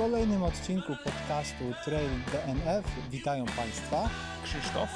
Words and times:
kolejnym 0.00 0.42
odcinku 0.42 0.92
podcastu 1.04 1.64
Trail 1.84 2.10
DNF 2.32 2.84
witają 3.10 3.46
Państwa 3.46 4.08
Krzysztof. 4.44 4.88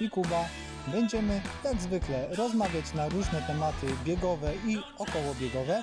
i 0.00 0.10
Kuba. 0.10 0.44
Będziemy 0.86 1.40
jak 1.64 1.80
zwykle 1.80 2.34
rozmawiać 2.36 2.94
na 2.94 3.08
różne 3.08 3.42
tematy 3.42 3.86
biegowe 4.04 4.52
i 4.66 4.78
okołobiegowe. 4.98 5.82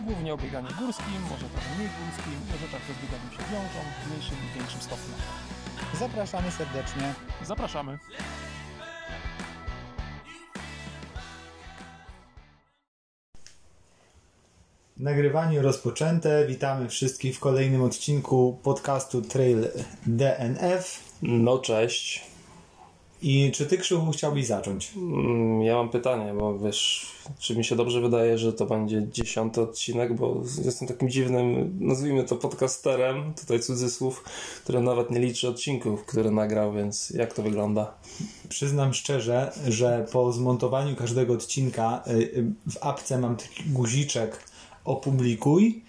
Głównie 0.00 0.34
o 0.34 0.36
bieganiu 0.36 0.68
górskim, 0.78 1.20
może 1.30 1.46
trochę 1.48 1.74
mniej 1.76 1.88
górskim, 1.88 2.34
może 2.52 2.72
także 2.72 2.92
z 2.94 3.02
bieganiem 3.02 3.30
się 3.32 3.52
wiążą, 3.52 3.80
w 4.04 4.10
mniejszym 4.10 4.36
lub 4.42 4.52
większym 4.54 4.80
stopniu. 4.80 5.14
Zapraszamy 5.98 6.50
serdecznie. 6.50 7.14
Zapraszamy. 7.42 7.98
Nagrywanie 15.02 15.62
rozpoczęte. 15.62 16.46
Witamy 16.46 16.88
wszystkich 16.88 17.36
w 17.36 17.40
kolejnym 17.40 17.82
odcinku 17.82 18.58
podcastu 18.62 19.22
Trail 19.22 19.68
DNF. 20.06 21.00
No 21.22 21.58
cześć. 21.58 22.24
I 23.22 23.52
czy 23.54 23.66
Ty, 23.66 23.78
Krzychu, 23.78 24.10
chciałbyś 24.12 24.46
zacząć? 24.46 24.92
Mm, 24.96 25.62
Ja 25.62 25.74
mam 25.74 25.88
pytanie, 25.88 26.34
bo 26.34 26.58
wiesz, 26.58 27.06
czy 27.38 27.56
mi 27.56 27.64
się 27.64 27.76
dobrze 27.76 28.00
wydaje, 28.00 28.38
że 28.38 28.52
to 28.52 28.66
będzie 28.66 29.08
dziesiąty 29.12 29.60
odcinek, 29.60 30.14
bo 30.14 30.42
jestem 30.64 30.88
takim 30.88 31.10
dziwnym, 31.10 31.78
nazwijmy 31.80 32.24
to 32.24 32.36
podcasterem, 32.36 33.34
tutaj 33.40 33.60
cudzysłów, 33.60 34.24
który 34.62 34.80
nawet 34.80 35.10
nie 35.10 35.20
liczy 35.20 35.48
odcinków, 35.48 36.04
które 36.04 36.30
nagrał, 36.30 36.72
więc 36.72 37.10
jak 37.10 37.34
to 37.34 37.42
wygląda? 37.42 37.94
Przyznam 38.48 38.94
szczerze, 38.94 39.52
że 39.68 40.06
po 40.12 40.32
zmontowaniu 40.32 40.96
każdego 40.96 41.34
odcinka 41.34 42.02
y, 42.06 42.10
y, 42.10 42.44
w 42.70 42.76
apce 42.80 43.18
mam 43.18 43.36
taki 43.36 43.62
guziczek 43.66 44.51
opublikuj 44.84 45.82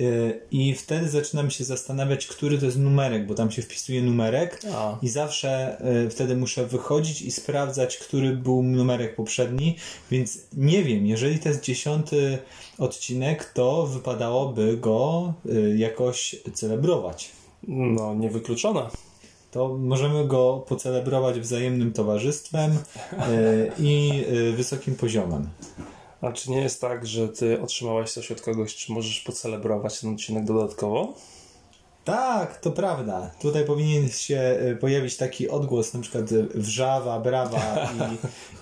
y, 0.00 0.40
i 0.50 0.74
wtedy 0.74 1.08
zaczynam 1.08 1.50
się 1.50 1.64
zastanawiać, 1.64 2.26
który 2.26 2.58
to 2.58 2.66
jest 2.66 2.78
numerek, 2.78 3.26
bo 3.26 3.34
tam 3.34 3.50
się 3.50 3.62
wpisuje 3.62 4.02
numerek 4.02 4.60
A. 4.74 4.98
i 5.02 5.08
zawsze 5.08 5.80
y, 6.06 6.10
wtedy 6.10 6.36
muszę 6.36 6.66
wychodzić 6.66 7.22
i 7.22 7.30
sprawdzać, 7.30 7.96
który 7.96 8.36
był 8.36 8.62
numerek 8.62 9.16
poprzedni, 9.16 9.76
więc 10.10 10.38
nie 10.52 10.82
wiem, 10.82 11.06
jeżeli 11.06 11.38
to 11.38 11.48
jest 11.48 11.60
dziesiąty 11.60 12.38
odcinek, 12.78 13.44
to 13.44 13.86
wypadałoby 13.86 14.76
go 14.76 15.34
y, 15.46 15.76
jakoś 15.78 16.36
celebrować. 16.54 17.30
No, 17.68 18.14
niewykluczone. 18.14 18.82
To 19.50 19.68
możemy 19.68 20.26
go 20.26 20.64
pocelebrować 20.68 21.40
wzajemnym 21.40 21.92
towarzystwem 21.92 22.78
i 23.78 24.24
wysokim 24.56 24.94
poziomem. 24.94 25.48
A 26.26 26.32
czy 26.32 26.50
nie 26.50 26.60
jest 26.60 26.80
tak, 26.80 27.06
że 27.06 27.28
ty 27.28 27.62
otrzymałeś 27.62 28.10
coś 28.10 28.32
od 28.32 28.40
kogoś, 28.40 28.74
czy 28.74 28.92
możesz 28.92 29.20
pocelebrować 29.20 30.00
ten 30.00 30.14
odcinek 30.14 30.44
dodatkowo? 30.44 31.14
Tak, 32.04 32.60
to 32.60 32.70
prawda. 32.70 33.30
Tutaj 33.40 33.64
powinien 33.64 34.08
się 34.08 34.58
y, 34.72 34.76
pojawić 34.76 35.16
taki 35.16 35.48
odgłos, 35.48 35.94
na 35.94 36.00
przykład 36.00 36.32
y, 36.32 36.48
wrzawa, 36.54 37.20
brawa 37.20 37.90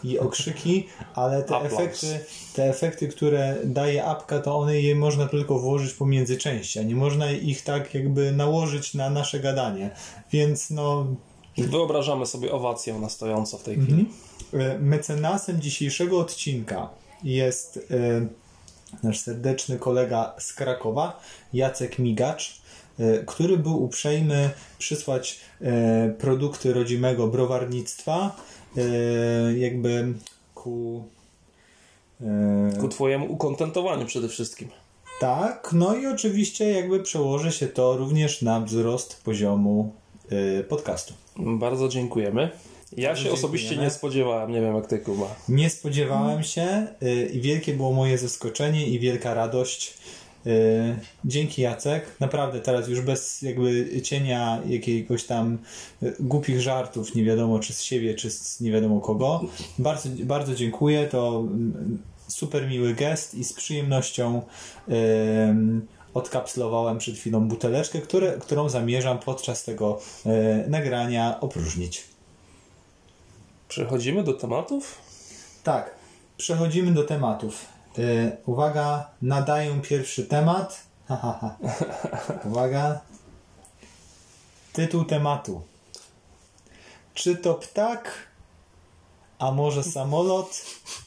i, 0.02 0.08
i 0.08 0.18
okrzyki, 0.18 0.86
ale 1.14 1.42
te 1.42 1.56
efekty, 1.56 2.20
te 2.54 2.64
efekty, 2.64 3.08
które 3.08 3.56
daje 3.64 4.04
apka, 4.04 4.38
to 4.38 4.56
one 4.56 4.80
je 4.80 4.94
można 4.94 5.28
tylko 5.28 5.58
włożyć 5.58 5.92
pomiędzy 5.92 6.36
części, 6.36 6.78
a 6.78 6.82
nie 6.82 6.94
można 6.94 7.32
ich 7.32 7.62
tak 7.62 7.94
jakby 7.94 8.32
nałożyć 8.32 8.94
na 8.94 9.10
nasze 9.10 9.40
gadanie. 9.40 9.90
Więc 10.32 10.70
no, 10.70 11.06
Wyobrażamy 11.58 12.26
sobie 12.26 12.52
owację 12.52 12.94
na 12.94 13.08
stojąco 13.08 13.58
w 13.58 13.62
tej 13.62 13.80
chwili. 13.80 14.06
E, 14.52 14.78
Mecenasem 14.78 15.60
dzisiejszego 15.60 16.18
odcinka 16.18 16.88
jest 17.24 17.86
e, 17.90 18.26
nasz 19.02 19.20
serdeczny 19.20 19.78
kolega 19.78 20.34
z 20.38 20.52
Krakowa, 20.52 21.20
Jacek 21.52 21.98
Migacz, 21.98 22.60
e, 22.98 23.18
który 23.18 23.58
był 23.58 23.84
uprzejmy 23.84 24.50
przysłać 24.78 25.40
e, 25.60 26.08
produkty 26.18 26.72
rodzimego 26.72 27.26
browarnictwa 27.26 28.36
jakby 29.56 30.14
ku... 30.54 31.04
Ku 32.80 32.88
twojemu 32.88 33.32
ukontentowaniu 33.32 34.06
przede 34.06 34.28
wszystkim. 34.28 34.68
Tak, 35.20 35.70
no 35.72 35.94
i 35.94 36.06
oczywiście 36.06 36.72
jakby 36.72 37.00
przełoży 37.00 37.52
się 37.52 37.66
to 37.66 37.96
również 37.96 38.42
na 38.42 38.60
wzrost 38.60 39.22
poziomu 39.22 39.92
podcastu. 40.68 41.14
Bardzo 41.36 41.88
dziękujemy. 41.88 42.50
Ja 42.96 43.16
się 43.16 43.32
osobiście 43.32 43.68
dziękujemy. 43.68 43.86
nie 43.86 43.90
spodziewałem, 43.90 44.52
nie 44.52 44.60
wiem 44.60 44.76
jak 44.76 44.86
ty, 44.86 44.98
Kuba. 44.98 45.34
Nie 45.48 45.70
spodziewałem 45.70 46.42
się 46.42 46.86
y, 47.02 47.30
i 47.32 47.40
wielkie 47.40 47.74
było 47.74 47.92
moje 47.92 48.18
zaskoczenie 48.18 48.86
i 48.86 48.98
wielka 48.98 49.34
radość. 49.34 49.94
Y, 50.46 50.96
Dzięki 51.24 51.62
Jacek. 51.62 52.06
Naprawdę 52.20 52.60
teraz 52.60 52.88
już 52.88 53.00
bez 53.00 53.42
jakby 53.42 54.00
cienia 54.02 54.62
jakiegoś 54.66 55.24
tam 55.24 55.58
y, 56.02 56.16
głupich 56.20 56.60
żartów, 56.60 57.14
nie 57.14 57.24
wiadomo 57.24 57.58
czy 57.58 57.72
z 57.72 57.82
siebie, 57.82 58.14
czy 58.14 58.30
z 58.30 58.60
nie 58.60 58.72
wiadomo 58.72 59.00
kogo. 59.00 59.44
Bardzo, 59.78 60.08
bardzo 60.24 60.54
dziękuję. 60.54 61.06
To 61.06 61.40
mm, 61.40 62.02
super 62.28 62.68
miły 62.68 62.94
gest 62.94 63.34
i 63.34 63.44
z 63.44 63.52
przyjemnością 63.52 64.42
odkapslowałem 66.14 66.98
przed 66.98 67.16
chwilą 67.16 67.48
buteleczkę, 67.48 67.98
które, 67.98 68.32
którą 68.32 68.68
zamierzam 68.68 69.18
podczas 69.18 69.64
tego 69.64 70.00
nagrania 70.68 71.40
opróżnić. 71.40 72.13
Przechodzimy 73.68 74.22
do 74.22 74.32
tematów? 74.34 74.98
Tak, 75.62 75.90
przechodzimy 76.36 76.92
do 76.92 77.04
tematów. 77.04 77.64
Yy, 77.96 78.36
uwaga, 78.46 79.10
nadaję 79.22 79.80
pierwszy 79.82 80.24
temat. 80.24 80.82
Ha, 81.08 81.16
ha, 81.16 81.38
ha. 81.40 81.56
Uwaga. 82.50 83.00
Tytuł 84.72 85.04
tematu. 85.04 85.62
Czy 87.14 87.36
to 87.36 87.54
ptak, 87.54 88.12
a 89.38 89.50
może 89.50 89.82
samolot? 89.82 90.64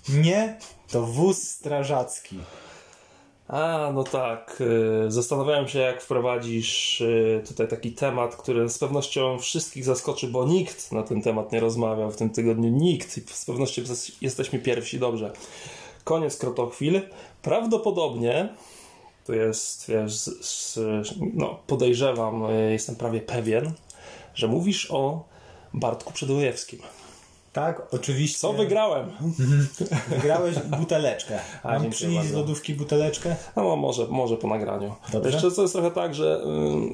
Nie, 0.10 0.60
to 0.88 1.02
wóz 1.02 1.44
strażacki. 1.44 2.40
A, 3.48 3.92
no 3.94 4.04
tak. 4.04 4.62
y, 5.08 5.12
Zastanawiałem 5.12 5.68
się, 5.68 5.80
jak 5.80 6.02
wprowadzisz 6.02 7.02
y, 7.02 7.44
tutaj 7.48 7.68
taki 7.68 7.92
temat, 7.92 8.36
który 8.36 8.70
z 8.70 8.78
pewnością 8.78 9.40
wszystkich 9.40 9.86
zaskoczy, 9.86 10.28
bo 10.28 10.46
nikt 10.46 10.92
na 10.92 11.04
ten 11.04 11.22
temat 11.22 11.52
nie 11.52 11.60
rozmawiał 11.60 12.12
w 12.12 12.16
tym 12.16 12.30
tygodniu. 12.30 12.70
Nikt. 12.70 13.18
I 13.18 13.22
z 13.22 13.46
pewnością 13.46 13.82
jesteśmy 14.22 14.60
pierwsi. 14.60 15.00
Dobrze. 15.00 15.32
Koniec 16.04 16.38
krotochwil. 16.38 17.02
Prawdopodobnie 17.42 18.50
to 19.26 19.34
jest, 19.34 19.90
wiesz, 19.90 20.14
z, 20.14 20.46
z, 20.46 20.80
no, 21.34 21.60
podejrzewam, 21.68 22.46
y, 22.46 22.72
jestem 22.72 22.96
prawie 22.96 23.22
pewien, 23.22 23.72
że 24.36 24.48
mówisz 24.48 24.92
o 24.92 25.24
Bartku 25.74 26.14
Przedwojewskim. 26.14 26.80
Tak, 27.58 27.82
oczywiście. 27.92 28.38
Co 28.40 28.54
wygrałem? 28.54 29.12
Wygrałeś 30.10 30.56
buteleczkę. 30.80 31.40
A, 31.64 31.80
Mam 31.80 31.90
przynieść 31.90 32.28
z 32.28 32.34
lodówki 32.34 32.74
buteleczkę? 32.74 33.36
No 33.56 33.76
może, 33.76 34.08
może 34.08 34.38
po 34.38 34.48
nagraniu. 34.48 34.96
Dobrze. 35.12 35.32
Jeszcze 35.32 35.52
to 35.52 35.62
jest 35.62 35.74
trochę 35.74 35.92
tak, 35.92 36.16
że 36.16 36.42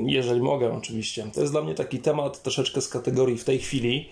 jeżeli 0.06 0.42
mogę 0.42 0.74
oczywiście, 0.74 1.28
to 1.34 1.42
jest 1.42 1.54
dla 1.54 1.62
mnie 1.62 1.76
taki 1.76 2.00
temat 2.00 2.42
troszeczkę 2.42 2.82
z 2.82 2.88
kategorii 2.88 3.38
w 3.38 3.44
tej 3.44 3.60
chwili 3.60 4.10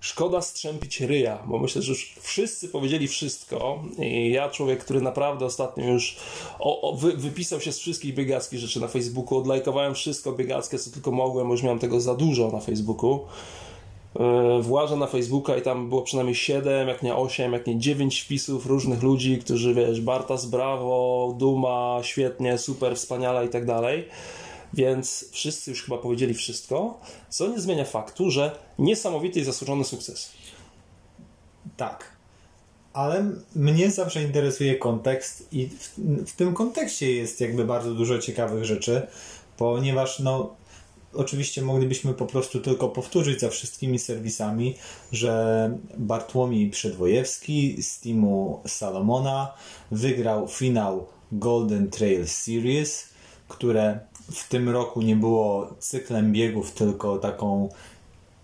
szkoda 0.00 0.42
strzępić 0.42 1.00
ryja, 1.00 1.38
bo 1.46 1.58
myślę, 1.58 1.82
że 1.82 1.92
już 1.92 2.14
wszyscy 2.20 2.68
powiedzieli 2.68 3.08
wszystko 3.08 3.82
i 3.98 4.30
ja 4.30 4.48
człowiek, 4.50 4.84
który 4.84 5.00
naprawdę 5.00 5.44
ostatnio 5.44 5.84
już 5.84 6.16
o, 6.58 6.90
o, 6.90 6.96
wy, 6.96 7.12
wypisał 7.12 7.60
się 7.60 7.72
z 7.72 7.78
wszystkich 7.78 8.14
biegackich 8.14 8.60
rzeczy 8.60 8.80
na 8.80 8.88
Facebooku, 8.88 9.38
odlajkowałem 9.38 9.94
wszystko 9.94 10.32
biegackie, 10.32 10.78
co 10.78 10.90
tylko 10.90 11.10
mogłem, 11.10 11.46
bo 11.46 11.52
już 11.54 11.62
miałem 11.62 11.78
tego 11.78 12.00
za 12.00 12.14
dużo 12.14 12.50
na 12.50 12.60
Facebooku. 12.60 13.20
Yy, 14.18 14.62
Włażę 14.62 14.96
na 14.96 15.06
Facebooka 15.06 15.56
i 15.56 15.62
tam 15.62 15.88
było 15.88 16.02
przynajmniej 16.02 16.34
7, 16.34 16.88
jak 16.88 17.02
nie 17.02 17.16
8, 17.16 17.52
jak 17.52 17.66
nie 17.66 17.78
9 17.78 18.20
wpisów 18.20 18.66
różnych 18.66 19.02
ludzi, 19.02 19.38
którzy 19.38 19.74
wiesz, 19.74 20.00
Bartas 20.00 20.46
brawo, 20.46 21.34
Duma, 21.38 21.98
świetnie, 22.02 22.58
super, 22.58 22.96
wspaniale 22.96 23.46
i 23.46 23.48
tak 23.48 23.66
dalej. 23.66 24.08
Więc 24.74 25.24
wszyscy 25.32 25.70
już 25.70 25.82
chyba 25.82 25.98
powiedzieli 25.98 26.34
wszystko, 26.34 27.00
co 27.28 27.48
nie 27.48 27.60
zmienia 27.60 27.84
faktu, 27.84 28.30
że 28.30 28.58
niesamowity 28.78 29.40
i 29.40 29.44
zasłużony 29.44 29.84
sukces. 29.84 30.32
Tak. 31.76 32.14
Ale 32.92 33.30
mnie 33.56 33.90
zawsze 33.90 34.22
interesuje 34.22 34.74
kontekst 34.74 35.48
i 35.52 35.66
w, 35.66 35.94
w 36.26 36.36
tym 36.36 36.54
kontekście 36.54 37.12
jest 37.12 37.40
jakby 37.40 37.64
bardzo 37.64 37.94
dużo 37.94 38.18
ciekawych 38.18 38.64
rzeczy, 38.64 39.06
ponieważ 39.56 40.18
no 40.18 40.54
oczywiście 41.16 41.62
moglibyśmy 41.62 42.14
po 42.14 42.26
prostu 42.26 42.60
tylko 42.60 42.88
powtórzyć 42.88 43.40
za 43.40 43.48
wszystkimi 43.48 43.98
serwisami, 43.98 44.74
że 45.12 45.70
Bartłomiej 45.98 46.70
Przedwojewski 46.70 47.82
z 47.82 48.00
teamu 48.00 48.60
Salomona 48.66 49.54
wygrał 49.90 50.48
finał 50.48 51.06
Golden 51.32 51.90
Trail 51.90 52.28
Series, 52.28 53.08
które 53.48 54.00
w 54.32 54.48
tym 54.48 54.68
roku 54.68 55.02
nie 55.02 55.16
było 55.16 55.74
cyklem 55.78 56.32
biegów, 56.32 56.72
tylko 56.72 57.18
taką 57.18 57.68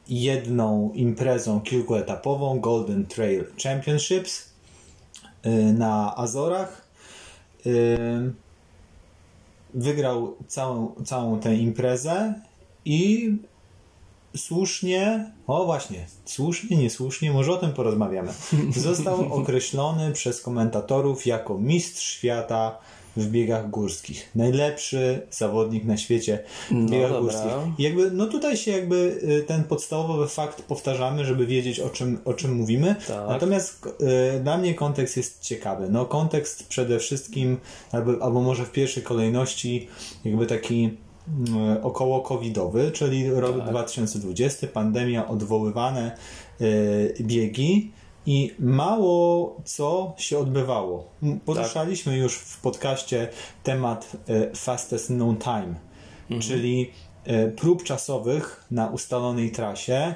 jedną 0.08 0.92
imprezą 0.94 1.60
kilkuetapową 1.60 2.60
Golden 2.60 3.06
Trail 3.06 3.44
Championships 3.62 4.52
y, 5.46 5.50
na 5.72 6.16
Azorach. 6.16 6.86
Y, 7.66 8.32
wygrał 9.74 10.36
całą, 10.48 10.94
całą 11.04 11.40
tę 11.40 11.54
imprezę 11.54 12.34
i 12.84 13.30
słusznie, 14.36 15.32
o 15.46 15.64
właśnie, 15.64 16.06
słusznie, 16.24 16.76
niesłusznie, 16.76 17.32
może 17.32 17.52
o 17.52 17.56
tym 17.56 17.72
porozmawiamy. 17.72 18.32
Został 18.76 19.32
określony 19.32 20.12
przez 20.12 20.40
komentatorów 20.40 21.26
jako 21.26 21.58
mistrz 21.58 22.10
świata 22.10 22.78
w 23.16 23.26
biegach 23.30 23.70
górskich. 23.70 24.30
Najlepszy 24.34 25.26
zawodnik 25.30 25.84
na 25.84 25.96
świecie 25.96 26.44
w 26.70 26.74
No 26.74 26.90
biegach 26.90 27.10
dobra. 27.10 27.20
górskich. 27.20 27.52
I 27.78 27.82
jakby, 27.82 28.10
no 28.10 28.26
tutaj 28.26 28.56
się 28.56 28.70
jakby 28.70 29.20
y, 29.40 29.44
ten 29.46 29.64
podstawowy 29.64 30.28
fakt 30.28 30.62
powtarzamy, 30.62 31.24
żeby 31.24 31.46
wiedzieć 31.46 31.80
o 31.80 31.90
czym, 31.90 32.18
o 32.24 32.34
czym 32.34 32.54
mówimy. 32.54 32.96
Tak. 33.08 33.28
Natomiast 33.28 33.86
y, 34.36 34.40
dla 34.40 34.58
mnie 34.58 34.74
kontekst 34.74 35.16
jest 35.16 35.40
ciekawy. 35.42 35.88
No 35.90 36.06
kontekst 36.06 36.68
przede 36.68 36.98
wszystkim, 36.98 37.56
albo, 37.92 38.24
albo 38.24 38.40
może 38.40 38.64
w 38.64 38.72
pierwszej 38.72 39.02
kolejności 39.02 39.88
jakby 40.24 40.46
taki 40.46 40.96
około 41.82 42.20
covidowy, 42.20 42.90
czyli 42.90 43.30
rok 43.30 43.58
Tak. 43.58 43.70
2020, 43.70 44.66
pandemia, 44.66 45.28
odwoływane 45.28 46.16
y, 46.60 47.14
biegi 47.20 47.92
i 48.26 48.54
mało 48.58 49.56
co 49.64 50.14
się 50.18 50.38
odbywało. 50.38 51.08
Poruszaliśmy 51.44 52.16
już 52.16 52.34
w 52.34 52.60
podcaście 52.60 53.28
temat 53.62 54.16
y, 54.30 54.56
fastest 54.56 55.06
known 55.06 55.36
time, 55.36 55.74
czyli 56.40 56.90
y, 57.26 57.52
prób 57.56 57.82
czasowych 57.82 58.64
na 58.70 58.86
ustalonej 58.86 59.50
trasie, 59.50 60.14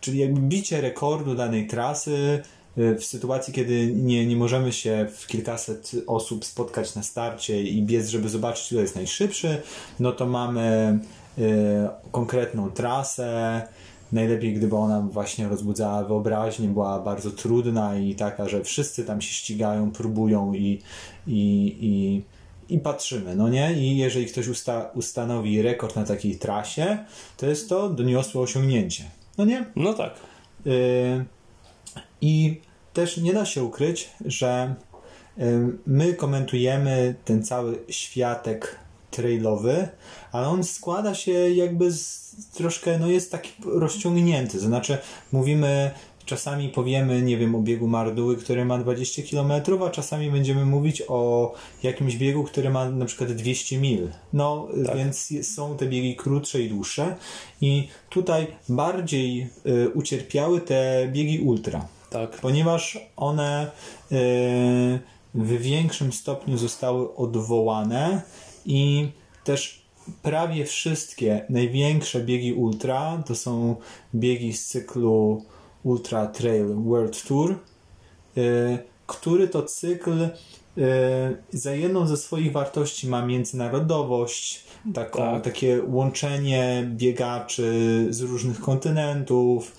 czyli 0.00 0.18
jakby 0.18 0.40
bicie 0.40 0.80
rekordu 0.80 1.34
danej 1.34 1.66
trasy 1.66 2.42
w 2.76 3.04
sytuacji, 3.04 3.52
kiedy 3.52 3.92
nie, 3.94 4.26
nie 4.26 4.36
możemy 4.36 4.72
się 4.72 5.06
w 5.16 5.26
kilkaset 5.26 5.92
osób 6.06 6.44
spotkać 6.44 6.94
na 6.94 7.02
starcie 7.02 7.62
i 7.62 7.82
biec, 7.82 8.08
żeby 8.08 8.28
zobaczyć, 8.28 8.66
kto 8.66 8.80
jest 8.80 8.96
najszybszy, 8.96 9.62
no 10.00 10.12
to 10.12 10.26
mamy 10.26 10.98
y, 11.38 11.42
konkretną 12.12 12.70
trasę. 12.70 13.62
Najlepiej, 14.12 14.54
gdyby 14.54 14.76
ona 14.76 15.00
właśnie 15.00 15.48
rozbudzała 15.48 16.04
wyobraźnię, 16.04 16.68
była 16.68 16.98
bardzo 16.98 17.30
trudna 17.30 17.98
i 17.98 18.14
taka, 18.14 18.48
że 18.48 18.64
wszyscy 18.64 19.04
tam 19.04 19.20
się 19.20 19.34
ścigają, 19.34 19.90
próbują 19.90 20.54
i, 20.54 20.82
i, 21.26 21.76
i, 21.80 22.22
i 22.74 22.78
patrzymy, 22.78 23.36
no 23.36 23.48
nie? 23.48 23.72
I 23.72 23.96
jeżeli 23.96 24.26
ktoś 24.26 24.48
usta, 24.48 24.90
ustanowi 24.94 25.62
rekord 25.62 25.96
na 25.96 26.04
takiej 26.04 26.38
trasie, 26.38 26.98
to 27.36 27.46
jest 27.46 27.68
to 27.68 27.88
doniosłe 27.90 28.40
osiągnięcie. 28.40 29.04
No 29.38 29.44
nie? 29.44 29.66
No 29.76 29.94
tak. 29.94 30.14
Yy, 30.64 31.24
I 32.20 32.60
też 32.96 33.16
nie 33.16 33.32
da 33.32 33.46
się 33.46 33.64
ukryć, 33.64 34.10
że 34.24 34.74
my 35.86 36.14
komentujemy 36.14 37.14
ten 37.24 37.42
cały 37.42 37.78
światek 37.88 38.78
trailowy, 39.10 39.88
ale 40.32 40.48
on 40.48 40.64
składa 40.64 41.14
się 41.14 41.32
jakby 41.32 41.92
z 41.92 42.34
troszkę, 42.54 42.98
no 42.98 43.06
jest 43.08 43.32
taki 43.32 43.52
rozciągnięty. 43.64 44.58
To 44.58 44.64
znaczy, 44.64 44.98
mówimy, 45.32 45.90
czasami 46.24 46.68
powiemy, 46.68 47.22
nie 47.22 47.36
wiem, 47.36 47.54
o 47.54 47.60
biegu 47.60 47.86
Marduły, 47.86 48.36
który 48.36 48.64
ma 48.64 48.78
20 48.78 49.22
km, 49.30 49.52
a 49.86 49.90
czasami 49.90 50.30
będziemy 50.30 50.66
mówić 50.66 51.02
o 51.08 51.52
jakimś 51.82 52.16
biegu, 52.16 52.44
który 52.44 52.70
ma 52.70 52.90
na 52.90 53.04
przykład 53.04 53.32
200 53.32 53.78
mil. 53.78 54.08
No, 54.32 54.68
więc 54.96 55.30
jest- 55.30 55.54
są 55.54 55.76
te 55.76 55.86
biegi 55.86 56.16
krótsze 56.16 56.62
i 56.62 56.68
dłuższe 56.68 57.16
i 57.60 57.88
tutaj 58.10 58.46
bardziej 58.68 59.48
y, 59.66 59.90
ucierpiały 59.90 60.60
te 60.60 61.08
biegi 61.12 61.38
ultra 61.38 61.95
Tak. 62.10 62.30
ponieważ 62.30 62.98
one 63.16 63.70
y, 64.12 64.98
w 65.34 65.48
większym 65.58 66.12
stopniu 66.12 66.58
zostały 66.58 67.14
odwołane 67.16 68.22
i 68.66 69.08
też 69.44 69.86
prawie 70.22 70.64
wszystkie 70.64 71.46
największe 71.50 72.20
biegi 72.20 72.52
ultra 72.52 73.22
to 73.26 73.34
są 73.34 73.76
biegi 74.14 74.52
z 74.52 74.66
cyklu 74.66 75.42
Ultra 75.86 76.26
Trail 76.26 76.74
World 76.74 77.22
Tour, 77.28 77.54
y, 78.36 78.78
który 79.06 79.48
to 79.48 79.62
cykl 79.62 80.22
y, 80.22 80.30
za 81.50 81.72
jedną 81.72 82.06
ze 82.06 82.16
swoich 82.16 82.52
wartości 82.52 83.08
ma 83.08 83.26
międzynarodowość, 83.26 84.64
taką, 84.94 85.18
Tak. 85.18 85.44
takie 85.44 85.82
łączenie 85.82 86.90
biegaczy 86.96 88.06
z 88.10 88.20
różnych 88.20 88.60
kontynentów, 88.60 89.76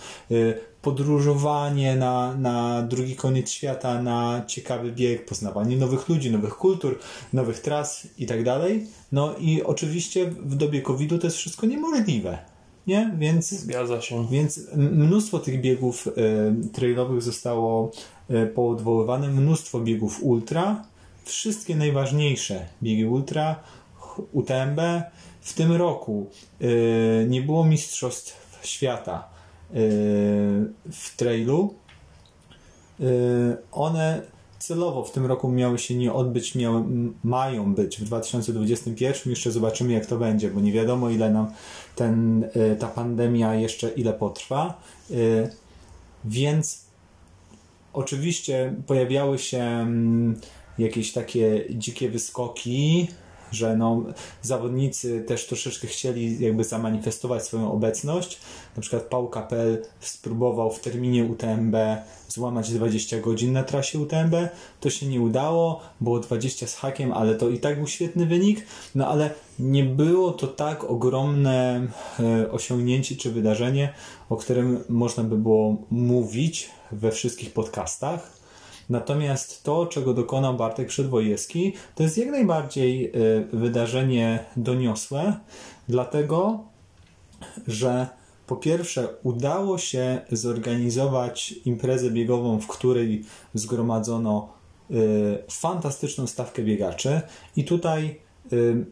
podróżowanie 0.87 1.95
na, 1.95 2.35
na 2.35 2.81
drugi 2.81 3.15
koniec 3.15 3.51
świata, 3.51 4.01
na 4.01 4.43
ciekawy 4.47 4.91
bieg, 4.91 5.25
poznawanie 5.25 5.77
nowych 5.77 6.09
ludzi, 6.09 6.31
nowych 6.31 6.55
kultur, 6.55 6.99
nowych 7.33 7.59
tras 7.59 8.07
i 8.17 8.25
tak 8.25 8.43
dalej. 8.43 8.87
No 9.11 9.35
i 9.39 9.63
oczywiście 9.63 10.25
w 10.25 10.55
dobie 10.55 10.81
COVID-u 10.81 11.17
to 11.17 11.27
jest 11.27 11.37
wszystko 11.37 11.67
niemożliwe, 11.67 12.37
nie? 12.87 13.11
Więc 13.17 13.49
Zgadza 13.49 14.01
się. 14.01 14.27
więc 14.31 14.59
mnóstwo 14.75 15.39
tych 15.39 15.61
biegów 15.61 16.07
y, 16.07 16.11
trailowych 16.73 17.21
zostało 17.21 17.91
y, 18.29 18.47
poodwoływane, 18.47 19.27
mnóstwo 19.27 19.79
biegów 19.79 20.23
ultra, 20.23 20.85
wszystkie 21.25 21.75
najważniejsze 21.75 22.65
biegi 22.83 23.05
ultra, 23.05 23.55
UTMB. 24.31 24.79
W 25.41 25.53
tym 25.53 25.71
roku 25.71 26.29
y, 26.61 27.25
nie 27.29 27.41
było 27.41 27.65
mistrzostw 27.65 28.59
świata 28.63 29.36
w 30.91 31.15
trailu. 31.17 31.73
Y, 32.99 33.57
one 33.71 34.21
celowo 34.59 35.03
w 35.03 35.11
tym 35.11 35.25
roku 35.25 35.49
miały 35.49 35.79
się 35.79 35.95
nie 35.95 36.13
odbyć, 36.13 36.55
miały, 36.55 36.83
mają 37.23 37.75
być 37.75 37.97
w 37.97 38.03
2021. 38.03 39.29
Jeszcze 39.29 39.51
zobaczymy, 39.51 39.93
jak 39.93 40.05
to 40.05 40.17
będzie, 40.17 40.49
bo 40.49 40.59
nie 40.59 40.71
wiadomo, 40.71 41.09
ile 41.09 41.29
nam 41.29 41.51
ten, 41.95 42.43
y, 42.43 42.77
ta 42.79 42.87
pandemia 42.87 43.55
jeszcze 43.55 43.89
ile 43.89 44.13
potrwa. 44.13 44.81
Więc 46.25 46.85
oczywiście 47.93 48.75
pojawiały 48.87 49.39
się 49.39 49.63
mm, 49.63 50.39
jakieś 50.77 51.13
takie 51.13 51.65
dzikie 51.69 52.09
wyskoki, 52.09 53.07
że 53.51 53.77
no, 53.77 54.03
zawodnicy 54.41 55.23
też 55.27 55.47
troszeczkę 55.47 55.87
chcieli 55.87 56.39
jakby 56.39 56.63
zamanifestować 56.63 57.43
swoją 57.43 57.71
obecność. 57.71 58.39
Na 58.75 58.81
przykład 58.81 59.03
Paul 59.03 59.29
Capel 59.33 59.85
spróbował 59.99 60.71
w 60.71 60.79
terminie 60.79 61.23
UTMB 61.23 61.75
złamać 62.27 62.73
20 62.73 63.19
godzin 63.19 63.53
na 63.53 63.63
trasie 63.63 63.99
UTMB. 63.99 64.35
To 64.79 64.89
się 64.89 65.07
nie 65.07 65.21
udało, 65.21 65.81
było 66.01 66.19
20 66.19 66.67
z 66.67 66.75
hakiem, 66.75 67.13
ale 67.13 67.35
to 67.35 67.49
i 67.49 67.59
tak 67.59 67.77
był 67.77 67.87
świetny 67.87 68.25
wynik. 68.25 68.65
No 68.95 69.07
ale 69.07 69.29
nie 69.59 69.83
było 69.83 70.31
to 70.31 70.47
tak 70.47 70.83
ogromne 70.83 71.87
e, 72.19 72.51
osiągnięcie 72.51 73.15
czy 73.15 73.31
wydarzenie, 73.31 73.93
o 74.29 74.35
którym 74.35 74.83
można 74.89 75.23
by 75.23 75.37
było 75.37 75.77
mówić 75.91 76.69
we 76.91 77.11
wszystkich 77.11 77.53
podcastach. 77.53 78.37
Natomiast 78.89 79.63
to, 79.63 79.85
czego 79.85 80.13
dokonał 80.13 80.57
Bartek 80.57 80.87
Przedwojewski, 80.87 81.73
to 81.95 82.03
jest 82.03 82.17
jak 82.17 82.29
najbardziej 82.29 83.11
y, 83.15 83.47
wydarzenie 83.53 84.45
doniosłe, 84.57 85.39
dlatego 85.87 86.63
że 87.67 88.07
po 88.47 88.55
pierwsze 88.55 89.07
udało 89.23 89.77
się 89.77 90.21
zorganizować 90.31 91.55
imprezę 91.65 92.11
biegową, 92.11 92.59
w 92.59 92.67
której 92.67 93.25
zgromadzono 93.53 94.49
y, 94.91 94.95
fantastyczną 95.51 96.27
stawkę 96.27 96.63
biegaczy. 96.63 97.21
I 97.55 97.65
tutaj 97.65 98.19
y, 98.53 98.85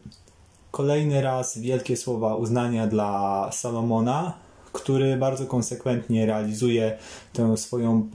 kolejny 0.70 1.22
raz 1.22 1.58
wielkie 1.58 1.96
słowa 1.96 2.34
uznania 2.36 2.86
dla 2.86 3.48
Salomona, 3.52 4.32
który 4.72 5.16
bardzo 5.16 5.46
konsekwentnie 5.46 6.26
realizuje 6.26 6.98
tę 7.32 7.56
swoją 7.56 8.10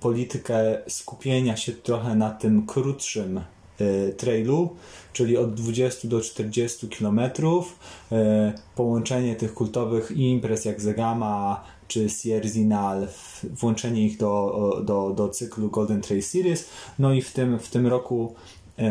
politykę 0.00 0.78
skupienia 0.88 1.56
się 1.56 1.72
trochę 1.72 2.14
na 2.14 2.30
tym 2.30 2.66
krótszym 2.66 3.40
y, 3.80 4.14
trailu, 4.16 4.76
czyli 5.12 5.36
od 5.36 5.54
20 5.54 6.08
do 6.08 6.20
40 6.20 6.88
km, 6.88 7.20
połączenie 8.76 9.36
tych 9.36 9.54
kultowych 9.54 10.10
imprez 10.10 10.64
jak 10.64 10.80
Zegama 10.80 11.64
czy 11.88 12.08
Sierzinal, 12.08 13.08
włączenie 13.44 14.06
ich 14.06 14.18
do, 14.18 14.82
do, 14.84 15.10
do 15.10 15.28
cyklu 15.28 15.70
Golden 15.70 16.00
Trail 16.00 16.22
Series, 16.22 16.68
no 16.98 17.12
i 17.12 17.22
w 17.22 17.32
tym, 17.32 17.58
w 17.58 17.68
tym 17.68 17.86
roku 17.86 18.34
y, 18.78 18.82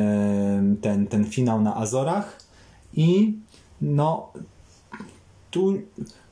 ten, 0.81 1.07
ten 1.07 1.25
finał 1.25 1.61
na 1.61 1.75
Azorach. 1.75 2.39
I 2.93 3.33
no 3.81 4.33
tu 5.51 5.73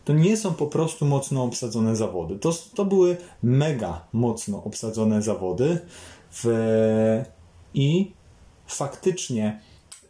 to 0.08 0.14
nie 0.14 0.38
są 0.38 0.54
po 0.54 0.68
prostu 0.68 1.06
mocno 1.06 1.44
obsadzone 1.44 1.96
zawody. 1.96 2.40
To, 2.40 2.54
to 2.76 2.86
były 2.86 3.18
mega 3.44 4.08
mocno 4.14 4.64
obsadzone 4.64 5.22
zawody 5.22 5.80
w, 6.32 6.46
i 7.74 8.12
faktycznie 8.68 9.62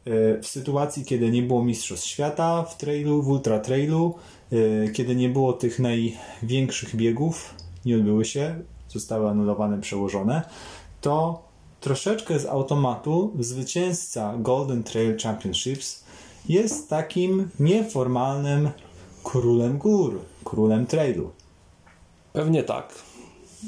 y, 0.07 0.39
w 0.41 0.47
sytuacji, 0.47 1.05
kiedy 1.05 1.31
nie 1.31 1.43
było 1.43 1.63
Mistrzostw 1.63 2.07
Świata 2.07 2.63
w 2.63 2.77
trailu, 2.77 3.21
w 3.21 3.29
ultra 3.29 3.59
trailu, 3.59 4.15
y, 4.53 4.91
kiedy 4.93 5.15
nie 5.15 5.29
było 5.29 5.53
tych 5.53 5.79
największych 5.79 6.95
biegów, 6.95 7.55
nie 7.85 7.95
odbyły 7.95 8.25
się, 8.25 8.59
zostały 8.87 9.29
anulowane, 9.29 9.81
przełożone, 9.81 10.41
to 11.01 11.43
troszeczkę 11.81 12.39
z 12.39 12.45
automatu 12.45 13.33
zwycięzca 13.39 14.37
Golden 14.37 14.83
Trail 14.83 15.17
Championships 15.19 16.03
jest 16.49 16.89
takim 16.89 17.49
nieformalnym 17.59 18.69
królem 19.23 19.77
gór, 19.77 20.19
królem 20.43 20.85
trailu. 20.85 21.31
Pewnie 22.33 22.63
tak. 22.63 22.95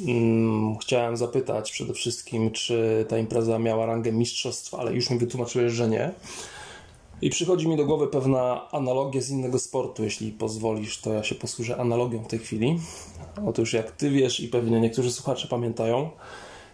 Mm, 0.08 0.78
chciałem 0.78 1.18
zapytać 1.18 1.72
przede 1.72 1.94
wszystkim, 1.94 2.52
czy 2.52 3.06
ta 3.10 3.18
impreza 3.18 3.60
miała 3.60 3.86
rangę 3.86 4.12
mistrzostw, 4.12 4.74
ale 4.74 4.94
już 4.94 5.10
mi 5.10 5.18
wytłumaczyłeś, 5.18 5.74
że 5.74 5.90
nie. 5.90 6.12
I 7.22 7.30
przychodzi 7.30 7.68
mi 7.68 7.78
do 7.78 7.86
głowy 7.86 8.08
pewna 8.08 8.72
analogia 8.72 9.22
z 9.22 9.30
innego 9.30 9.60
sportu. 9.60 10.04
Jeśli 10.04 10.32
pozwolisz, 10.32 11.02
to 11.02 11.14
ja 11.14 11.24
się 11.24 11.36
posłużę 11.36 11.78
analogią 11.78 12.24
w 12.24 12.28
tej 12.28 12.40
chwili. 12.40 12.80
Otóż, 13.46 13.74
jak 13.74 13.92
ty 13.92 14.10
wiesz 14.10 14.40
i 14.40 14.48
pewnie 14.48 14.82
niektórzy 14.82 15.12
słuchacze 15.12 15.48
pamiętają, 15.48 16.10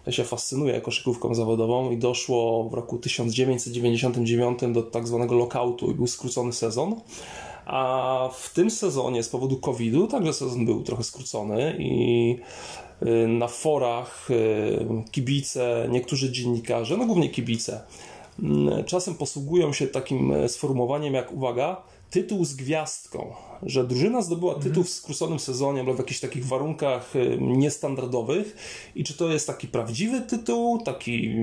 ja 0.05 0.11
się 0.11 0.23
fascynuję 0.23 0.81
koszykówką 0.81 1.35
zawodową 1.35 1.91
i 1.91 1.97
doszło 1.97 2.69
w 2.69 2.73
roku 2.73 2.97
1999 2.97 4.59
do 4.73 4.83
tak 4.83 5.07
zwanego 5.07 5.35
lockoutu 5.35 5.91
i 5.91 5.93
był 5.93 6.07
skrócony 6.07 6.53
sezon. 6.53 6.95
A 7.65 8.29
w 8.33 8.53
tym 8.53 8.71
sezonie 8.71 9.23
z 9.23 9.29
powodu 9.29 9.57
COVID-u 9.57 10.07
także 10.07 10.33
sezon 10.33 10.65
był 10.65 10.83
trochę 10.83 11.03
skrócony 11.03 11.75
i 11.79 12.35
y, 13.03 13.27
na 13.27 13.47
forach 13.47 14.31
y, 14.31 14.85
kibice, 15.11 15.87
niektórzy 15.91 16.31
dziennikarze, 16.31 16.97
no 16.97 17.05
głównie 17.05 17.29
kibice, 17.29 17.81
mm, 18.39 18.83
czasem 18.83 19.15
posługują 19.15 19.73
się 19.73 19.87
takim 19.87 20.33
sformułowaniem 20.47 21.13
jak, 21.13 21.31
uwaga, 21.31 21.81
tytuł 22.09 22.45
z 22.45 22.55
gwiazdką, 22.55 23.33
że 23.63 23.87
drużyna 23.87 24.21
zdobyła 24.21 24.53
tytuł 24.53 24.69
mhm. 24.69 24.85
w 24.85 24.89
skróconym 24.89 25.39
sezonie, 25.39 25.81
ale 25.81 25.93
w 25.93 25.97
jakichś 25.97 26.19
takich 26.19 26.45
warunkach 26.45 27.15
y, 27.15 27.37
niestandardowych 27.41 28.55
i 28.95 29.03
czy 29.03 29.13
to 29.13 29.29
jest 29.29 29.47
taki 29.47 29.67
prawdziwy 29.67 30.21
tytuł, 30.21 30.81
taki, 30.81 31.35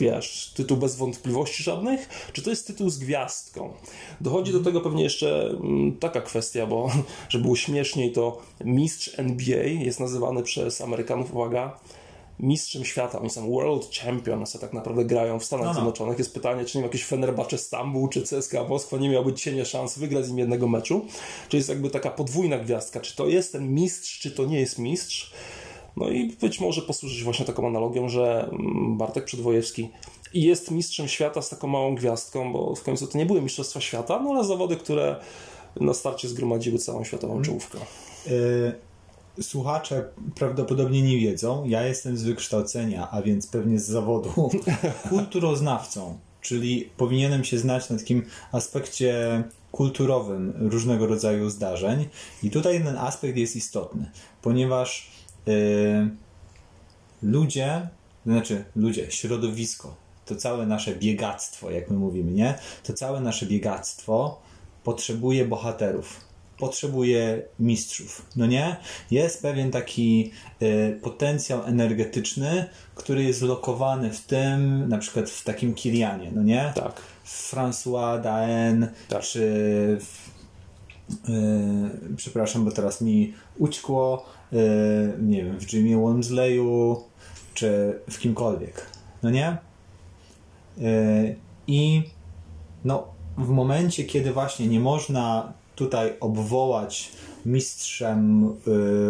wiesz, 0.00 0.52
tytuł 0.56 0.76
bez 0.76 0.96
wątpliwości 0.96 1.62
żadnych, 1.62 2.08
czy 2.32 2.42
to 2.42 2.50
jest 2.50 2.66
tytuł 2.66 2.90
z 2.90 2.98
gwiazdką. 2.98 3.72
Dochodzi 4.20 4.52
do 4.52 4.60
tego 4.60 4.80
pewnie 4.80 5.02
jeszcze 5.02 5.48
mm, 5.48 5.96
taka 5.96 6.20
kwestia, 6.20 6.66
bo 6.66 6.90
żeby 7.28 7.42
było 7.42 7.56
śmieszniej, 7.56 8.12
to 8.12 8.42
mistrz 8.64 9.18
NBA 9.18 9.64
jest 9.64 10.00
nazywany 10.00 10.42
przez 10.42 10.80
Amerykanów, 10.80 11.34
uwaga, 11.34 11.78
mistrzem 12.40 12.84
świata, 12.84 13.20
oni 13.20 13.30
są 13.30 13.50
world 13.50 13.90
champions, 13.94 14.56
a 14.56 14.58
tak 14.58 14.72
naprawdę 14.72 15.04
grają 15.04 15.38
w 15.38 15.44
Stanach 15.44 15.64
no, 15.64 15.70
no. 15.70 15.74
Zjednoczonych. 15.74 16.18
Jest 16.18 16.34
pytanie, 16.34 16.64
czy 16.64 16.78
nie 16.78 16.84
jakiś 16.84 17.04
Fenerbahce 17.04 17.58
Stambuł, 17.58 18.08
czy 18.08 18.22
CSKA 18.22 18.64
Moskwa 18.64 18.96
nie 18.96 19.08
miałby 19.08 19.32
cienie 19.32 19.64
szans 19.64 19.98
wygrać 19.98 20.24
z 20.24 20.28
nim 20.28 20.38
jednego 20.38 20.68
meczu. 20.68 21.06
Czy 21.48 21.56
jest 21.56 21.68
jakby 21.68 21.90
taka 21.90 22.10
podwójna 22.10 22.58
gwiazdka, 22.58 23.00
czy 23.00 23.16
to 23.16 23.26
jest 23.26 23.52
ten 23.52 23.74
mistrz, 23.74 24.20
czy 24.20 24.30
to 24.30 24.44
nie 24.44 24.60
jest 24.60 24.78
mistrz. 24.78 25.32
No 25.96 26.08
i 26.08 26.26
być 26.40 26.60
może 26.60 26.82
posłużyć 26.82 27.22
właśnie 27.22 27.46
taką 27.46 27.66
analogią, 27.66 28.08
że 28.08 28.48
mm, 28.52 28.96
Bartek 28.96 29.24
Przedwojewski 29.24 29.88
jest 30.34 30.70
mistrzem 30.70 31.08
świata 31.08 31.42
z 31.42 31.48
taką 31.48 31.68
małą 31.68 31.94
gwiazdką, 31.94 32.52
bo 32.52 32.74
w 32.74 32.82
końcu 32.82 33.06
to 33.06 33.18
nie 33.18 33.26
były 33.26 33.42
mistrzostwa 33.42 33.80
świata, 33.80 34.20
no 34.24 34.30
ale 34.30 34.44
zawody, 34.44 34.76
które 34.76 35.16
na 35.80 35.94
starcie 35.94 36.28
zgromadziły 36.28 36.78
całą 36.78 37.04
światową 37.04 37.42
czołówkę. 37.42 37.78
Y 38.26 38.85
słuchacze 39.40 40.04
prawdopodobnie 40.34 41.02
nie 41.02 41.18
wiedzą, 41.18 41.64
ja 41.64 41.82
jestem 41.82 42.16
z 42.16 42.22
wykształcenia, 42.22 43.10
a 43.10 43.22
więc 43.22 43.46
pewnie 43.46 43.78
z 43.80 43.86
zawodu 43.86 44.50
kulturoznawcą, 45.08 46.18
czyli 46.40 46.90
powinienem 46.96 47.44
się 47.44 47.58
znać 47.58 47.90
na 47.90 47.98
takim 47.98 48.22
aspekcie 48.52 49.42
kulturowym 49.72 50.52
różnego 50.56 51.06
rodzaju 51.06 51.50
zdarzeń. 51.50 52.08
I 52.42 52.50
tutaj 52.50 52.84
ten 52.84 52.96
aspekt 52.96 53.36
jest 53.36 53.56
istotny, 53.56 54.10
ponieważ 54.42 55.10
yy, 55.46 56.10
ludzie, 57.22 57.88
znaczy 58.26 58.64
ludzie, 58.76 59.10
środowisko, 59.10 59.94
to 60.26 60.36
całe 60.36 60.66
nasze 60.66 60.94
biegactwo, 60.94 61.70
jak 61.70 61.90
my 61.90 61.96
mówimy, 61.96 62.32
nie? 62.32 62.58
To 62.82 62.92
całe 62.92 63.20
nasze 63.20 63.46
biegactwo 63.46 64.40
potrzebuje 64.84 65.44
bohaterów 65.44 66.25
potrzebuje 66.58 67.42
mistrzów, 67.58 68.26
no 68.36 68.46
nie? 68.46 68.76
Jest 69.10 69.42
pewien 69.42 69.70
taki 69.70 70.32
y, 70.62 71.00
potencjał 71.02 71.64
energetyczny, 71.64 72.66
który 72.94 73.24
jest 73.24 73.42
lokowany 73.42 74.12
w 74.12 74.20
tym, 74.20 74.88
na 74.88 74.98
przykład 74.98 75.30
w 75.30 75.44
takim 75.44 75.74
Kilianie, 75.74 76.30
no 76.34 76.42
nie? 76.42 76.72
Tak. 76.74 77.02
François 77.26 78.22
Daen, 78.22 78.88
tak. 79.08 79.22
czy 79.22 79.40
w, 80.00 80.28
y, 81.28 82.16
przepraszam, 82.16 82.64
bo 82.64 82.70
teraz 82.70 83.00
mi 83.00 83.34
ućkło, 83.58 84.26
y, 84.52 84.56
nie 85.22 85.44
wiem, 85.44 85.60
w 85.60 85.72
Jimmy 85.72 86.02
Walmsleyu, 86.02 87.04
czy 87.54 87.98
w 88.10 88.18
kimkolwiek, 88.18 88.86
no 89.22 89.30
nie? 89.30 89.56
Y, 90.78 91.36
I 91.66 92.02
no, 92.84 93.06
w 93.38 93.48
momencie, 93.48 94.04
kiedy 94.04 94.32
właśnie 94.32 94.66
nie 94.66 94.80
można 94.80 95.52
tutaj 95.76 96.12
obwołać 96.20 97.10
mistrzem 97.46 98.44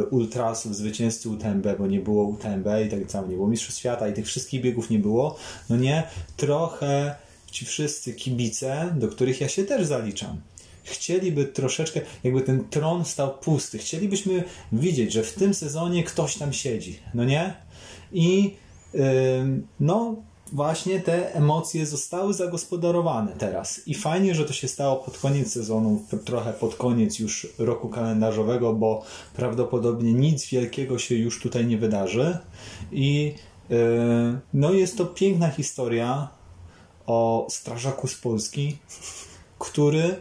y, 0.02 0.06
ultrasów, 0.06 0.76
zwycięzcy 0.76 1.28
UTMB, 1.28 1.66
bo 1.78 1.87
nie 1.87 2.00
było 2.00 2.25
UTMB 2.25 2.66
i 2.87 2.90
tak 2.90 3.11
samo, 3.11 3.28
nie 3.28 3.35
było 3.35 3.49
Mistrzostw 3.49 3.80
Świata 3.80 4.08
i 4.08 4.12
tych 4.12 4.26
wszystkich 4.26 4.62
biegów 4.62 4.90
nie 4.90 4.99
było, 4.99 5.37
no 5.70 5.76
nie, 5.76 6.02
trochę 6.37 7.16
ci 7.50 7.64
wszyscy 7.64 8.14
kibice, 8.14 8.94
do 8.96 9.08
których 9.08 9.40
ja 9.40 9.49
się 9.49 9.64
też 9.64 9.87
zaliczam, 9.87 10.40
chcieliby 10.85 11.44
troszeczkę, 11.44 12.00
jakby 12.25 12.40
ten 12.40 12.64
tron 12.68 13.04
stał 13.04 13.38
pusty. 13.38 13.78
Chcielibyśmy 13.78 14.44
widzieć, 14.73 15.12
że 15.12 15.23
w 15.23 15.32
tym 15.32 15.54
sezonie 15.54 16.04
ktoś 16.04 16.37
tam 16.37 16.52
siedzi, 16.52 16.99
no 17.14 17.25
nie? 17.25 17.54
I 18.12 18.54
yy, 18.94 19.00
no, 19.80 20.16
właśnie 20.53 21.00
te 21.00 21.35
emocje 21.35 21.87
zostały 21.87 22.35
zagospodarowane 22.35 23.33
teraz. 23.33 23.81
I 23.87 23.95
fajnie, 23.95 24.35
że 24.35 24.45
to 24.45 24.53
się 24.53 24.69
stało 24.69 24.97
pod 24.97 25.19
koniec 25.19 25.53
sezonu, 25.53 26.03
trochę 26.25 26.53
pod 26.53 26.75
koniec 26.75 27.19
już 27.19 27.47
roku 27.59 27.88
kalendarzowego, 27.88 28.73
bo 28.73 29.03
prawdopodobnie 29.35 30.12
nic 30.12 30.47
wielkiego 30.47 30.99
się 30.99 31.15
już 31.15 31.41
tutaj 31.41 31.67
nie 31.67 31.79
wydarzy. 31.79 32.38
I 32.93 33.35
yy, 33.71 33.79
no 34.55 34.73
jest 34.73 34.99
to 34.99 35.07
piękna 35.07 35.50
historia 35.50 36.29
o 37.07 37.47
strażaku 37.50 38.09
z 38.09 38.15
Polski, 38.15 38.79
który 39.59 40.17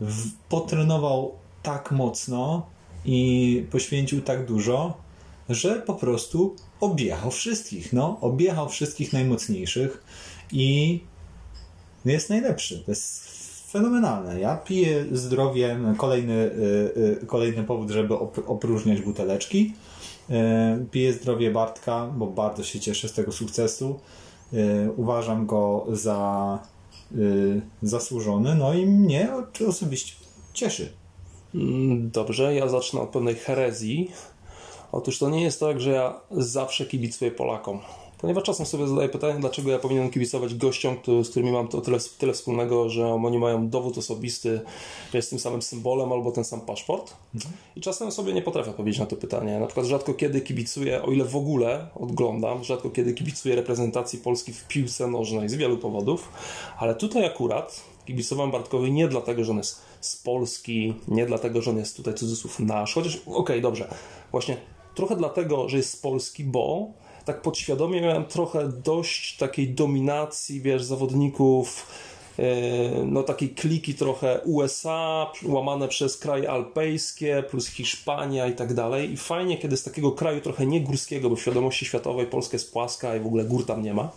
w, 0.00 0.30
potrenował 0.48 1.34
tak 1.62 1.92
mocno 1.92 2.66
i 3.04 3.66
poświęcił 3.70 4.22
tak 4.22 4.46
dużo, 4.46 4.94
że 5.48 5.74
po 5.74 5.94
prostu 5.94 6.56
objechał 6.80 7.30
wszystkich, 7.30 7.92
no, 7.92 8.18
objechał 8.20 8.68
wszystkich 8.68 9.12
najmocniejszych 9.12 10.04
i 10.52 11.00
jest 12.04 12.30
najlepszy. 12.30 12.82
To 12.86 12.90
jest 12.90 13.28
fenomenalne. 13.70 14.40
Ja 14.40 14.56
piję 14.56 15.04
zdrowie, 15.12 15.78
kolejny, 15.96 16.34
y, 16.34 17.20
y, 17.22 17.26
kolejny 17.26 17.64
powód, 17.64 17.90
żeby 17.90 18.14
opróżniać 18.46 19.00
buteleczki. 19.00 19.74
Y, 20.30 20.34
piję 20.90 21.12
zdrowie 21.12 21.50
Bartka, 21.50 22.06
bo 22.06 22.26
bardzo 22.26 22.64
się 22.64 22.80
cieszę 22.80 23.08
z 23.08 23.12
tego 23.12 23.32
sukcesu. 23.32 24.00
Uważam 24.96 25.46
go 25.46 25.86
za 25.92 26.58
zasłużony, 27.82 28.54
no 28.54 28.74
i 28.74 28.86
mnie 28.86 29.28
osobiście 29.68 30.14
cieszy. 30.52 30.92
Mm, 31.54 32.10
dobrze, 32.10 32.54
ja 32.54 32.68
zacznę 32.68 33.00
od 33.00 33.08
pewnej 33.08 33.34
herezji, 33.34 34.10
Otóż 34.92 35.18
to 35.18 35.30
nie 35.30 35.42
jest 35.42 35.60
tak, 35.60 35.80
że 35.80 35.90
ja 35.90 36.20
zawsze 36.30 36.86
kibicuję 36.86 37.30
Polakom. 37.30 37.80
Ponieważ 38.18 38.44
czasem 38.44 38.66
sobie 38.66 38.86
zadaję 38.86 39.08
pytanie, 39.08 39.40
dlaczego 39.40 39.70
ja 39.70 39.78
powinienem 39.78 40.10
kibicować 40.10 40.54
gościom, 40.54 40.96
z 41.22 41.30
którymi 41.30 41.52
mam 41.52 41.68
to 41.68 41.80
tyle, 41.80 41.98
tyle 42.18 42.32
wspólnego, 42.32 42.88
że 42.88 43.08
oni 43.08 43.38
mają 43.38 43.68
dowód 43.68 43.98
osobisty, 43.98 44.60
że 45.12 45.18
jest 45.18 45.30
tym 45.30 45.38
samym 45.38 45.62
symbolem 45.62 46.12
albo 46.12 46.32
ten 46.32 46.44
sam 46.44 46.60
paszport. 46.60 47.16
Mhm. 47.34 47.54
I 47.76 47.80
czasem 47.80 48.12
sobie 48.12 48.32
nie 48.32 48.42
potrafię 48.42 48.70
odpowiedzieć 48.70 49.00
na 49.00 49.06
to 49.06 49.16
pytanie. 49.16 49.58
Na 49.60 49.66
przykład 49.66 49.86
rzadko 49.86 50.14
kiedy 50.14 50.40
kibicuję, 50.40 51.02
o 51.02 51.10
ile 51.10 51.24
w 51.24 51.36
ogóle 51.36 51.86
oglądam, 51.94 52.64
rzadko 52.64 52.90
kiedy 52.90 53.14
kibicuję 53.14 53.56
reprezentacji 53.56 54.18
Polski 54.18 54.52
w 54.52 54.68
piłce 54.68 55.06
nożnej 55.06 55.48
z 55.48 55.54
wielu 55.54 55.78
powodów, 55.78 56.28
ale 56.78 56.94
tutaj 56.94 57.26
akurat 57.26 57.84
kibicowałem 58.06 58.50
Bartkowi 58.50 58.92
nie 58.92 59.08
dlatego, 59.08 59.44
że 59.44 59.50
on 59.52 59.58
jest 59.58 59.82
z 60.00 60.16
Polski, 60.16 60.94
nie 61.08 61.26
dlatego, 61.26 61.62
że 61.62 61.70
on 61.70 61.76
jest 61.76 61.96
tutaj 61.96 62.14
cudzysłów 62.14 62.60
nasz, 62.60 62.94
chociaż 62.94 63.16
okej, 63.16 63.34
okay, 63.34 63.60
dobrze, 63.60 63.88
właśnie 64.32 64.56
Trochę 64.98 65.16
dlatego, 65.16 65.68
że 65.68 65.76
jest 65.76 65.90
z 65.90 65.96
Polski, 65.96 66.44
bo 66.44 66.86
tak 67.24 67.42
podświadomie 67.42 68.00
miałem 68.00 68.24
trochę 68.24 68.68
dość 68.68 69.36
takiej 69.36 69.68
dominacji, 69.68 70.60
wiesz, 70.60 70.84
zawodników, 70.84 71.86
e, 72.38 72.44
no 73.04 73.22
takiej 73.22 73.50
kliki 73.50 73.94
trochę 73.94 74.40
USA, 74.44 75.32
łamane 75.44 75.88
przez 75.88 76.16
kraje 76.16 76.50
alpejskie, 76.50 77.44
plus 77.50 77.66
Hiszpania 77.66 78.46
i 78.46 78.52
tak 78.52 78.74
dalej. 78.74 79.12
I 79.12 79.16
fajnie, 79.16 79.58
kiedy 79.58 79.76
z 79.76 79.82
takiego 79.82 80.12
kraju 80.12 80.40
trochę 80.40 80.66
nie 80.66 80.80
górskiego, 80.80 81.30
bo 81.30 81.36
w 81.36 81.40
świadomości 81.40 81.84
światowej 81.84 82.26
Polska 82.26 82.54
jest 82.54 82.72
płaska 82.72 83.16
i 83.16 83.20
w 83.20 83.26
ogóle 83.26 83.44
gór 83.44 83.66
tam 83.66 83.82
nie 83.82 83.94
ma. 83.94 84.10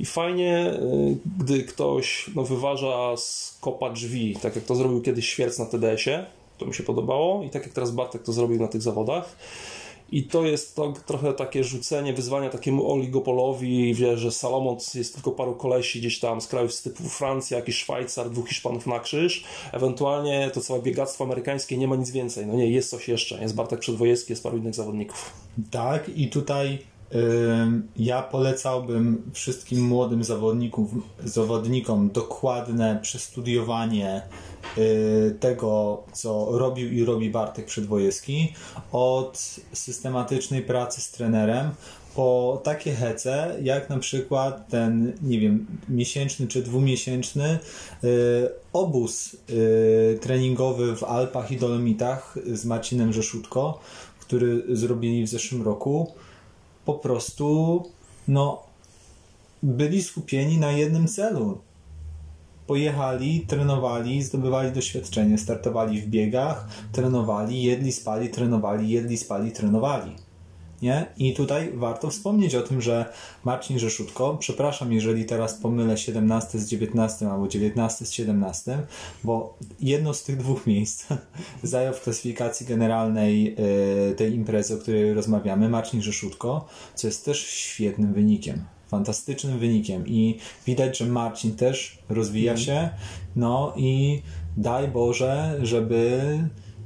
I 0.00 0.04
fajnie, 0.04 0.56
e, 0.56 0.80
gdy 1.38 1.64
ktoś 1.64 2.30
no, 2.34 2.44
wyważa 2.44 3.16
z 3.16 3.58
kopa 3.60 3.90
drzwi, 3.90 4.36
tak 4.42 4.56
jak 4.56 4.64
to 4.64 4.74
zrobił 4.74 5.02
kiedyś 5.02 5.28
Świerc 5.28 5.58
na 5.58 5.66
TDS-ie, 5.66 6.26
to 6.58 6.66
mi 6.66 6.74
się 6.74 6.82
podobało 6.82 7.42
i 7.42 7.50
tak 7.50 7.62
jak 7.62 7.72
teraz 7.72 7.90
Bartek 7.90 8.22
to 8.22 8.32
zrobił 8.32 8.60
na 8.60 8.68
tych 8.68 8.82
zawodach 8.82 9.36
I 10.12 10.22
to 10.22 10.44
jest 10.44 10.76
to 10.76 10.92
trochę 11.06 11.32
takie 11.32 11.64
rzucenie 11.64 12.12
wyzwania 12.12 12.50
takiemu 12.50 12.92
oligopolowi, 12.92 13.94
wie, 13.94 14.16
że 14.16 14.32
Salomon 14.32 14.76
jest 14.94 15.14
tylko 15.14 15.32
paru 15.32 15.54
kolesi 15.54 15.98
gdzieś 15.98 16.18
tam 16.18 16.40
z 16.40 16.46
krajów 16.46 16.82
typu 16.82 17.02
Francja, 17.02 17.56
jakiś 17.56 17.76
Szwajcar, 17.76 18.30
dwóch 18.30 18.48
Hiszpanów 18.48 18.86
na 18.86 19.00
krzyż. 19.00 19.44
Ewentualnie 19.72 20.50
to 20.54 20.60
całe 20.60 20.82
biegactwo 20.82 21.24
amerykańskie 21.24 21.78
nie 21.78 21.88
ma 21.88 21.96
nic 21.96 22.10
więcej. 22.10 22.46
No 22.46 22.54
nie, 22.54 22.70
jest 22.70 22.90
coś 22.90 23.08
jeszcze. 23.08 23.40
Jest 23.42 23.54
Bartek 23.54 23.80
Przedwojewski, 23.80 24.32
jest 24.32 24.42
paru 24.42 24.56
innych 24.58 24.74
zawodników. 24.74 25.32
Tak, 25.70 26.08
i 26.08 26.28
tutaj 26.28 26.78
ja 27.96 28.22
polecałbym 28.22 29.30
wszystkim 29.32 29.80
młodym 29.80 30.24
zawodnikom, 30.24 31.02
zawodnikom 31.24 32.10
dokładne 32.10 32.98
przestudiowanie 33.02 34.22
y, 34.78 35.36
tego, 35.40 36.02
co 36.12 36.48
robił 36.58 36.92
i 36.92 37.04
robi 37.04 37.30
Bartek 37.30 37.66
Przedwojewski, 37.66 38.54
od 38.92 39.60
systematycznej 39.72 40.62
pracy 40.62 41.00
z 41.00 41.10
trenerem, 41.10 41.70
po 42.14 42.60
takie 42.64 42.92
hece, 42.92 43.56
jak 43.62 43.90
na 43.90 43.98
przykład 43.98 44.68
ten, 44.68 45.12
nie 45.22 45.40
wiem, 45.40 45.66
miesięczny 45.88 46.46
czy 46.46 46.62
dwumiesięczny 46.62 47.58
y, 48.04 48.08
obóz 48.72 49.36
y, 49.50 50.18
treningowy 50.20 50.96
w 50.96 51.04
Alpach 51.04 51.50
i 51.50 51.56
Dolomitach 51.56 52.38
z 52.52 52.64
Marcinem 52.64 53.12
Rzeszutko, 53.12 53.80
który 54.20 54.76
zrobili 54.76 55.24
w 55.24 55.28
zeszłym 55.28 55.62
roku 55.62 56.12
po 56.88 56.94
prostu 56.94 57.84
no, 58.28 58.62
byli 59.62 60.02
skupieni 60.02 60.58
na 60.58 60.72
jednym 60.72 61.08
celu. 61.08 61.60
Pojechali, 62.66 63.40
trenowali, 63.40 64.22
zdobywali 64.22 64.72
doświadczenie, 64.72 65.38
startowali 65.38 66.00
w 66.00 66.06
biegach, 66.08 66.68
trenowali, 66.92 67.62
jedli, 67.62 67.92
spali, 67.92 68.28
trenowali, 68.28 68.88
jedli, 68.88 69.16
spali, 69.16 69.52
trenowali. 69.52 70.16
Nie? 70.82 71.06
I 71.16 71.34
tutaj 71.34 71.72
warto 71.74 72.10
wspomnieć 72.10 72.54
o 72.54 72.62
tym, 72.62 72.80
że 72.80 73.12
Marcin 73.44 73.78
Rzeszutko, 73.78 74.36
przepraszam, 74.40 74.92
jeżeli 74.92 75.24
teraz 75.24 75.54
pomylę 75.54 75.98
17 75.98 76.58
z 76.58 76.68
19 76.68 77.30
albo 77.30 77.48
19 77.48 78.06
z 78.06 78.12
17, 78.12 78.78
bo 79.24 79.58
jedno 79.80 80.14
z 80.14 80.22
tych 80.24 80.36
dwóch 80.36 80.66
miejsc 80.66 81.06
zajął 81.62 81.94
w 81.94 82.02
klasyfikacji 82.02 82.66
generalnej 82.66 83.56
e, 84.10 84.14
tej 84.14 84.34
imprezy, 84.34 84.74
o 84.74 84.78
której 84.78 85.14
rozmawiamy, 85.14 85.68
Marcin 85.68 86.02
Rzeszutko, 86.02 86.66
co 86.94 87.06
jest 87.06 87.24
też 87.24 87.46
świetnym 87.46 88.12
wynikiem 88.12 88.64
fantastycznym 88.88 89.58
wynikiem 89.58 90.06
i 90.06 90.38
widać, 90.66 90.98
że 90.98 91.06
Marcin 91.06 91.56
też 91.56 91.98
rozwija 92.08 92.52
mhm. 92.52 92.66
się, 92.66 92.88
no 93.36 93.72
i 93.76 94.22
daj 94.56 94.88
Boże, 94.88 95.58
żeby 95.62 96.20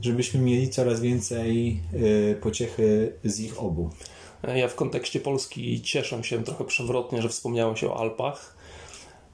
żebyśmy 0.03 0.41
mieli 0.41 0.71
coraz 0.71 1.01
więcej 1.01 1.81
y, 1.95 2.39
pociechy 2.43 3.13
z 3.25 3.41
ich 3.41 3.63
obu. 3.63 3.91
Ja 4.55 4.69
w 4.69 4.75
kontekście 4.75 5.21
Polski 5.21 5.83
cieszę 5.83 6.25
się 6.25 6.45
trochę 6.45 6.65
przewrotnie, 6.65 7.23
że 7.23 7.29
wspomniało 7.29 7.77
się 7.77 7.91
o 7.91 8.01
Alpach, 8.01 8.57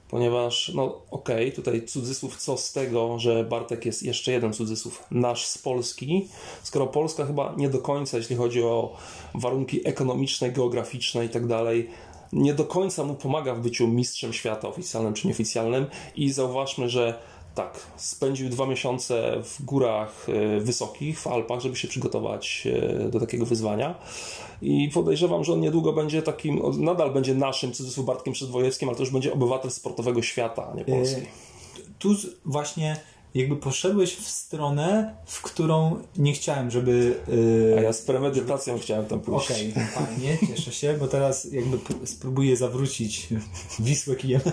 ponieważ, 0.09 0.71
no 0.75 1.01
okej, 1.11 1.47
okay, 1.47 1.51
tutaj 1.51 1.85
cudzysłów 1.85 2.37
co 2.37 2.57
z 2.57 2.73
tego, 2.73 3.19
że 3.19 3.43
Bartek 3.43 3.85
jest 3.85 4.03
jeszcze 4.03 4.31
jeden 4.31 4.53
cudzysłów, 4.53 5.03
nasz 5.11 5.45
z 5.45 5.57
Polski, 5.57 6.27
skoro 6.63 6.87
Polska 6.87 7.25
chyba 7.25 7.53
nie 7.57 7.69
do 7.69 7.79
końca, 7.79 8.17
jeśli 8.17 8.35
chodzi 8.35 8.63
o 8.63 8.95
warunki 9.35 9.87
ekonomiczne, 9.87 10.51
geograficzne 10.51 11.25
i 11.25 11.29
tak 11.29 11.47
dalej, 11.47 11.89
nie 12.33 12.53
do 12.53 12.65
końca 12.65 13.03
mu 13.03 13.15
pomaga 13.15 13.55
w 13.55 13.61
byciu 13.61 13.87
mistrzem 13.87 14.33
świata 14.33 14.67
oficjalnym 14.67 15.13
czy 15.13 15.27
nieoficjalnym 15.27 15.85
i 16.15 16.31
zauważmy, 16.31 16.89
że 16.89 17.19
tak, 17.55 17.79
spędził 17.97 18.49
dwa 18.49 18.65
miesiące 18.65 19.41
w 19.43 19.65
górach 19.65 20.27
e, 20.29 20.59
wysokich, 20.59 21.19
w 21.19 21.27
Alpach, 21.27 21.59
żeby 21.59 21.75
się 21.75 21.87
przygotować 21.87 22.67
e, 22.67 23.09
do 23.09 23.19
takiego 23.19 23.45
wyzwania. 23.45 23.95
I 24.61 24.89
podejrzewam, 24.93 25.43
że 25.43 25.53
on 25.53 25.59
niedługo 25.59 25.93
będzie 25.93 26.21
takim, 26.21 26.61
nadal 26.77 27.13
będzie 27.13 27.35
naszym 27.35 27.71
cudzysłów 27.71 28.05
Bartkiem 28.05 28.33
Przedwojewskim, 28.33 28.89
ale 28.89 28.97
to 28.97 29.03
już 29.03 29.11
będzie 29.11 29.33
obywatel 29.33 29.71
sportowego 29.71 30.21
świata, 30.21 30.73
nie 30.75 30.85
Polski. 30.85 31.21
Tu 31.99 32.15
właśnie 32.45 32.97
jakby 33.35 33.55
poszedłeś 33.55 34.15
w 34.15 34.27
stronę, 34.27 35.15
w 35.25 35.41
którą 35.41 35.99
nie 36.17 36.33
chciałem, 36.33 36.71
żeby... 36.71 37.19
A 37.77 37.81
ja 37.81 37.93
z 37.93 38.01
premedytacją 38.01 38.73
żeby... 38.73 38.83
chciałem 38.83 39.05
tam 39.05 39.19
pójść. 39.19 39.51
Okej, 39.51 39.71
okay, 39.71 39.87
fajnie, 39.87 40.37
cieszę 40.47 40.71
się, 40.71 40.97
bo 40.99 41.07
teraz 41.07 41.51
jakby 41.51 41.77
spróbuję 42.05 42.57
zawrócić 42.57 43.27
Wisłę 43.79 44.15
kijem. 44.15 44.41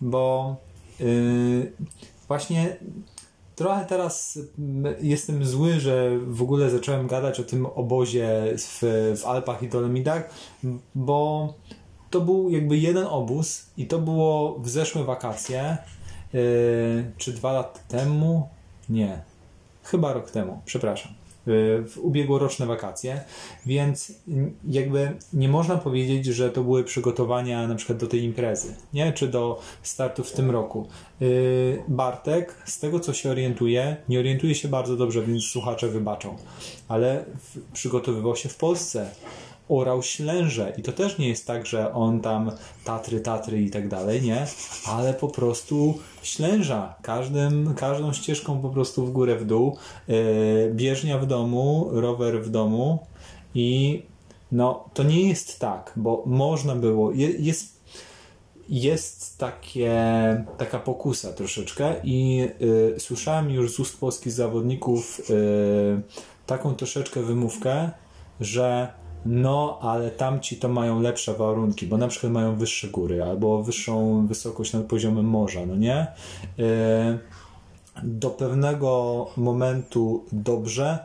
bo 0.00 0.56
właśnie 2.28 2.76
trochę 3.56 3.84
teraz 3.84 4.38
jestem 5.00 5.44
zły, 5.44 5.80
że 5.80 6.18
w 6.18 6.42
ogóle 6.42 6.70
zacząłem 6.70 7.06
gadać 7.06 7.40
o 7.40 7.44
tym 7.44 7.66
obozie 7.66 8.54
w, 8.58 8.78
w 9.20 9.26
Alpach 9.26 9.62
i 9.62 9.68
Dolomitach, 9.68 10.30
bo 10.94 11.54
to 12.10 12.20
był 12.20 12.50
jakby 12.50 12.78
jeden 12.78 13.06
obóz 13.06 13.66
i 13.76 13.86
to 13.86 13.98
było 13.98 14.58
w 14.58 14.68
zeszłe 14.68 15.04
wakacje, 15.04 15.76
yy, 16.32 17.12
czy 17.16 17.32
dwa 17.32 17.52
lata 17.52 17.80
temu? 17.88 18.48
Nie, 18.88 19.22
chyba 19.82 20.12
rok 20.12 20.30
temu, 20.30 20.60
przepraszam 20.64 21.23
w 21.46 21.94
ubiegłoroczne 22.02 22.66
wakacje, 22.66 23.20
więc 23.66 24.12
jakby 24.68 25.16
nie 25.32 25.48
można 25.48 25.76
powiedzieć, 25.76 26.26
że 26.26 26.50
to 26.50 26.62
były 26.62 26.84
przygotowania 26.84 27.68
na 27.68 27.74
przykład 27.74 27.98
do 27.98 28.06
tej 28.06 28.22
imprezy, 28.22 28.74
nie? 28.92 29.12
czy 29.12 29.28
do 29.28 29.60
startu 29.82 30.24
w 30.24 30.32
tym 30.32 30.50
roku. 30.50 30.88
Y, 31.22 31.82
Bartek, 31.88 32.54
z 32.64 32.78
tego 32.78 33.00
co 33.00 33.12
się 33.12 33.30
orientuje, 33.30 33.96
nie 34.08 34.18
orientuje 34.18 34.54
się 34.54 34.68
bardzo 34.68 34.96
dobrze, 34.96 35.22
więc 35.22 35.44
słuchacze 35.44 35.88
wybaczą, 35.88 36.36
ale 36.88 37.24
przygotowywał 37.72 38.36
się 38.36 38.48
w 38.48 38.56
Polsce 38.56 39.10
orał 39.68 40.02
ślęże 40.02 40.72
i 40.78 40.82
to 40.82 40.92
też 40.92 41.18
nie 41.18 41.28
jest 41.28 41.46
tak, 41.46 41.66
że 41.66 41.94
on 41.94 42.20
tam 42.20 42.50
Tatry, 42.84 43.20
Tatry 43.20 43.62
i 43.62 43.70
tak 43.70 43.88
dalej, 43.88 44.22
nie? 44.22 44.46
Ale 44.86 45.14
po 45.14 45.28
prostu 45.28 45.98
ślęża. 46.22 46.94
Każdym, 47.02 47.74
każdą 47.74 48.12
ścieżką 48.12 48.60
po 48.60 48.68
prostu 48.68 49.06
w 49.06 49.12
górę, 49.12 49.36
w 49.36 49.44
dół. 49.44 49.76
Yy, 50.08 50.72
bieżnia 50.74 51.18
w 51.18 51.26
domu, 51.26 51.88
rower 51.92 52.42
w 52.42 52.50
domu 52.50 52.98
i 53.54 54.02
no 54.52 54.84
to 54.94 55.02
nie 55.02 55.28
jest 55.28 55.60
tak, 55.60 55.92
bo 55.96 56.22
można 56.26 56.76
było, 56.76 57.12
jest 57.38 57.74
jest 58.68 59.38
takie, 59.38 59.94
taka 60.58 60.78
pokusa 60.78 61.32
troszeczkę 61.32 61.94
i 62.04 62.48
y, 62.96 63.00
słyszałem 63.00 63.50
już 63.50 63.74
z 63.74 63.80
ust 63.80 64.00
polskich 64.00 64.32
zawodników 64.32 65.20
y, 65.30 66.02
taką 66.46 66.74
troszeczkę 66.74 67.22
wymówkę, 67.22 67.90
że 68.40 68.92
no, 69.26 69.78
ale 69.82 70.10
tamci 70.10 70.56
to 70.56 70.68
mają 70.68 71.00
lepsze 71.00 71.34
warunki, 71.34 71.86
bo 71.86 71.96
na 71.96 72.08
przykład 72.08 72.32
mają 72.32 72.56
wyższe 72.56 72.88
góry 72.88 73.22
albo 73.22 73.62
wyższą 73.62 74.26
wysokość 74.26 74.72
nad 74.72 74.84
poziomem 74.84 75.24
morza, 75.24 75.66
no 75.66 75.76
nie? 75.76 76.06
E, 76.58 77.18
do 78.02 78.30
pewnego 78.30 79.26
momentu 79.36 80.24
dobrze, 80.32 80.98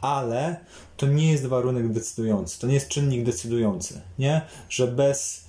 ale 0.00 0.56
to 0.96 1.06
nie 1.06 1.32
jest 1.32 1.46
warunek 1.46 1.92
decydujący, 1.92 2.60
to 2.60 2.66
nie 2.66 2.74
jest 2.74 2.88
czynnik 2.88 3.24
decydujący, 3.24 4.00
nie? 4.18 4.40
Że 4.68 4.86
bez 4.86 5.45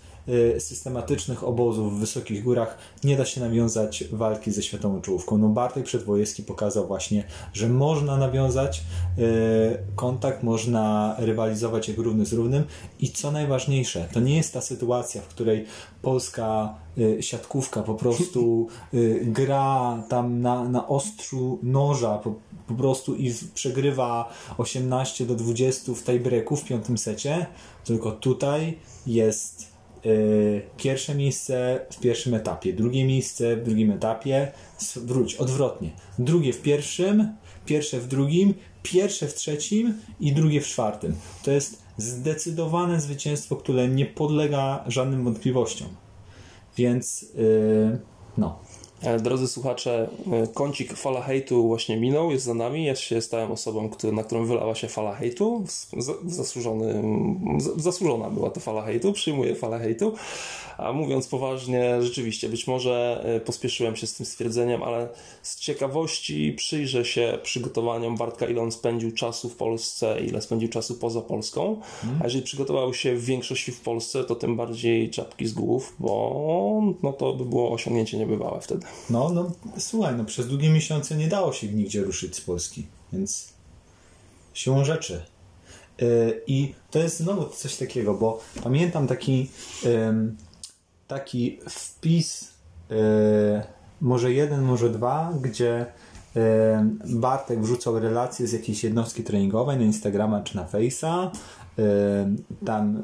systematycznych 0.60 1.44
obozów 1.44 1.98
w 1.98 2.00
wysokich 2.00 2.44
górach. 2.44 2.78
Nie 3.04 3.18
da 3.18 3.26
się 3.26 3.42
nawiązać 3.42 4.04
walki 4.12 4.52
ze 4.52 4.64
światową 4.64 5.02
czołówką. 5.02 5.38
No 5.38 5.50
Bartek 5.50 5.84
Przedwojewski 5.84 6.44
pokazał 6.44 6.88
właśnie, 6.88 7.24
że 7.54 7.70
można 7.70 8.18
nawiązać 8.18 8.84
y, 9.18 9.24
kontakt, 9.96 10.44
można 10.44 11.16
rywalizować 11.20 11.90
jak 11.90 11.98
równy 11.98 12.26
z 12.26 12.34
równym. 12.34 12.64
I 13.00 13.12
co 13.12 13.32
najważniejsze, 13.32 14.08
to 14.14 14.20
nie 14.20 14.38
jest 14.38 14.54
ta 14.54 14.62
sytuacja, 14.62 15.22
w 15.22 15.28
której 15.28 15.66
polska 16.02 16.76
y, 16.98 17.24
siatkówka 17.24 17.84
po 17.84 17.96
prostu 17.96 18.68
gra 19.22 20.04
tam 20.10 20.42
na, 20.42 20.70
na 20.70 20.88
ostrzu 20.88 21.60
noża 21.64 22.18
po, 22.18 22.34
po 22.68 22.74
prostu 22.74 23.16
i 23.16 23.34
przegrywa 23.54 24.30
18 24.58 25.26
do 25.26 25.36
20 25.36 25.94
w 25.94 26.04
tiebreaku 26.04 26.56
w 26.56 26.64
piątym 26.64 26.98
secie, 26.98 27.46
tylko 27.84 28.12
tutaj 28.12 28.78
jest 29.08 29.77
Y, 29.77 29.77
pierwsze 30.78 31.16
miejsce 31.16 31.80
w 31.92 32.00
pierwszym 32.00 32.34
etapie, 32.34 32.74
drugie 32.74 33.06
miejsce 33.06 33.56
w 33.56 33.64
drugim 33.64 33.92
etapie, 33.92 34.52
wróć, 34.96 35.36
odwrotnie. 35.36 35.92
Drugie 36.20 36.54
w 36.54 36.62
pierwszym, 36.62 37.36
pierwsze 37.66 38.00
w 38.00 38.08
drugim, 38.08 38.54
pierwsze 38.84 39.28
w 39.28 39.34
trzecim 39.34 39.94
i 40.20 40.34
drugie 40.34 40.62
w 40.62 40.68
czwartym. 40.68 41.16
To 41.44 41.52
jest 41.52 41.84
zdecydowane 41.98 43.02
zwycięstwo, 43.02 43.56
które 43.56 43.88
nie 43.88 44.06
podlega 44.06 44.84
żadnym 44.88 45.24
wątpliwościom. 45.24 45.88
Więc 46.78 47.22
yy, 47.22 48.00
no. 48.38 48.60
E, 49.02 49.20
Drodzy 49.20 49.48
słuchacze, 49.48 50.10
e, 50.32 50.48
kącik 50.48 50.94
fala 50.94 51.22
hejtu 51.22 51.68
właśnie 51.68 51.98
minął, 51.98 52.32
jest 52.32 52.46
za 52.46 52.54
nami. 52.54 52.86
Ja 52.86 52.96
się 52.96 53.22
stałem 53.22 53.52
osobą, 53.52 53.90
który, 53.90 54.14
na 54.14 54.24
którą 54.24 54.46
wylała 54.46 54.76
się 54.76 54.88
fala 54.88 55.16
hejtu. 55.16 55.64
Zasłużony, 56.26 57.04
zasłużona 57.78 58.30
była 58.30 58.50
to 58.50 58.60
fala 58.60 58.82
hejtu, 58.82 59.14
przyjmuję 59.14 59.56
falę 59.56 59.80
hejtu. 59.80 60.14
A 60.78 60.94
mówiąc 60.94 61.28
poważnie, 61.28 62.02
rzeczywiście, 62.02 62.50
być 62.50 62.68
może 62.68 63.24
e, 63.26 63.40
pospieszyłem 63.40 63.96
się 63.96 64.08
z 64.08 64.14
tym 64.14 64.26
stwierdzeniem, 64.26 64.84
ale 64.84 65.10
z 65.42 65.60
ciekawości 65.60 66.54
przyjrzę 66.58 67.06
się 67.06 67.38
przygotowaniom 67.44 68.18
Bartka, 68.18 68.48
ile 68.48 68.62
on 68.62 68.72
spędził 68.72 69.12
czasu 69.12 69.50
w 69.50 69.56
Polsce, 69.56 70.22
ile 70.28 70.42
spędził 70.42 70.70
czasu 70.70 70.96
poza 70.96 71.22
Polską. 71.22 71.82
A 72.22 72.24
jeżeli 72.24 72.44
przygotował 72.44 72.94
się 72.94 73.16
w 73.16 73.26
większości 73.26 73.72
w 73.72 73.82
Polsce, 73.82 74.24
to 74.24 74.36
tym 74.36 74.56
bardziej 74.56 75.10
czapki 75.10 75.48
z 75.48 75.54
głów, 75.54 75.96
bo 76.00 76.94
no 77.04 77.14
to 77.14 77.34
by 77.34 77.46
było 77.46 77.72
osiągnięcie 77.72 78.18
niebywałe 78.18 78.62
wtedy. 78.62 78.87
No, 79.10 79.30
no, 79.30 79.52
słuchaj, 79.78 80.16
no 80.16 80.26
przez 80.26 80.48
długie 80.48 80.70
miesiące 80.70 81.16
nie 81.16 81.28
dało 81.28 81.54
się 81.54 81.68
nigdzie 81.68 82.04
ruszyć 82.04 82.36
z 82.36 82.42
Polski, 82.42 82.88
więc 83.14 83.54
siłą 84.54 84.86
rzeczy. 84.86 85.26
Yy, 86.02 86.42
I 86.48 86.74
to 86.92 87.00
jest 87.00 87.18
znowu 87.18 87.50
coś 87.50 87.76
takiego, 87.76 88.14
bo 88.14 88.40
pamiętam 88.64 89.08
taki, 89.08 89.50
taki 91.08 91.60
wpis, 91.70 92.54
yy, 92.90 92.98
może 94.02 94.34
jeden, 94.34 94.62
może 94.62 94.90
dwa, 94.90 95.34
gdzie 95.42 95.86
yy, 96.36 96.42
Bartek 97.06 97.62
wrzucał 97.62 98.00
relacje 98.00 98.48
z 98.48 98.52
jakiejś 98.52 98.84
jednostki 98.84 99.24
treningowej 99.24 99.78
na 99.78 99.84
Instagrama 99.84 100.42
czy 100.42 100.56
na 100.56 100.66
Face'a. 100.66 101.30
Tam 102.66 103.04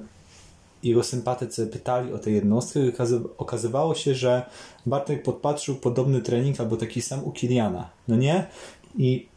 jego 0.83 1.03
sympatycy 1.03 1.67
pytali 1.67 2.13
o 2.13 2.19
tę 2.19 2.31
jednostkę 2.31 2.79
i 2.79 2.91
okazy- 2.91 3.29
okazywało 3.37 3.95
się, 3.95 4.15
że 4.15 4.45
Bartek 4.85 5.23
podpatrzył 5.23 5.75
podobny 5.75 6.21
trening 6.21 6.59
albo 6.59 6.77
taki 6.77 7.01
sam 7.01 7.23
u 7.23 7.31
Kiliana. 7.31 7.89
No 8.07 8.15
nie? 8.15 8.47
I 8.97 9.27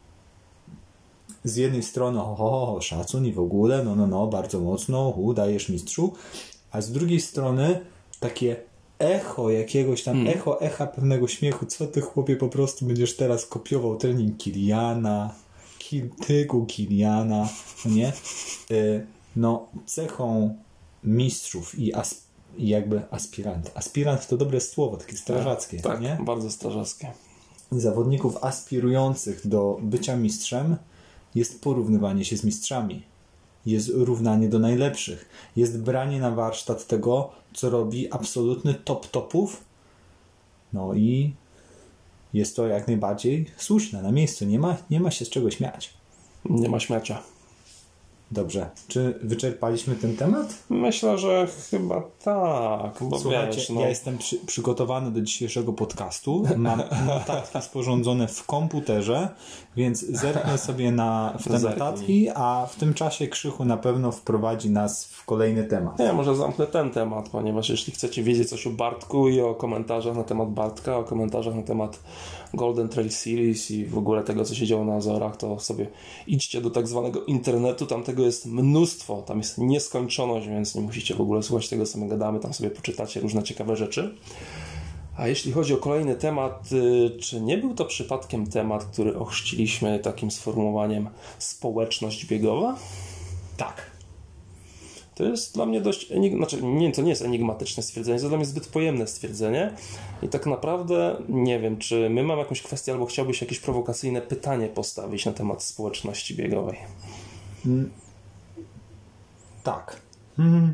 z 1.43 1.55
jednej 1.55 1.83
strony 1.83 2.21
o, 2.21 2.37
o, 2.37 2.75
o 2.75 2.81
szacun 2.81 3.25
i 3.25 3.33
w 3.33 3.39
ogóle, 3.39 3.83
no, 3.83 3.95
no, 3.95 4.07
no, 4.07 4.27
bardzo 4.27 4.59
mocno, 4.59 5.09
u, 5.09 5.33
dajesz 5.33 5.69
mistrzu, 5.69 6.13
a 6.71 6.81
z 6.81 6.91
drugiej 6.91 7.19
strony 7.21 7.79
takie 8.19 8.55
echo 8.99 9.49
jakiegoś 9.49 10.03
tam, 10.03 10.27
echo 10.27 10.61
echa 10.61 10.87
pewnego 10.87 11.27
śmiechu, 11.27 11.65
co 11.65 11.87
ty 11.87 12.01
chłopie 12.01 12.35
po 12.35 12.49
prostu 12.49 12.85
będziesz 12.85 13.15
teraz 13.15 13.45
kopiował 13.45 13.97
trening 13.97 14.37
Kiliana, 14.37 15.33
Kil, 15.79 16.09
tygu 16.27 16.65
Kiliana, 16.65 17.49
no 17.85 17.91
nie? 17.91 18.13
Y, 18.71 19.05
no, 19.35 19.67
cechą 19.85 20.55
mistrzów 21.07 21.79
i 21.79 21.93
as, 21.93 22.23
i 22.57 22.67
jakby 22.67 23.01
aspirant. 23.11 23.71
Aspirant 23.75 24.27
to 24.27 24.37
dobre 24.37 24.61
słowo, 24.61 24.97
takie 24.97 25.17
strażackie, 25.17 25.79
Tak, 25.79 26.01
nie? 26.01 26.17
bardzo 26.25 26.51
strażackie. 26.51 27.11
zawodników 27.71 28.43
aspirujących 28.43 29.47
do 29.47 29.79
bycia 29.81 30.15
mistrzem 30.17 30.77
jest 31.35 31.61
porównywanie 31.61 32.25
się 32.25 32.37
z 32.37 32.43
mistrzami. 32.43 33.03
Jest 33.65 33.89
równanie 33.93 34.49
do 34.49 34.59
najlepszych. 34.59 35.29
Jest 35.55 35.79
branie 35.81 36.19
na 36.19 36.31
warsztat 36.31 36.87
tego, 36.87 37.29
co 37.53 37.69
robi 37.69 38.11
absolutny 38.11 38.73
top 38.73 39.07
topów. 39.07 39.63
No 40.73 40.93
i 40.93 41.33
jest 42.33 42.55
to 42.55 42.67
jak 42.67 42.87
najbardziej 42.87 43.45
słuszne, 43.57 44.01
na 44.01 44.11
miejscu. 44.11 44.45
Nie 44.45 44.59
ma, 44.59 44.77
nie 44.89 44.99
ma 44.99 45.11
się 45.11 45.25
z 45.25 45.29
czego 45.29 45.51
śmiać. 45.51 45.93
Nie 46.49 46.69
ma 46.69 46.79
śmiacia. 46.79 47.23
Dobrze. 48.31 48.69
Czy 48.87 49.19
wyczerpaliśmy 49.23 49.95
ten 49.95 50.15
temat? 50.15 50.63
Myślę, 50.69 51.17
że 51.17 51.47
chyba 51.71 52.01
tak, 52.23 52.93
bo 53.01 53.19
Słuchajcie, 53.19 53.57
wiesz, 53.57 53.69
no, 53.69 53.81
ja 53.81 53.89
jestem 53.89 54.17
przy, 54.17 54.37
przygotowany 54.37 55.11
do 55.11 55.21
dzisiejszego 55.21 55.73
podcastu. 55.73 56.43
Mam 56.57 56.83
notatki 57.07 57.61
sporządzone 57.61 58.27
w 58.27 58.45
komputerze, 58.45 59.29
więc 59.75 60.05
zerknę 60.05 60.57
sobie 60.57 60.91
na, 60.91 61.33
w 61.39 61.43
te 61.43 61.59
Zerknij. 61.59 61.79
notatki, 61.79 62.29
a 62.35 62.67
w 62.69 62.75
tym 62.75 62.93
czasie 62.93 63.27
Krzychu 63.27 63.65
na 63.65 63.77
pewno 63.77 64.11
wprowadzi 64.11 64.69
nas 64.69 65.05
w 65.05 65.25
kolejny 65.25 65.63
temat. 65.63 65.99
Nie, 65.99 66.13
może 66.13 66.35
zamknę 66.35 66.67
ten 66.67 66.91
temat, 66.91 67.29
ponieważ 67.29 67.69
jeśli 67.69 67.93
chcecie 67.93 68.23
wiedzieć 68.23 68.49
coś 68.49 68.67
o 68.67 68.69
Bartku 68.69 69.29
i 69.29 69.41
o 69.41 69.55
komentarzach 69.55 70.15
na 70.15 70.23
temat 70.23 70.49
Bartka, 70.49 70.97
o 70.97 71.03
komentarzach 71.03 71.55
na 71.55 71.63
temat 71.63 71.99
Golden 72.53 72.89
Trail 72.89 73.11
Series 73.11 73.71
i 73.71 73.85
w 73.85 73.97
ogóle 73.97 74.23
tego, 74.23 74.45
co 74.45 74.55
się 74.55 74.65
działo 74.65 74.85
na 74.85 74.95
Azorach, 74.95 75.37
to 75.37 75.59
sobie 75.59 75.87
idźcie 76.27 76.61
do 76.61 76.69
tak 76.69 76.87
zwanego 76.87 77.25
internetu, 77.25 77.85
tam 77.85 78.03
tego 78.03 78.25
jest 78.25 78.45
mnóstwo, 78.45 79.21
tam 79.21 79.37
jest 79.37 79.57
nieskończoność, 79.57 80.47
więc 80.47 80.75
nie 80.75 80.81
musicie 80.81 81.15
w 81.15 81.21
ogóle 81.21 81.43
słuchać 81.43 81.69
tego, 81.69 81.85
co 81.85 81.97
my 81.97 82.07
gadamy, 82.07 82.39
tam 82.39 82.53
sobie 82.53 82.69
poczytacie 82.69 83.19
różne 83.19 83.43
ciekawe 83.43 83.75
rzeczy. 83.75 84.15
A 85.17 85.27
jeśli 85.27 85.51
chodzi 85.51 85.73
o 85.73 85.77
kolejny 85.77 86.15
temat, 86.15 86.69
y, 86.71 87.17
czy 87.19 87.41
nie 87.41 87.57
był 87.57 87.73
to 87.73 87.85
przypadkiem 87.85 88.47
temat, 88.47 88.85
który 88.85 89.17
ochrzciliśmy 89.17 89.99
takim 89.99 90.31
sformułowaniem 90.31 91.09
społeczność 91.39 92.25
biegowa? 92.25 92.75
Tak. 93.57 93.86
To 95.17 95.23
jest 95.23 95.53
dla 95.53 95.65
mnie 95.65 95.81
dość. 95.81 96.11
Enig... 96.11 96.35
Znaczy, 96.35 96.63
nie, 96.63 96.91
to 96.91 97.01
nie 97.01 97.09
jest 97.09 97.21
enigmatyczne 97.21 97.83
stwierdzenie, 97.83 98.19
to 98.19 98.29
dla 98.29 98.37
mnie 98.37 98.45
zbyt 98.45 98.67
pojemne 98.67 99.07
stwierdzenie. 99.07 99.73
I 100.21 100.27
tak 100.27 100.45
naprawdę 100.45 101.21
nie 101.29 101.59
wiem, 101.59 101.77
czy 101.77 102.09
my 102.09 102.23
mamy 102.23 102.41
jakąś 102.41 102.61
kwestię, 102.61 102.91
albo 102.91 103.05
chciałbyś 103.05 103.41
jakieś 103.41 103.59
prowokacyjne 103.59 104.21
pytanie 104.21 104.67
postawić 104.67 105.25
na 105.25 105.31
temat 105.31 105.63
społeczności 105.63 106.35
biegowej. 106.35 106.77
Tak. 109.63 110.01
Mhm. 110.39 110.73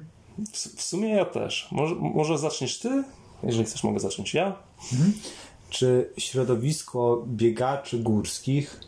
W, 0.53 0.57
w 0.57 0.81
sumie 0.81 1.09
ja 1.09 1.25
też. 1.25 1.67
Może, 1.71 1.95
może 1.95 2.37
zaczniesz 2.37 2.79
ty? 2.79 3.03
Jeżeli 3.43 3.65
chcesz, 3.65 3.83
mogę 3.83 3.99
zacząć 3.99 4.33
ja. 4.33 4.55
Czy 5.69 6.09
środowisko 6.17 7.23
biegaczy 7.27 7.99
górskich 7.99 8.79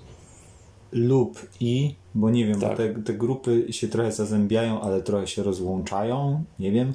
lub 0.91 1.47
i, 1.59 1.95
bo 2.15 2.29
nie 2.29 2.45
wiem, 2.45 2.59
Tak. 2.59 2.69
bo 2.69 2.75
te, 2.77 2.89
te 2.93 3.13
grupy 3.13 3.67
się 3.73 3.87
trochę 3.87 4.11
zazębiają, 4.11 4.81
ale 4.81 5.01
trochę 5.01 5.27
się 5.27 5.43
rozłączają, 5.43 6.43
nie 6.59 6.71
wiem, 6.71 6.93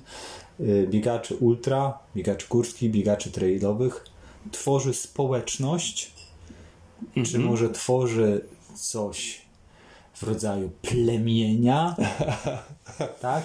y, 0.60 0.86
biegaczy 0.90 1.36
ultra, 1.36 1.98
biegaczy 2.16 2.46
górskich, 2.50 2.90
biegaczy 2.90 3.30
trailowych, 3.30 4.04
tworzy 4.52 4.94
społeczność, 4.94 6.12
czy 7.24 7.38
może 7.38 7.70
tworzy 7.70 8.44
coś 8.74 9.42
w 10.14 10.22
rodzaju 10.22 10.70
plemienia, 10.82 11.96
tak? 13.20 13.44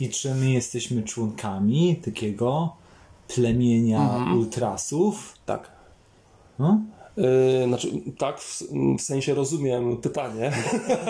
I 0.00 0.08
czy 0.08 0.34
my 0.34 0.50
jesteśmy 0.50 1.02
członkami 1.02 1.96
takiego 1.96 2.76
plemienia 3.28 4.26
ultrasów? 4.36 5.34
Tak. 5.46 5.70
No? 6.58 6.80
Yy, 7.16 7.66
znaczy, 7.66 7.88
tak, 8.18 8.40
w, 8.40 8.62
w 8.98 9.02
sensie 9.02 9.34
rozumiem 9.34 9.96
pytanie. 9.96 10.52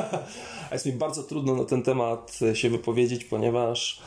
A 0.71 0.75
jest 0.75 0.87
mi 0.87 0.93
bardzo 0.93 1.23
trudno 1.23 1.55
na 1.55 1.65
ten 1.65 1.83
temat 1.83 2.39
się 2.55 2.71
wypowiedzieć, 2.71 3.25
ponieważ 3.25 4.01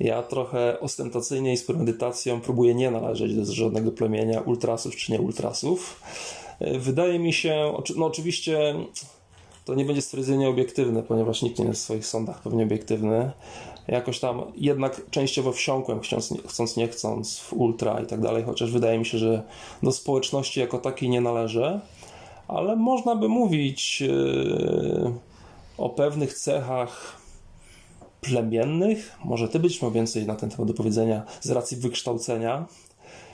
ja 0.00 0.22
trochę 0.22 0.80
ostentacyjnie 0.80 1.52
i 1.52 1.56
z 1.56 1.64
premedytacją 1.64 2.40
próbuję 2.40 2.74
nie 2.74 2.90
należeć 2.90 3.34
do 3.34 3.44
żadnego 3.44 3.92
plemienia 3.92 4.40
ultrasów 4.40 4.96
czy 4.96 5.12
nie 5.12 5.20
ultrasów. 5.20 6.02
Yy, 6.60 6.78
Wydaje 6.78 7.18
mi 7.18 7.32
się, 7.32 7.72
no 7.96 8.06
oczywiście 8.06 8.74
to 9.64 9.74
nie 9.74 9.84
będzie 9.84 10.02
stwierdzenie 10.02 10.48
obiektywne, 10.48 11.02
ponieważ 11.02 11.42
nikt 11.42 11.58
nie 11.58 11.64
jest 11.64 11.80
w 11.80 11.84
swoich 11.84 12.06
sądach 12.06 12.42
pewnie 12.42 12.64
obiektywny. 12.64 13.30
Jakoś 13.88 14.20
tam 14.20 14.42
jednak 14.56 15.10
częściowo 15.10 15.52
wsiąkłem, 15.52 16.00
chcąc, 16.00 16.34
chcąc 16.48 16.76
nie 16.76 16.88
chcąc, 16.88 17.38
w 17.38 17.52
ultra 17.52 18.00
i 18.00 18.06
tak 18.06 18.20
dalej, 18.20 18.44
chociaż 18.44 18.70
wydaje 18.70 18.98
mi 18.98 19.06
się, 19.06 19.18
że 19.18 19.42
do 19.82 19.92
społeczności 19.92 20.60
jako 20.60 20.78
takiej 20.78 21.08
nie 21.08 21.20
należę, 21.20 21.80
ale 22.48 22.76
można 22.76 23.16
by 23.16 23.28
mówić 23.28 24.00
yy, 24.00 25.12
o 25.78 25.90
pewnych 25.90 26.34
cechach 26.34 27.24
plemiennych. 28.20 29.18
Może 29.24 29.48
ty 29.48 29.58
być 29.58 29.82
miał 29.82 29.90
więcej 29.90 30.26
na 30.26 30.34
ten 30.34 30.50
temat 30.50 30.68
do 30.68 30.74
powiedzenia 30.74 31.22
z 31.40 31.50
racji 31.50 31.76
wykształcenia, 31.76 32.66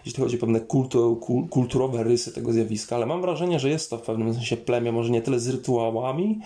jeśli 0.06 0.22
chodzi 0.22 0.36
o 0.36 0.40
pewne 0.40 0.60
kultu, 0.60 1.16
kul, 1.16 1.48
kulturowe 1.48 2.02
rysy 2.02 2.32
tego 2.32 2.52
zjawiska, 2.52 2.96
ale 2.96 3.06
mam 3.06 3.20
wrażenie, 3.20 3.60
że 3.60 3.68
jest 3.68 3.90
to 3.90 3.98
w 3.98 4.02
pewnym 4.02 4.34
sensie 4.34 4.56
plemię, 4.56 4.92
może 4.92 5.10
nie 5.10 5.22
tyle 5.22 5.40
z 5.40 5.48
rytuałami, 5.48 6.40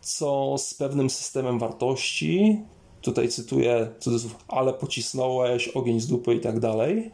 co 0.00 0.54
z 0.58 0.74
pewnym 0.74 1.10
systemem 1.10 1.58
wartości. 1.58 2.60
Tutaj 3.02 3.28
cytuję 3.28 3.88
cudzysłów, 3.98 4.36
ale 4.48 4.72
pocisnąłeś, 4.72 5.68
ogień 5.68 6.00
z 6.00 6.06
dupy 6.06 6.34
i 6.34 6.40
tak 6.40 6.60
dalej. 6.60 7.10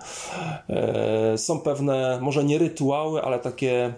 E, 0.69 1.39
Są 1.39 1.61
pewne, 1.61 2.19
może 2.23 2.45
nie 2.45 2.59
rytuały, 2.59 3.23
ale 3.23 3.39
takie 3.39 3.95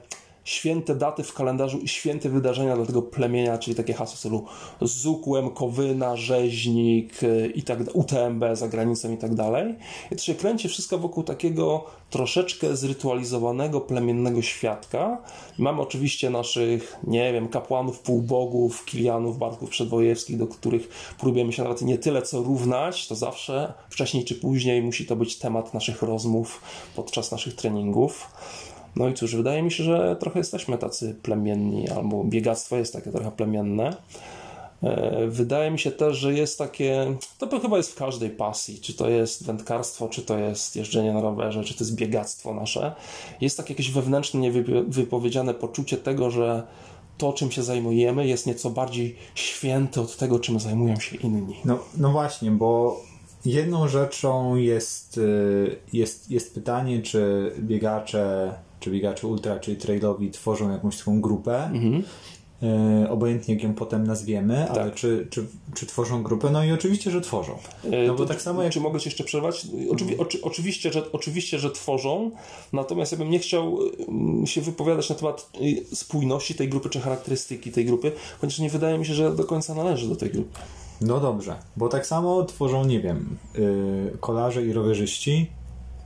święte 0.50 0.94
daty 0.94 1.22
w 1.22 1.34
kalendarzu 1.34 1.78
i 1.78 1.88
święte 1.88 2.28
wydarzenia 2.28 2.76
dla 2.76 2.86
tego 2.86 3.02
plemienia, 3.02 3.58
czyli 3.58 3.76
takie 3.76 3.92
hasło 3.92 4.16
w 4.16 4.18
stylu 4.18 4.44
Zukłem, 4.80 5.50
Kowyna, 5.50 6.16
Rzeźnik 6.16 7.22
y, 7.22 7.52
i 7.54 7.62
tak 7.62 7.78
UTMB 7.92 8.44
za 8.52 8.68
granicą 8.68 9.12
i 9.12 9.16
tak 9.16 9.34
dalej. 9.34 9.74
I 10.10 10.16
to 10.16 10.22
się 10.22 10.34
kręci 10.34 10.68
wszystko 10.68 10.98
wokół 10.98 11.22
takiego 11.22 11.84
troszeczkę 12.10 12.76
zrytualizowanego, 12.76 13.80
plemiennego 13.80 14.42
świadka. 14.42 15.18
Mamy 15.58 15.82
oczywiście 15.82 16.30
naszych, 16.30 16.96
nie 17.04 17.32
wiem, 17.32 17.48
kapłanów, 17.48 17.98
półbogów, 17.98 18.84
kilianów, 18.84 19.38
barków 19.38 19.70
przedwojewskich, 19.70 20.38
do 20.38 20.46
których 20.46 20.88
próbujemy 21.18 21.52
się 21.52 21.62
nawet 21.62 21.82
nie 21.82 21.98
tyle 21.98 22.22
co 22.22 22.42
równać, 22.42 23.08
to 23.08 23.14
zawsze 23.14 23.72
wcześniej 23.90 24.24
czy 24.24 24.34
później 24.34 24.82
musi 24.82 25.06
to 25.06 25.16
być 25.16 25.38
temat 25.38 25.74
naszych 25.74 26.02
rozmów 26.02 26.60
podczas 26.96 27.32
naszych 27.32 27.54
treningów. 27.54 28.30
No 28.96 29.08
i 29.08 29.14
cóż, 29.14 29.36
wydaje 29.36 29.62
mi 29.62 29.72
się, 29.72 29.84
że 29.84 30.16
trochę 30.20 30.38
jesteśmy 30.38 30.78
tacy 30.78 31.14
plemienni, 31.22 31.88
albo 31.88 32.24
biegactwo 32.24 32.76
jest 32.76 32.92
takie 32.92 33.10
trochę 33.10 33.30
plemienne. 33.30 33.96
E, 34.82 35.26
wydaje 35.26 35.70
mi 35.70 35.78
się 35.78 35.90
też, 35.90 36.16
że 36.16 36.34
jest 36.34 36.58
takie, 36.58 37.16
to 37.38 37.60
chyba 37.60 37.76
jest 37.76 37.92
w 37.92 37.94
każdej 37.94 38.30
pasji, 38.30 38.78
czy 38.80 38.94
to 38.94 39.08
jest 39.08 39.46
wędkarstwo, 39.46 40.08
czy 40.08 40.22
to 40.22 40.38
jest 40.38 40.76
jeżdżenie 40.76 41.12
na 41.12 41.20
rowerze, 41.20 41.64
czy 41.64 41.74
to 41.74 41.84
jest 41.84 41.94
biegactwo 41.94 42.54
nasze. 42.54 42.94
Jest 43.40 43.56
takie 43.56 43.72
jakieś 43.72 43.90
wewnętrzne, 43.90 44.40
niewypowiedziane 44.40 45.54
poczucie 45.54 45.96
tego, 45.96 46.30
że 46.30 46.62
to, 47.18 47.32
czym 47.32 47.50
się 47.50 47.62
zajmujemy, 47.62 48.26
jest 48.26 48.46
nieco 48.46 48.70
bardziej 48.70 49.16
święte 49.34 50.00
od 50.00 50.16
tego, 50.16 50.38
czym 50.38 50.60
zajmują 50.60 51.00
się 51.00 51.16
inni. 51.16 51.56
No, 51.64 51.78
no 51.96 52.10
właśnie, 52.10 52.50
bo 52.50 53.00
jedną 53.44 53.88
rzeczą 53.88 54.56
jest, 54.56 55.18
y, 55.18 55.76
jest, 55.92 56.30
jest 56.30 56.54
pytanie, 56.54 57.02
czy 57.02 57.52
biegacze, 57.58 58.54
czy 58.80 58.90
biegacze 58.90 59.26
ultra, 59.26 59.58
czy 59.58 59.76
trailowi 59.76 60.30
tworzą 60.30 60.70
jakąś 60.70 60.98
taką 60.98 61.20
grupę. 61.20 61.64
Mhm 61.64 62.02
E, 62.62 63.10
obojętnie 63.10 63.54
jak 63.54 63.62
ją 63.62 63.74
potem 63.74 64.06
nazwiemy, 64.06 64.64
tak. 64.68 64.78
ale 64.78 64.90
czy, 64.92 65.26
czy, 65.30 65.46
czy 65.74 65.86
tworzą 65.86 66.22
grupę? 66.22 66.50
No 66.50 66.64
i 66.64 66.72
oczywiście, 66.72 67.10
że 67.10 67.20
tworzą. 67.20 67.58
E, 67.84 68.06
no 68.06 68.14
bo 68.14 68.26
tak 68.26 68.42
samo 68.42 68.62
jak... 68.62 68.72
Czy 68.72 68.80
mogę 68.80 69.00
Ci 69.00 69.08
jeszcze 69.08 69.24
przerwać? 69.24 69.66
Oczywi 69.90 70.18
oczy 70.18 70.38
oczywiście, 70.42 70.92
że, 70.92 71.12
oczywiście, 71.12 71.58
że 71.58 71.70
tworzą, 71.70 72.30
natomiast 72.72 73.12
ja 73.12 73.18
bym 73.18 73.30
nie 73.30 73.38
chciał 73.38 73.78
mm, 74.08 74.46
się 74.46 74.60
wypowiadać 74.60 75.10
na 75.10 75.16
temat 75.16 75.50
y, 75.62 75.96
spójności 75.96 76.54
tej 76.54 76.68
grupy, 76.68 76.88
czy 76.88 77.00
charakterystyki 77.00 77.72
tej 77.72 77.84
grupy, 77.84 78.12
chociaż 78.40 78.58
nie 78.58 78.70
wydaje 78.70 78.98
mi 78.98 79.06
się, 79.06 79.14
że 79.14 79.36
do 79.36 79.44
końca 79.44 79.74
należy 79.74 80.08
do 80.08 80.16
tej 80.16 80.30
grupy. 80.30 80.58
No 81.00 81.20
dobrze, 81.20 81.56
bo 81.76 81.88
tak 81.88 82.06
samo 82.06 82.44
tworzą, 82.44 82.84
nie 82.84 83.00
wiem, 83.00 83.36
yy, 83.54 84.16
kolarze 84.20 84.66
i 84.66 84.72
rowerzyści, 84.72 85.50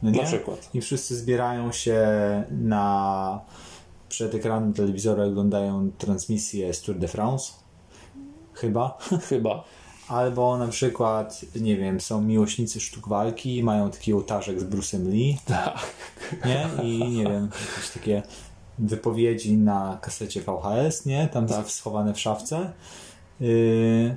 no 0.02 0.11
na 0.11 0.22
przykład. 0.22 0.70
I 0.74 0.80
wszyscy 0.80 1.16
zbierają 1.16 1.72
się 1.72 2.04
na 2.50 3.40
przed 4.09 4.35
ekranem 4.35 4.72
telewizora 4.72 5.24
oglądają 5.24 5.90
transmisję 5.98 6.74
z 6.74 6.83
Tour 6.83 6.98
de 6.98 7.09
France. 7.09 7.52
Chyba. 8.52 8.98
Chyba. 9.28 9.64
Albo 10.09 10.59
na 10.59 10.68
przykład, 10.68 11.44
nie 11.61 11.76
wiem, 11.76 12.00
są 12.00 12.20
miłośnicy 12.20 12.80
sztuk 12.80 13.09
walki, 13.09 13.62
mają 13.62 13.90
taki 13.90 14.14
ołtarzek 14.14 14.61
z 14.61 14.64
Bruce'em 14.64 15.09
Lee. 15.09 15.38
Tak. 15.44 15.78
Nie? 16.44 16.68
I 16.83 16.98
nie 16.98 17.24
wiem, 17.24 17.48
jakieś 17.76 17.90
takie 17.90 18.22
wypowiedzi 18.78 19.57
na 19.57 19.98
kasecie 20.02 20.40
VHS, 20.40 21.07
nie? 21.07 21.28
Tam 21.28 21.46
tak. 21.46 21.70
schowane 21.70 22.14
w 22.14 22.20
szafce. 22.20 22.72
Yy... 23.40 24.16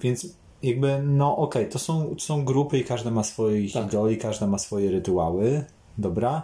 Więc 0.00 0.26
jakby, 0.62 1.02
no 1.02 1.36
okej, 1.36 1.62
okay, 1.62 1.72
to 1.72 1.78
są, 1.78 2.14
to 2.14 2.20
są 2.20 2.44
grupy 2.44 2.78
i 2.78 2.84
każda 2.84 3.10
ma 3.10 3.24
swoje 3.24 3.70
tak. 3.70 3.86
idoli, 3.86 4.18
każda 4.18 4.46
ma 4.46 4.58
swoje 4.58 4.90
rytuały. 4.90 5.64
Dobra, 5.98 6.42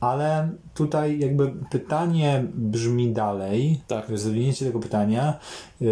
ale 0.00 0.50
tutaj 0.74 1.18
jakby 1.18 1.52
pytanie 1.70 2.44
brzmi 2.54 3.12
dalej, 3.12 3.80
tak. 3.86 4.08
rozwinięcie 4.08 4.66
tego 4.66 4.80
pytania 4.80 5.38
yy, 5.80 5.88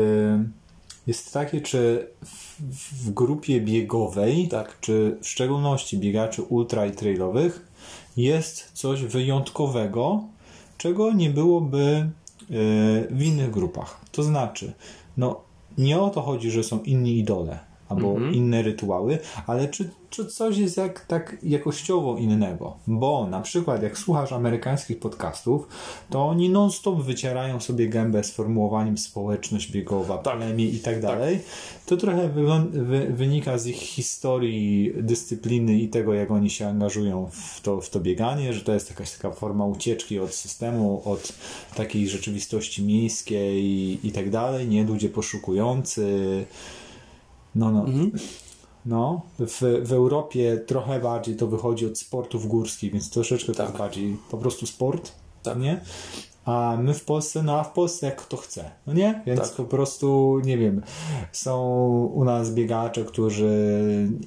jest 1.07 1.33
takie, 1.33 1.61
czy 1.61 2.09
w, 2.24 2.61
w, 3.07 3.11
grupie 3.11 3.61
biegowej, 3.61 4.48
tak. 4.48 4.81
czy 4.81 5.18
w 5.22 5.29
szczególności 5.29 5.98
biegaczy 5.98 6.42
ultra 6.42 6.87
i 6.87 6.92
trailowych 6.92 7.72
jest 8.16 8.70
coś 8.72 9.02
wyjątkowego, 9.02 10.24
czego 10.79 11.12
nie 11.12 11.31
byłoby 11.31 12.11
yy, 12.50 12.59
w 13.11 13.22
innych 13.22 13.50
grupach. 13.50 14.00
To 14.12 14.22
znaczy, 14.22 14.72
no 15.16 15.45
nie 15.79 16.01
o 16.01 16.11
to 16.11 16.23
chodzi, 16.23 16.51
że 16.51 16.62
są 16.62 16.83
inni 16.83 17.19
idole, 17.19 17.59
albo 17.88 18.11
mm 18.11 18.31
-hmm. 18.31 18.35
inne 18.35 18.62
rytuały, 18.62 19.18
ale 19.46 19.68
czy 19.68 19.90
czy 20.11 20.27
coś 20.27 20.59
jest 20.59 20.77
jak, 20.77 21.07
tak 21.07 21.37
jakościowo 21.42 22.16
innego. 22.16 22.77
Bo 22.87 23.27
na 23.31 23.40
przykład 23.40 23.83
jak 23.83 23.99
słuchasz 23.99 24.33
amerykańskich 24.33 24.99
podcastów, 24.99 25.68
to 26.11 26.27
oni 26.27 26.51
non-stop 26.51 27.03
wycierają 27.03 27.61
sobie 27.61 27.88
gębę 27.88 28.25
sformułowaniem 28.25 28.99
społeczność 28.99 29.72
biegowa, 29.72 30.18
tak. 30.18 30.37
plemię 30.37 30.64
i 30.64 30.79
tak, 30.79 30.94
tak 30.94 31.03
dalej. 31.03 31.38
To 31.87 31.96
trochę 31.96 32.29
wy 32.29 33.07
wynika 33.11 33.59
z 33.59 33.66
ich 33.66 33.77
historii, 33.77 34.92
dyscypliny 34.96 35.79
i 35.79 35.88
tego, 35.88 36.14
jak 36.14 36.31
oni 36.31 36.51
się 36.51 36.66
angażują 36.66 37.31
w 37.33 37.61
to, 37.61 37.81
w 37.81 37.90
to 37.90 38.01
bieganie, 38.01 38.53
że 38.53 38.61
to 38.61 38.75
jest 38.75 38.90
jakaś 38.90 39.12
taka 39.12 39.31
forma 39.31 39.66
ucieczki 39.66 40.18
od 40.18 40.35
systemu, 40.35 41.03
od 41.05 41.33
takiej 41.75 42.09
rzeczywistości 42.09 42.83
miejskiej 42.83 43.64
i, 43.64 43.99
i 44.03 44.12
tak 44.12 44.31
dalej. 44.31 44.68
Nie 44.68 44.85
ludzie 44.85 45.09
poszukujący. 45.09 46.46
No, 47.57 47.71
no. 47.71 47.85
Mhm. 47.85 48.11
No, 48.87 49.23
w, 49.38 49.83
w 49.83 49.92
Europie 49.92 50.57
trochę 50.66 51.01
bardziej 51.01 51.37
to 51.37 51.47
wychodzi 51.47 51.87
od 51.87 51.99
sportów 51.99 52.47
górskich, 52.49 52.92
więc 52.92 53.11
troszeczkę 53.11 53.53
tak. 53.53 53.66
jest 53.66 53.79
bardziej 53.79 54.16
po 54.31 54.38
prostu 54.38 54.66
sport, 54.66 55.12
tak. 55.42 55.59
nie? 55.59 55.81
A 56.45 56.77
my 56.83 56.95
w 56.95 57.05
Polsce, 57.05 57.42
no 57.42 57.61
a 57.61 57.64
w 57.64 57.73
Polsce 57.73 58.07
jak 58.07 58.16
kto 58.16 58.37
chce, 58.37 58.71
no 58.87 58.92
nie? 58.92 59.23
Więc 59.27 59.40
tak. 59.40 59.51
po 59.53 59.64
prostu, 59.64 60.40
nie 60.45 60.59
wiem, 60.59 60.83
są 61.33 61.64
u 62.14 62.25
nas 62.25 62.55
biegacze, 62.55 63.05
którzy, 63.05 63.51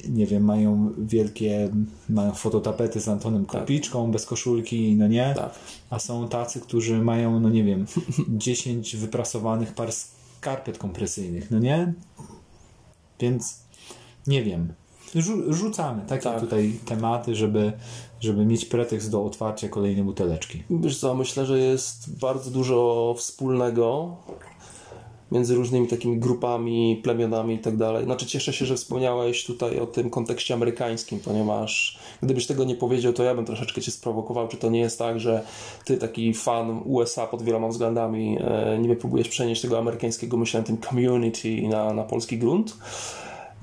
nie 0.10 0.26
wiem, 0.26 0.44
mają 0.44 0.94
wielkie, 0.98 1.70
mają 2.10 2.32
fototapety 2.32 3.00
z 3.00 3.08
Antonem 3.08 3.46
tak. 3.46 3.62
Kopiczką, 3.62 4.04
tak. 4.04 4.12
bez 4.12 4.26
koszulki, 4.26 4.96
no 4.96 5.08
nie? 5.08 5.34
Tak. 5.38 5.52
A 5.90 6.00
są 6.00 6.28
tacy, 6.28 6.60
którzy 6.60 7.02
mają, 7.02 7.40
no 7.40 7.50
nie 7.50 7.64
wiem, 7.64 7.86
10 8.30 8.96
wyprasowanych 8.96 9.74
par 9.74 9.90
skarpet 9.92 10.78
kompresyjnych, 10.78 11.52
no 11.52 11.60
nie? 11.60 11.94
Więc 13.20 13.60
nie 14.28 14.44
wiem. 14.44 14.74
Rzucamy 15.50 16.02
takie 16.08 16.24
tak. 16.24 16.40
tutaj 16.40 16.80
tematy, 16.86 17.36
żeby, 17.36 17.74
żeby 18.20 18.46
mieć 18.46 18.66
pretekst 18.66 19.12
do 19.12 19.26
otwarcia 19.26 19.70
kolejnej 19.70 20.04
buteleczki. 20.04 20.64
Wiesz 20.70 21.00
co, 21.00 21.16
myślę, 21.16 21.46
że 21.46 21.60
jest 21.60 22.20
bardzo 22.20 22.52
dużo 22.52 23.16
wspólnego 23.18 24.18
między 25.32 25.56
różnymi 25.56 25.88
takimi 25.88 26.20
grupami, 26.20 27.02
plemionami 27.04 27.56
i 27.56 27.60
tak 27.60 27.78
dalej. 27.78 28.06
Znaczy 28.06 28.26
cieszę 28.26 28.54
się, 28.54 28.66
że 28.66 28.76
wspomniałeś 28.76 29.46
tutaj 29.46 29.80
o 29.80 29.88
tym 29.88 30.10
kontekście 30.10 30.54
amerykańskim, 30.54 31.20
ponieważ 31.20 32.00
gdybyś 32.24 32.48
tego 32.48 32.64
nie 32.64 32.76
powiedział, 32.76 33.14
to 33.14 33.24
ja 33.24 33.36
bym 33.36 33.46
troszeczkę 33.46 33.82
cię 33.82 33.92
sprowokował, 33.92 34.48
czy 34.48 34.58
to 34.58 34.70
nie 34.70 34.80
jest 34.80 35.00
tak, 35.00 35.20
że 35.20 35.44
ty 35.86 35.98
taki 35.98 36.34
fan 36.34 36.82
USA 36.86 37.28
pod 37.28 37.42
wieloma 37.42 37.68
względami 37.68 38.38
e, 38.42 38.78
niby 38.80 38.96
próbujesz 38.96 39.30
przenieść 39.30 39.62
tego 39.62 39.80
amerykańskiego 39.80 40.38
myślenia, 40.38 40.66
tym 40.66 40.78
community 40.78 41.62
na, 41.68 41.94
na 41.94 42.04
polski 42.04 42.38
grunt. 42.38 42.78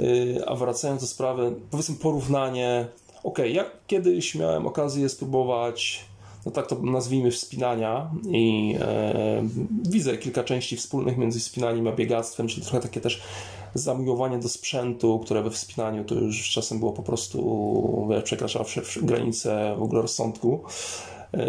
Y, 0.00 0.42
a 0.46 0.54
wracając 0.54 1.00
do 1.00 1.06
sprawy, 1.06 1.52
powiedzmy 1.70 1.94
porównanie. 1.96 2.86
Ok, 3.24 3.38
ja 3.38 3.64
kiedyś 3.86 4.34
miałem 4.34 4.66
okazję 4.66 5.08
spróbować, 5.08 6.04
no 6.46 6.52
tak 6.52 6.66
to 6.66 6.76
nazwijmy, 6.82 7.30
wspinania 7.30 8.10
i 8.28 8.76
e, 8.80 9.48
widzę 9.88 10.18
kilka 10.18 10.44
części 10.44 10.76
wspólnych 10.76 11.18
między 11.18 11.40
wspinaniem 11.40 11.86
a 11.86 11.92
biegactwem, 11.92 12.48
czyli 12.48 12.62
trochę 12.62 12.80
takie 12.80 13.00
też 13.00 13.22
zamiłowanie 13.74 14.38
do 14.38 14.48
sprzętu, 14.48 15.18
które 15.18 15.42
we 15.42 15.50
wspinaniu 15.50 16.04
to 16.04 16.14
już 16.14 16.50
czasem 16.50 16.78
było 16.78 16.92
po 16.92 17.02
prostu, 17.02 18.08
przekraczało 18.24 18.66
granice 19.02 19.74
w 19.78 19.82
ogóle 19.82 20.02
rozsądku. 20.02 20.60
Yy, 21.32 21.40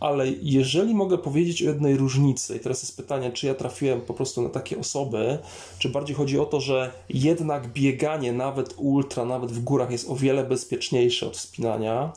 ale 0.00 0.26
jeżeli 0.42 0.94
mogę 0.94 1.18
powiedzieć 1.18 1.62
o 1.62 1.66
jednej 1.66 1.96
różnicy, 1.96 2.56
i 2.56 2.60
teraz 2.60 2.82
jest 2.82 2.96
pytanie, 2.96 3.32
czy 3.32 3.46
ja 3.46 3.54
trafiłem 3.54 4.00
po 4.00 4.14
prostu 4.14 4.42
na 4.42 4.48
takie 4.48 4.78
osoby, 4.78 5.38
czy 5.78 5.88
bardziej 5.88 6.16
chodzi 6.16 6.38
o 6.38 6.46
to, 6.46 6.60
że 6.60 6.92
jednak 7.08 7.72
bieganie, 7.72 8.32
nawet 8.32 8.74
ultra, 8.76 9.24
nawet 9.24 9.52
w 9.52 9.60
górach, 9.60 9.90
jest 9.90 10.10
o 10.10 10.16
wiele 10.16 10.44
bezpieczniejsze 10.44 11.26
od 11.26 11.36
wspinania 11.36 12.12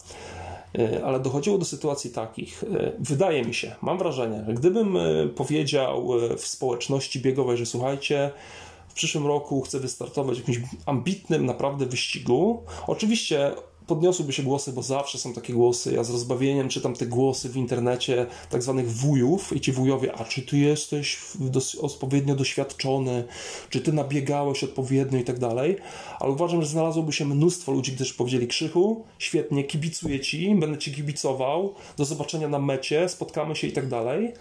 ale 1.06 1.20
dochodziło 1.20 1.58
do 1.58 1.66
sytuacji 1.66 2.12
takich. 2.12 2.64
Yy, 2.72 2.92
wydaje 3.00 3.44
mi 3.44 3.54
się, 3.54 3.76
mam 3.82 3.98
wrażenie, 3.98 4.44
że 4.48 4.54
gdybym 4.54 4.98
powiedział 5.36 6.10
w 6.38 6.48
społeczności 6.48 7.20
biegowej, 7.20 7.58
że 7.58 7.66
słuchajcie, 7.66 8.32
w 8.88 8.94
przyszłym 8.94 9.28
roku 9.28 9.62
chcę 9.62 9.80
wystartować 9.80 10.42
w 10.42 10.48
jakimś 10.48 10.68
ambitnym 10.86 11.46
naprawdę 11.46 11.86
wyścigu. 11.86 12.64
Oczywiście 12.88 13.52
podniosłyby 13.88 14.34
się 14.34 14.44
głosy, 14.44 14.74
bo 14.74 14.82
zawsze 14.82 15.18
są 15.18 15.34
takie 15.34 15.54
głosy. 15.54 15.94
Ja 15.94 16.04
z 16.04 16.10
rozbawieniem 16.10 16.70
czytam 16.70 16.94
te 16.94 17.06
głosy 17.06 17.50
w 17.50 17.58
internecie 17.58 18.26
tak 18.50 18.64
zwanych 18.64 18.92
wujów 18.92 19.56
i 19.56 19.62
ci 19.62 19.72
wujowie, 19.72 20.16
a 20.16 20.26
czy 20.26 20.42
ty 20.42 20.58
jesteś 20.58 21.18
odpowiednio 21.82 22.36
doświadczony, 22.36 23.24
czy 23.70 23.82
ty 23.82 23.94
nabiegałeś 23.94 24.64
odpowiednio 24.64 25.20
i 25.20 25.24
tak 25.24 25.40
dalej. 25.40 25.78
Ale 26.20 26.32
uważam, 26.32 26.62
że 26.62 26.68
znalazłoby 26.68 27.14
się 27.14 27.26
mnóstwo 27.26 27.72
ludzi, 27.72 27.92
którzy 27.92 28.14
powiedzieli 28.14 28.48
Krzychu, 28.48 29.04
świetnie, 29.20 29.64
kibicuję 29.64 30.20
ci, 30.20 30.56
będę 30.56 30.78
ci 30.78 30.94
kibicował, 30.94 31.74
do 31.98 32.06
zobaczenia 32.06 32.48
na 32.48 32.60
mecie, 32.60 33.10
spotkamy 33.10 33.56
się 33.56 33.68
i 33.68 33.72
tak 33.72 33.88
dalej. 33.88 34.34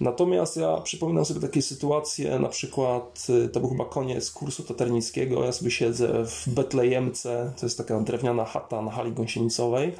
Natomiast 0.00 0.56
ja 0.56 0.76
przypominam 0.76 1.24
sobie 1.24 1.40
takie 1.40 1.62
sytuacje, 1.62 2.38
na 2.38 2.48
przykład 2.48 3.26
y, 3.44 3.48
to 3.48 3.60
był 3.60 3.68
chyba 3.68 3.84
koniec 3.84 4.30
kursu 4.30 4.62
taternickiego, 4.62 5.44
ja 5.44 5.52
sobie 5.52 5.70
siedzę 5.70 6.24
w 6.26 6.48
Betlejemce, 6.48 7.52
to 7.60 7.66
jest 7.66 7.78
taka 7.78 8.00
drewniana 8.00 8.44
chata 8.44 8.82
na 8.82 8.90
hali 8.90 9.12
gąsienicowej, 9.12 9.92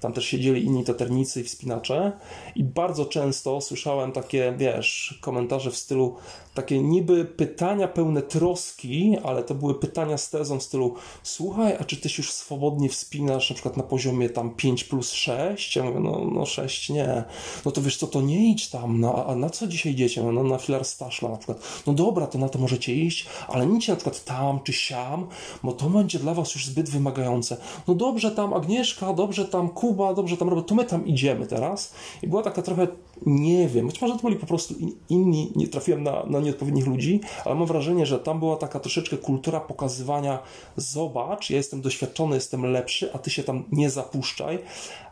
tam 0.00 0.12
też 0.12 0.24
siedzieli 0.24 0.64
inni 0.64 0.84
taternicy 0.84 1.40
i 1.40 1.44
wspinacze. 1.44 2.12
I 2.56 2.64
bardzo 2.64 3.06
często 3.06 3.60
słyszałem 3.60 4.12
takie, 4.12 4.54
wiesz, 4.58 5.18
komentarze 5.22 5.70
w 5.70 5.76
stylu 5.76 6.16
takie 6.56 6.82
niby 6.82 7.24
pytania 7.24 7.88
pełne 7.88 8.22
troski, 8.22 9.16
ale 9.24 9.42
to 9.42 9.54
były 9.54 9.74
pytania 9.74 10.18
z 10.18 10.30
tezą 10.30 10.58
w 10.58 10.62
stylu 10.62 10.94
słuchaj, 11.22 11.76
a 11.80 11.84
czy 11.84 11.96
ty 11.96 12.08
się 12.08 12.22
już 12.22 12.32
swobodnie 12.32 12.88
wspinasz 12.88 13.50
na 13.50 13.54
przykład 13.54 13.76
na 13.76 13.82
poziomie 13.82 14.30
tam 14.30 14.50
5 14.50 14.84
plus 14.84 15.12
6? 15.12 15.76
Ja 15.76 15.84
mówię, 15.84 16.00
no, 16.00 16.30
no 16.32 16.46
6 16.46 16.90
nie. 16.90 17.24
No 17.64 17.70
to 17.70 17.82
wiesz 17.82 17.96
co, 17.96 18.06
to 18.06 18.20
nie 18.20 18.50
idź 18.50 18.70
tam, 18.70 19.00
no, 19.00 19.26
a 19.26 19.34
na 19.34 19.50
co 19.50 19.66
dzisiaj 19.66 19.92
idziecie? 19.92 20.22
No 20.22 20.42
na 20.42 20.58
filar 20.58 20.84
Staszla 20.84 21.28
na 21.28 21.36
przykład. 21.36 21.82
No 21.86 21.92
dobra, 21.92 22.26
to 22.26 22.38
na 22.38 22.48
to 22.48 22.58
możecie 22.58 22.94
iść, 22.94 23.26
ale 23.48 23.66
nie 23.66 23.72
na 23.88 23.96
przykład 23.96 24.24
tam 24.24 24.60
czy 24.64 24.72
siam, 24.72 25.26
bo 25.62 25.72
to 25.72 25.90
będzie 25.90 26.18
dla 26.18 26.34
was 26.34 26.54
już 26.54 26.66
zbyt 26.66 26.90
wymagające. 26.90 27.56
No 27.88 27.94
dobrze 27.94 28.30
tam 28.30 28.54
Agnieszka, 28.54 29.12
dobrze 29.12 29.44
tam 29.44 29.68
Kuba, 29.68 30.14
dobrze 30.14 30.36
tam 30.36 30.48
Robert, 30.48 30.68
to 30.68 30.74
my 30.74 30.84
tam 30.84 31.06
idziemy 31.06 31.46
teraz. 31.46 31.94
I 32.22 32.28
była 32.28 32.42
taka 32.42 32.62
trochę, 32.62 32.88
nie 33.26 33.68
wiem, 33.68 33.86
być 33.86 34.00
może 34.00 34.14
to 34.14 34.22
byli 34.22 34.36
po 34.36 34.46
prostu 34.46 34.74
inni, 35.08 35.52
nie 35.56 35.68
trafiłem 35.68 36.02
na, 36.02 36.26
na 36.26 36.40
nieodpowiednich 36.40 36.86
ludzi, 36.86 37.20
ale 37.44 37.54
mam 37.54 37.66
wrażenie, 37.66 38.06
że 38.06 38.18
tam 38.18 38.38
była 38.38 38.56
taka 38.56 38.80
troszeczkę 38.80 39.16
kultura 39.16 39.60
pokazywania 39.60 40.38
zobacz, 40.76 41.50
ja 41.50 41.56
jestem 41.56 41.80
doświadczony, 41.80 42.34
jestem 42.34 42.66
lepszy, 42.66 43.12
a 43.12 43.18
ty 43.18 43.30
się 43.30 43.42
tam 43.42 43.64
nie 43.72 43.90
zapuszczaj. 43.90 44.58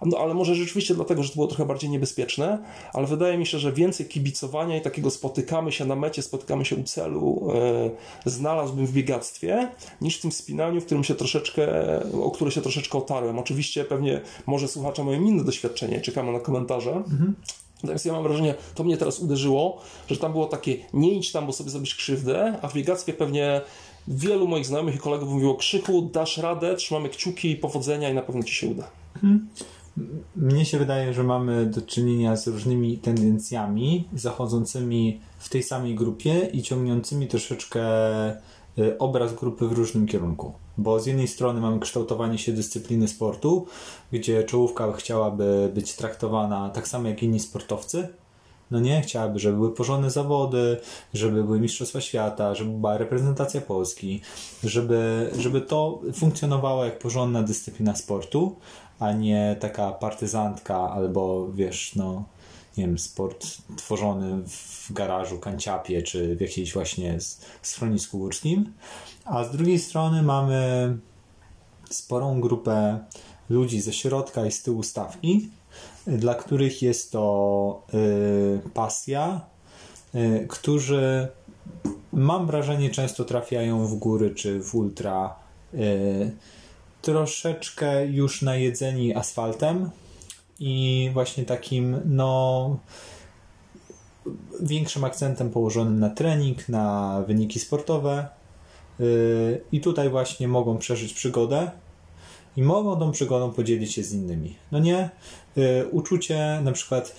No 0.03 0.19
ale 0.19 0.35
może 0.35 0.55
rzeczywiście 0.55 0.95
dlatego, 0.95 1.23
że 1.23 1.29
to 1.29 1.35
było 1.35 1.47
trochę 1.47 1.67
bardziej 1.67 1.91
niebezpieczne, 1.91 2.59
ale 2.93 3.07
wydaje 3.07 3.39
mi 3.39 3.47
się, 3.47 3.59
że 3.59 3.73
więcej 3.73 4.07
kibicowania 4.07 4.77
i 4.77 4.81
takiego 4.81 5.11
spotykamy 5.11 5.73
się 5.73 5.85
na 5.85 5.97
mecie, 5.97 6.23
spotykamy 6.23 6.65
się 6.65 6.77
u 6.77 6.83
celu, 6.83 7.49
yy, 8.25 8.31
znalazłbym 8.33 8.87
w 8.87 8.93
biegactwie, 8.93 9.69
niż 10.01 10.19
w 10.19 10.21
tym 10.21 10.33
spinaniu, 10.33 10.81
w 10.81 10.85
którym 10.85 11.05
się 11.05 11.15
troszeczkę, 11.15 11.69
o 12.23 12.31
które 12.31 12.51
się 12.51 12.61
troszeczkę 12.61 12.99
otarłem. 12.99 13.39
Oczywiście 13.39 13.85
pewnie 13.85 14.21
może 14.47 14.69
słuchacze 14.69 15.05
mają 15.05 15.23
inne 15.23 15.45
doświadczenie, 15.45 16.01
czekamy 16.01 16.33
na 16.33 16.41
komentarze. 16.41 16.93
Mhm. 16.93 17.35
Natomiast 17.85 18.07
ja 18.07 18.13
mam 18.13 18.23
wrażenie, 18.23 18.55
to 18.75 18.85
mnie 18.85 18.97
teraz 18.97 19.21
uderzyło, 19.21 19.81
że 20.09 20.17
tam 20.17 20.33
było 20.33 20.47
takie 20.47 20.77
nie 20.93 21.13
idź 21.13 21.33
tam, 21.33 21.47
bo 21.47 21.53
sobie 21.53 21.71
zrobisz 21.71 21.95
krzywdę, 21.95 22.59
a 22.63 22.69
w 22.69 22.75
biegactwie 22.75 23.13
pewnie 23.13 23.61
wielu 24.09 24.49
moich 24.49 24.67
znajomych 24.67 24.95
i 24.95 24.99
kolegów 24.99 25.29
mówiło 25.29 25.55
krzyku, 25.55 26.03
dasz 26.03 26.39
radę, 26.39 26.77
trzymamy 26.77 27.09
kciuki, 27.09 27.57
powodzenia 27.57 28.11
i 28.11 28.15
na 28.15 28.23
pewno 28.23 28.43
ci 28.43 28.55
się 28.55 28.67
uda. 28.67 28.91
Hmm. 29.21 29.49
Mnie 30.37 30.65
się 30.65 30.79
wydaje, 30.79 31.15
że 31.15 31.25
mamy 31.25 31.67
do 31.67 31.83
czynienia 31.83 32.37
z 32.37 32.47
różnymi 32.47 32.99
tendencjami 32.99 34.09
zachodzącymi 34.15 35.21
w 35.39 35.49
tej 35.49 35.63
samej 35.63 35.95
grupie 35.95 36.49
i 36.53 36.63
ciągnącymi 36.63 37.29
troszeczkę 37.29 37.83
y, 38.79 38.99
obraz 38.99 39.35
grupy 39.35 39.69
w 39.69 39.73
różnym 39.73 40.07
kierunku. 40.07 40.53
Bo 40.79 41.01
z 41.01 41.07
jednej 41.07 41.29
strony 41.29 41.61
mamy 41.61 41.81
kształtowanie 41.81 42.39
się 42.39 42.53
dyscypliny 42.53 43.09
sportu, 43.09 43.67
gdzie 44.13 44.45
czołówka 44.45 44.93
chciałaby 44.93 45.71
być 45.75 45.95
traktowana 45.95 46.71
tak 46.71 46.89
samo 46.89 47.09
jak 47.09 47.23
inni 47.23 47.41
sportowcy. 47.41 48.09
No 48.71 48.81
nie, 48.81 49.03
chciałaby, 49.03 49.39
żeby 49.39 49.57
były 49.57 49.75
porządne 49.75 50.11
zawody, 50.11 50.81
żeby 51.15 51.45
były 51.45 51.61
Mistrzostwa 51.61 52.01
Świata, 52.01 52.55
żeby 52.55 52.71
była 52.71 52.99
reprezentacja 52.99 53.61
Polski, 53.61 54.21
żeby, 54.65 55.31
żeby 55.39 55.61
to 55.61 56.01
funkcjonowało 56.15 56.85
jak 56.85 56.99
porządna 56.99 57.43
dyscyplina 57.43 57.97
sportu, 57.97 58.57
a 58.99 59.13
nie 59.13 59.57
taka 59.61 59.93
partyzantka 59.93 60.91
albo 60.91 61.49
wiesz, 61.53 61.95
no 61.97 62.25
nie 62.77 62.87
wiem, 62.87 62.99
sport 62.99 63.47
tworzony 63.77 64.43
w 64.47 64.93
garażu, 64.93 65.39
kanciapie, 65.39 66.03
czy 66.03 66.37
w 66.37 66.41
jakiejś 66.41 66.73
właśnie 66.73 67.19
schronisku 67.63 68.19
górskim. 68.19 68.73
A 69.25 69.45
z 69.45 69.51
drugiej 69.51 69.79
strony 69.79 70.23
mamy 70.23 70.97
sporą 71.91 72.41
grupę 72.41 72.99
ludzi 73.51 73.81
ze 73.81 73.93
środka 73.93 74.47
i 74.47 74.53
z 74.53 74.63
tyłu 74.63 74.83
stawki, 74.83 75.51
dla 76.07 76.35
których 76.35 76.83
jest 76.83 77.13
to 77.13 77.83
y, 77.95 78.71
pasja, 78.75 79.41
y, 80.15 80.47
którzy 80.49 81.29
mam 82.13 82.47
wrażenie 82.47 82.91
często 82.91 83.25
trafiają 83.25 83.87
w 83.87 83.95
góry 83.95 84.35
czy 84.35 84.61
w 84.63 84.75
ultra 84.75 85.37
y, 85.75 86.33
troszeczkę 87.03 88.07
już 88.07 88.43
najedzeni 88.43 89.15
asfaltem 89.15 89.91
i 90.61 91.11
właśnie 91.13 91.45
takim 91.45 92.01
no 92.05 92.79
większym 94.61 95.05
akcentem 95.05 95.51
położonym 95.51 96.01
na 96.01 96.11
trening, 96.11 96.69
na 96.69 97.23
wyniki 97.27 97.61
sportowe 97.61 98.29
i 99.73 99.81
tutaj 99.81 100.11
właśnie 100.11 100.49
mogą 100.49 100.79
przeżyć 100.79 101.13
przygodę 101.13 101.71
i 102.57 102.63
mogą 102.63 102.99
tą 102.99 103.13
przygodą 103.13 103.53
podzielić 103.53 103.93
się 103.93 104.03
z 104.03 104.13
innymi. 104.13 104.57
No 104.73 104.79
nie? 104.79 105.11
Y, 105.59 105.89
uczucie 105.91 106.61
na 106.65 106.73
przykład 106.73 107.17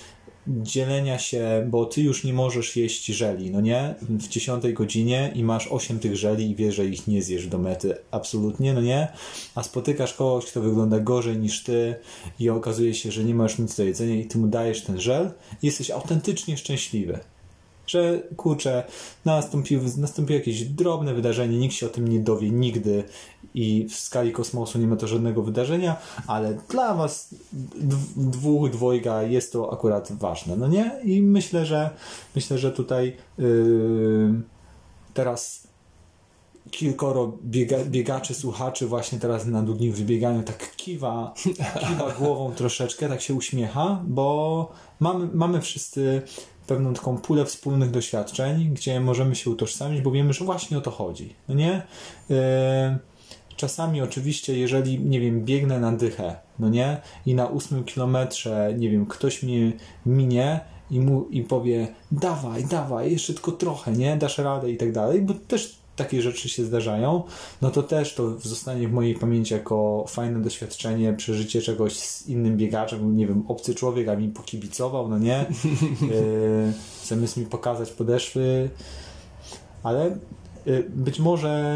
dzielenia 0.48 1.20
się, 1.20 1.68
bo 1.70 1.86
ty 1.86 2.02
już 2.02 2.24
nie 2.24 2.34
możesz 2.34 2.76
jeść 2.76 3.06
żeli, 3.06 3.52
no 3.52 3.62
nie? 3.62 3.96
W 4.02 4.28
dziesiątej 4.28 4.74
godzinie 4.74 5.32
i 5.36 5.44
masz 5.44 5.68
osiem 5.68 6.00
tych 6.00 6.16
żeli 6.16 6.52
i 6.52 6.56
wiesz, 6.56 6.76
że 6.76 6.86
ich 6.86 7.08
nie 7.08 7.22
zjesz 7.22 7.48
do 7.48 7.58
mety. 7.58 7.98
Absolutnie, 8.12 8.74
no 8.74 8.82
nie? 8.82 9.08
A 9.56 9.64
spotykasz 9.64 10.14
kogoś, 10.14 10.46
kto 10.46 10.62
wygląda 10.62 11.00
gorzej 11.00 11.38
niż 11.38 11.64
ty 11.64 11.96
i 12.40 12.50
okazuje 12.50 12.94
się, 12.94 13.12
że 13.12 13.24
nie 13.24 13.36
masz 13.36 13.60
nic 13.60 13.76
do 13.76 13.84
jedzenia 13.84 14.16
i 14.16 14.26
ty 14.26 14.38
mu 14.38 14.48
dajesz 14.48 14.82
ten 14.82 15.00
żel 15.00 15.32
i 15.62 15.66
jesteś 15.66 15.92
autentycznie 15.92 16.58
szczęśliwy 16.58 17.20
że 17.88 18.22
kurczę, 18.38 18.84
nastąpiło, 19.26 19.84
nastąpiło 19.98 20.40
jakieś 20.40 20.64
drobne 20.64 21.14
wydarzenie, 21.14 21.58
nikt 21.58 21.76
się 21.76 21.86
o 21.86 21.90
tym 21.90 22.08
nie 22.08 22.20
dowie 22.20 22.50
nigdy. 22.50 23.04
I 23.54 23.88
w 23.90 23.96
skali 23.96 24.32
kosmosu 24.32 24.80
nie 24.80 24.88
ma 24.88 24.96
to 24.96 25.08
żadnego 25.08 25.44
wydarzenia, 25.44 25.96
ale 26.28 26.58
dla 26.70 26.94
was 26.94 27.36
dwóch, 28.16 28.70
dwojga 28.70 29.24
jest 29.24 29.54
to 29.54 29.74
akurat 29.74 30.12
ważne, 30.12 30.56
no 30.56 30.68
nie? 30.68 31.00
I 31.04 31.22
myślę, 31.22 31.66
że 31.66 31.90
myślę, 32.36 32.58
że 32.58 32.72
tutaj 32.72 33.18
yy, 33.38 34.34
teraz 35.14 35.68
kilkoro 36.72 37.38
biega, 37.44 37.78
biegaczy, 37.86 38.34
słuchaczy 38.34 38.88
właśnie 38.88 39.20
teraz 39.20 39.46
na 39.46 39.62
długim 39.62 39.92
wybieganiu 39.92 40.44
tak 40.44 40.76
kiwa, 40.76 41.34
kiwa 41.80 42.12
głową 42.20 42.52
troszeczkę, 42.52 43.10
tak 43.10 43.22
się 43.22 43.34
uśmiecha, 43.34 44.04
bo 44.08 44.72
mamy, 45.00 45.28
mamy 45.34 45.62
wszyscy 45.62 46.22
pewną 46.68 46.94
taką 46.94 47.18
pulę 47.18 47.46
wspólnych 47.46 47.92
doświadczeń, 47.92 48.70
gdzie 48.74 49.00
możemy 49.00 49.36
się 49.36 49.50
utożsamić, 49.50 50.02
bo 50.02 50.12
wiemy, 50.12 50.34
że 50.34 50.46
właśnie 50.46 50.78
o 50.78 50.82
to 50.82 50.92
chodzi. 50.92 51.36
No 51.50 51.56
nie? 51.56 51.82
Yy, 52.30 52.38
czasami 53.56 54.02
oczywiście, 54.02 54.58
jeżeli, 54.58 55.00
nie 55.00 55.20
wiem, 55.20 55.46
biegnę 55.46 55.80
na 55.80 55.92
dychę, 55.92 56.36
no 56.60 56.70
nie? 56.70 57.02
I 57.26 57.36
na 57.36 57.48
ósmym 57.48 57.84
kilometrze, 57.84 58.74
nie 58.78 58.90
wiem, 58.90 59.06
ktoś 59.06 59.44
mnie 59.44 59.72
minie 60.06 60.60
i, 60.92 61.00
mu, 61.00 61.28
i 61.30 61.42
powie 61.42 61.88
dawaj, 62.12 62.66
dawaj, 62.66 63.12
jeszcze 63.12 63.34
tylko 63.34 63.52
trochę, 63.52 63.92
nie? 63.92 64.18
Dasz 64.18 64.38
radę 64.38 64.72
i 64.72 64.78
tak 64.78 64.92
dalej, 64.92 65.22
bo 65.22 65.34
też 65.34 65.85
takie 65.96 66.22
rzeczy 66.22 66.50
się 66.50 66.66
zdarzają, 66.66 67.24
no 67.62 67.72
to 67.72 67.84
też 67.84 68.14
to 68.16 68.40
zostanie 68.40 68.88
w 68.88 68.92
mojej 68.92 69.16
pamięci 69.16 69.54
jako 69.54 70.06
fajne 70.08 70.42
doświadczenie, 70.42 71.14
przeżycie 71.14 71.62
czegoś 71.62 72.00
z 72.00 72.28
innym 72.28 72.58
biegaczem, 72.58 73.18
nie 73.18 73.28
wiem, 73.28 73.44
obcy 73.48 73.76
człowiek, 73.76 74.08
a 74.08 74.16
mi 74.16 74.30
pokibicował, 74.30 75.10
no 75.10 75.20
nie? 75.20 75.46
Yy, 76.02 76.74
zamiast 77.08 77.38
mi 77.38 77.46
pokazać 77.46 77.92
podeszwy, 77.92 78.70
ale 79.84 80.18
yy, 80.66 80.92
być 80.96 81.20
może 81.20 81.74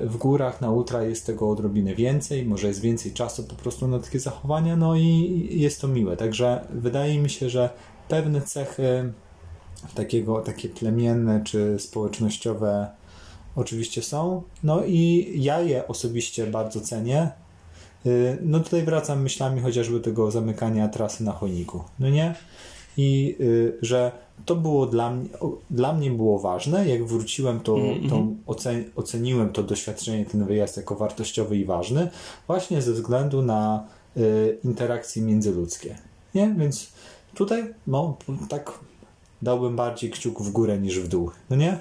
yy, 0.00 0.08
w 0.08 0.16
górach 0.16 0.60
na 0.60 0.70
ultra 0.70 1.02
jest 1.02 1.26
tego 1.26 1.50
odrobinę 1.50 1.94
więcej, 1.94 2.44
może 2.46 2.68
jest 2.68 2.80
więcej 2.80 3.12
czasu 3.12 3.44
po 3.44 3.54
prostu 3.54 3.88
na 3.88 3.98
takie 3.98 4.20
zachowania, 4.20 4.76
no 4.76 4.96
i 4.96 5.48
jest 5.50 5.80
to 5.80 5.88
miłe. 5.88 6.16
Także 6.16 6.64
wydaje 6.70 7.18
mi 7.18 7.30
się, 7.30 7.50
że 7.50 7.70
pewne 8.08 8.40
cechy 8.40 9.12
takiego, 9.94 10.40
takie 10.40 10.68
plemienne 10.68 11.40
czy 11.44 11.78
społecznościowe 11.78 12.97
oczywiście 13.58 14.02
są. 14.02 14.42
No 14.64 14.84
i 14.84 15.30
ja 15.34 15.60
je 15.60 15.88
osobiście 15.88 16.46
bardzo 16.46 16.80
cenię. 16.80 17.30
Y, 18.06 18.38
no 18.42 18.60
tutaj 18.60 18.82
wracam 18.82 19.22
myślami 19.22 19.60
chociażby 19.60 20.00
tego 20.00 20.30
zamykania 20.30 20.88
trasy 20.88 21.24
na 21.24 21.32
chojniku. 21.32 21.84
No 21.98 22.10
nie? 22.10 22.34
i 22.98 23.36
y, 23.40 23.78
że 23.82 24.12
to 24.44 24.56
było 24.56 24.86
dla 24.86 25.10
mnie, 25.10 25.28
dla 25.70 25.92
mnie 25.92 26.10
było 26.10 26.38
ważne. 26.38 26.88
Jak 26.88 27.04
wróciłem, 27.04 27.60
to, 27.60 27.76
Mhm, 27.76 28.10
to 28.10 28.26
ocen, 28.46 28.84
oceniłem 28.96 29.52
to 29.52 29.62
doświadczenie, 29.62 30.24
ten 30.24 30.44
wyjazd 30.44 30.76
jako 30.76 30.94
wartościowy 30.94 31.56
i 31.56 31.64
ważny, 31.64 32.10
właśnie 32.46 32.82
ze 32.82 32.92
względu 32.92 33.42
na 33.42 33.86
y, 34.16 34.58
interakcje 34.64 35.22
międzyludzkie. 35.22 35.98
Nie? 36.34 36.54
Więc 36.58 36.92
tutaj 37.34 37.74
no, 37.86 38.16
tak 38.48 38.72
dałbym 39.42 39.76
bardziej 39.76 40.10
kciuk 40.10 40.42
w 40.42 40.50
górę 40.50 40.78
niż 40.78 41.00
w 41.00 41.08
dół. 41.08 41.30
No 41.50 41.56
nie? 41.56 41.78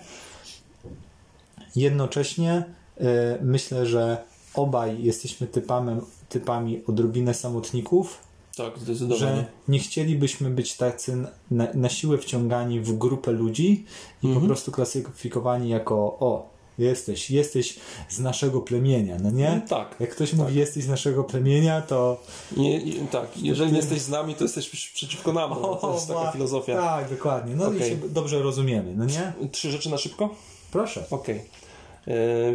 Jednocześnie 1.82 2.63
y, 3.02 3.04
myślę, 3.42 3.86
że 3.86 4.24
obaj 4.54 5.04
jesteśmy 5.04 5.48
typami, 5.48 6.02
typami 6.30 6.82
odrobinę 6.88 7.34
samotników, 7.34 8.18
Tak, 8.58 8.80
zdecydowanie. 8.80 9.20
że 9.20 9.46
nie 9.68 9.80
chcielibyśmy 9.80 10.50
być 10.50 10.78
tacy 10.78 11.18
na, 11.52 11.68
na 11.74 11.90
siłę 11.90 12.18
wciągani 12.18 12.80
w 12.80 12.98
grupę 12.98 13.32
ludzi 13.32 13.86
i 14.24 14.28
Mhm. 14.28 14.42
po 14.42 14.48
prostu 14.48 14.72
klasyfikowani 14.72 15.70
jako 15.70 15.95
o, 15.95 16.49
jesteś, 16.78 17.32
jesteś 17.32 17.80
z 18.10 18.20
naszego 18.20 18.62
plemienia, 18.62 19.18
no 19.24 19.32
nie? 19.32 19.62
Tak. 19.70 19.95
Jak 19.99 20.10
ktoś 20.10 20.34
mówi 20.34 20.56
jesteś 20.56 20.84
z 20.84 20.88
naszego 20.88 21.24
plemienia, 21.24 21.82
to 21.82 22.22
Nie, 22.58 22.84
nie, 22.84 22.93
tak, 23.08 23.28
jeżeli 23.41 23.72
nie 23.72 23.78
jesteś 23.78 24.01
z 24.01 24.10
nami, 24.10 24.36
to 24.36 24.43
jesteś 24.43 24.70
przeciwko 24.93 25.34
nam. 25.34 25.49
No, 25.49 25.76
to 25.76 25.93
jest 25.93 26.08
taka 26.08 26.32
filozofia. 26.32 26.82
Tak, 26.82 27.10
dokładnie. 27.10 27.56
No 27.56 27.68
Okej. 27.68 27.80
i 27.82 27.84
się 27.84 27.95
dobrze 28.10 28.41
rozumiemy, 28.41 28.93
no 28.95 29.06
nie? 29.06 29.34
Trzy 29.51 29.72
rzeczy 29.72 29.89
na 29.89 29.97
szybko? 29.97 30.30
Proszę. 30.72 31.04
Okej. 31.12 31.36
E, 31.38 31.41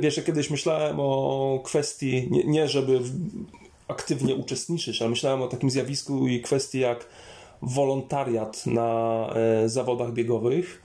Wiesz, 0.00 0.16
ja 0.16 0.22
kiedyś 0.22 0.50
myślałem 0.50 0.96
o 1.00 1.60
kwestii, 1.64 2.28
nie, 2.30 2.44
nie 2.44 2.68
żeby 2.68 3.00
aktywnie 3.88 4.34
uczestniczyć, 4.34 5.02
ale 5.02 5.10
myślałem 5.10 5.42
o 5.42 5.48
takim 5.48 5.70
zjawisku 5.70 6.28
i 6.28 6.40
kwestii 6.40 6.80
jak 6.80 7.06
wolontariat 7.62 8.66
na 8.66 9.30
e, 9.34 9.68
zawodach 9.68 10.12
biegowych 10.12 10.82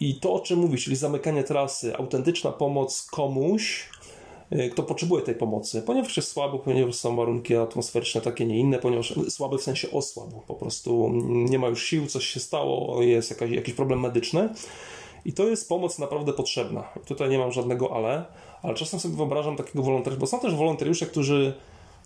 i 0.00 0.14
to, 0.20 0.32
o 0.32 0.40
czym 0.40 0.58
mówisz, 0.58 0.84
czyli 0.84 0.96
zamykanie 0.96 1.44
trasy, 1.44 1.96
autentyczna 1.96 2.52
pomoc 2.52 3.08
komuś, 3.10 3.88
e, 4.50 4.68
kto 4.68 4.82
potrzebuje 4.82 5.22
tej 5.22 5.34
pomocy, 5.34 5.82
ponieważ 5.82 6.16
jest 6.16 6.32
słaby, 6.32 6.58
ponieważ 6.58 6.94
są 6.94 7.16
warunki 7.16 7.56
atmosferyczne 7.56 8.20
takie, 8.20 8.46
nie 8.46 8.58
inne, 8.58 8.78
ponieważ 8.78 9.14
słaby 9.28 9.58
w 9.58 9.62
sensie 9.62 9.90
osłabł, 9.90 10.42
po 10.46 10.54
prostu 10.54 11.10
nie 11.24 11.58
ma 11.58 11.68
już 11.68 11.84
sił, 11.84 12.06
coś 12.06 12.26
się 12.26 12.40
stało, 12.40 13.02
jest 13.02 13.30
jakaś, 13.30 13.50
jakiś 13.50 13.74
problem 13.74 14.00
medyczny. 14.00 14.48
I 15.24 15.32
to 15.32 15.48
jest 15.48 15.68
pomoc 15.68 15.98
naprawdę 15.98 16.32
potrzebna. 16.32 16.84
Tutaj 17.06 17.30
nie 17.30 17.38
mam 17.38 17.52
żadnego 17.52 17.96
ale, 17.96 18.24
ale 18.62 18.74
czasem 18.74 19.00
sobie 19.00 19.16
wyobrażam 19.16 19.56
takiego 19.56 19.82
wolontariusza, 19.82 20.20
bo 20.20 20.26
są 20.26 20.40
też 20.40 20.54
wolontariusze, 20.54 21.06
którzy 21.06 21.54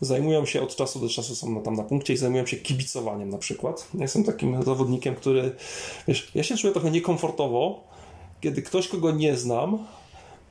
zajmują 0.00 0.46
się 0.46 0.62
od 0.62 0.76
czasu 0.76 1.00
do 1.00 1.08
czasu, 1.08 1.34
są 1.34 1.62
tam 1.62 1.74
na 1.74 1.82
punkcie 1.82 2.14
i 2.14 2.16
zajmują 2.16 2.46
się 2.46 2.56
kibicowaniem 2.56 3.28
na 3.28 3.38
przykład. 3.38 3.88
Ja 3.94 4.02
jestem 4.02 4.24
takim 4.24 4.62
zawodnikiem, 4.62 5.14
który, 5.14 5.56
wiesz, 6.08 6.30
ja 6.34 6.42
się 6.42 6.56
czuję 6.56 6.72
trochę 6.72 6.90
niekomfortowo, 6.90 7.84
kiedy 8.40 8.62
ktoś, 8.62 8.88
kogo 8.88 9.10
nie 9.10 9.36
znam, 9.36 9.78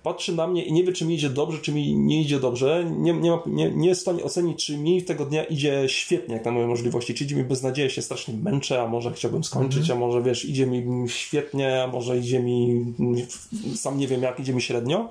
patrzy 0.08 0.36
na 0.36 0.48
mnie 0.48 0.64
i 0.64 0.74
nie 0.74 0.84
wie, 0.84 0.94
czy 0.94 1.06
mi 1.06 1.16
idzie 1.16 1.30
dobrze, 1.30 1.58
czy 1.60 1.72
mi 1.72 1.96
nie 1.96 2.22
idzie 2.22 2.40
dobrze. 2.40 2.92
Nie, 2.98 3.14
nie, 3.14 3.32
ma, 3.32 3.42
nie, 3.46 3.72
nie 3.72 3.88
jest 3.88 4.02
w 4.02 4.02
stanie 4.02 4.24
ocenić, 4.24 4.66
czy 4.66 4.78
mi 4.78 5.04
tego 5.04 5.26
dnia 5.26 5.44
idzie 5.44 5.84
świetnie, 5.88 6.36
jak 6.36 6.46
na 6.46 6.52
moje 6.52 6.68
możliwości, 6.68 7.14
czy 7.14 7.24
idzie 7.24 7.36
mi 7.36 7.44
bez 7.44 7.64
nadziei, 7.64 7.90
się 7.90 8.02
strasznie 8.02 8.34
męczę, 8.34 8.82
a 8.82 8.88
może 8.88 9.14
chciałbym 9.14 9.44
skończyć, 9.44 9.90
a 9.90 9.96
może 9.96 10.22
wiesz, 10.22 10.46
idzie 10.46 10.68
mi 10.68 11.10
świetnie, 11.10 11.84
a 11.84 11.88
może 11.88 12.18
idzie 12.18 12.40
mi, 12.40 12.86
sam 13.76 13.98
nie 13.98 14.08
wiem 14.08 14.22
jak, 14.22 14.40
idzie 14.40 14.54
mi 14.54 14.62
średnio. 14.62 15.10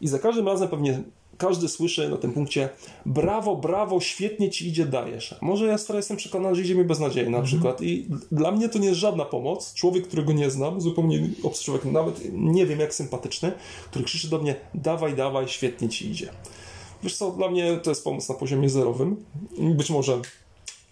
I 0.00 0.08
za 0.08 0.18
każdym 0.18 0.46
razem 0.46 0.68
pewnie 0.68 1.02
każdy 1.40 1.68
słyszy 1.68 2.08
na 2.08 2.16
tym 2.16 2.32
punkcie 2.32 2.68
brawo, 3.06 3.56
brawo, 3.56 4.00
świetnie 4.00 4.50
ci 4.50 4.68
idzie, 4.68 4.86
dajesz. 4.86 5.34
Może 5.40 5.66
ja 5.66 5.78
stary 5.78 5.96
jestem 5.96 6.16
przekonany, 6.16 6.54
że 6.56 6.62
idzie 6.62 6.74
mi 6.74 6.84
bez 6.84 6.98
nadziei 6.98 7.30
na 7.30 7.42
przykład 7.42 7.82
i 7.82 8.06
dla 8.32 8.52
mnie 8.52 8.68
to 8.68 8.78
nie 8.78 8.88
jest 8.88 9.00
żadna 9.00 9.24
pomoc. 9.24 9.74
Człowiek, 9.74 10.08
którego 10.08 10.32
nie 10.32 10.50
znam, 10.50 10.80
zupełnie 10.80 11.28
obcy 11.42 11.64
człowiek, 11.64 11.84
nawet 11.84 12.20
nie 12.32 12.66
wiem 12.66 12.80
jak 12.80 12.94
sympatyczny, 12.94 13.52
który 13.90 14.04
krzyczy 14.04 14.28
do 14.30 14.38
mnie 14.38 14.54
dawaj, 14.74 15.14
dawaj, 15.14 15.48
świetnie 15.48 15.88
ci 15.88 16.10
idzie. 16.10 16.28
Wiesz 17.02 17.16
co, 17.16 17.30
dla 17.30 17.50
mnie 17.50 17.76
to 17.82 17.90
jest 17.90 18.04
pomoc 18.04 18.28
na 18.28 18.34
poziomie 18.34 18.68
zerowym. 18.68 19.16
Być 19.58 19.90
może 19.90 20.20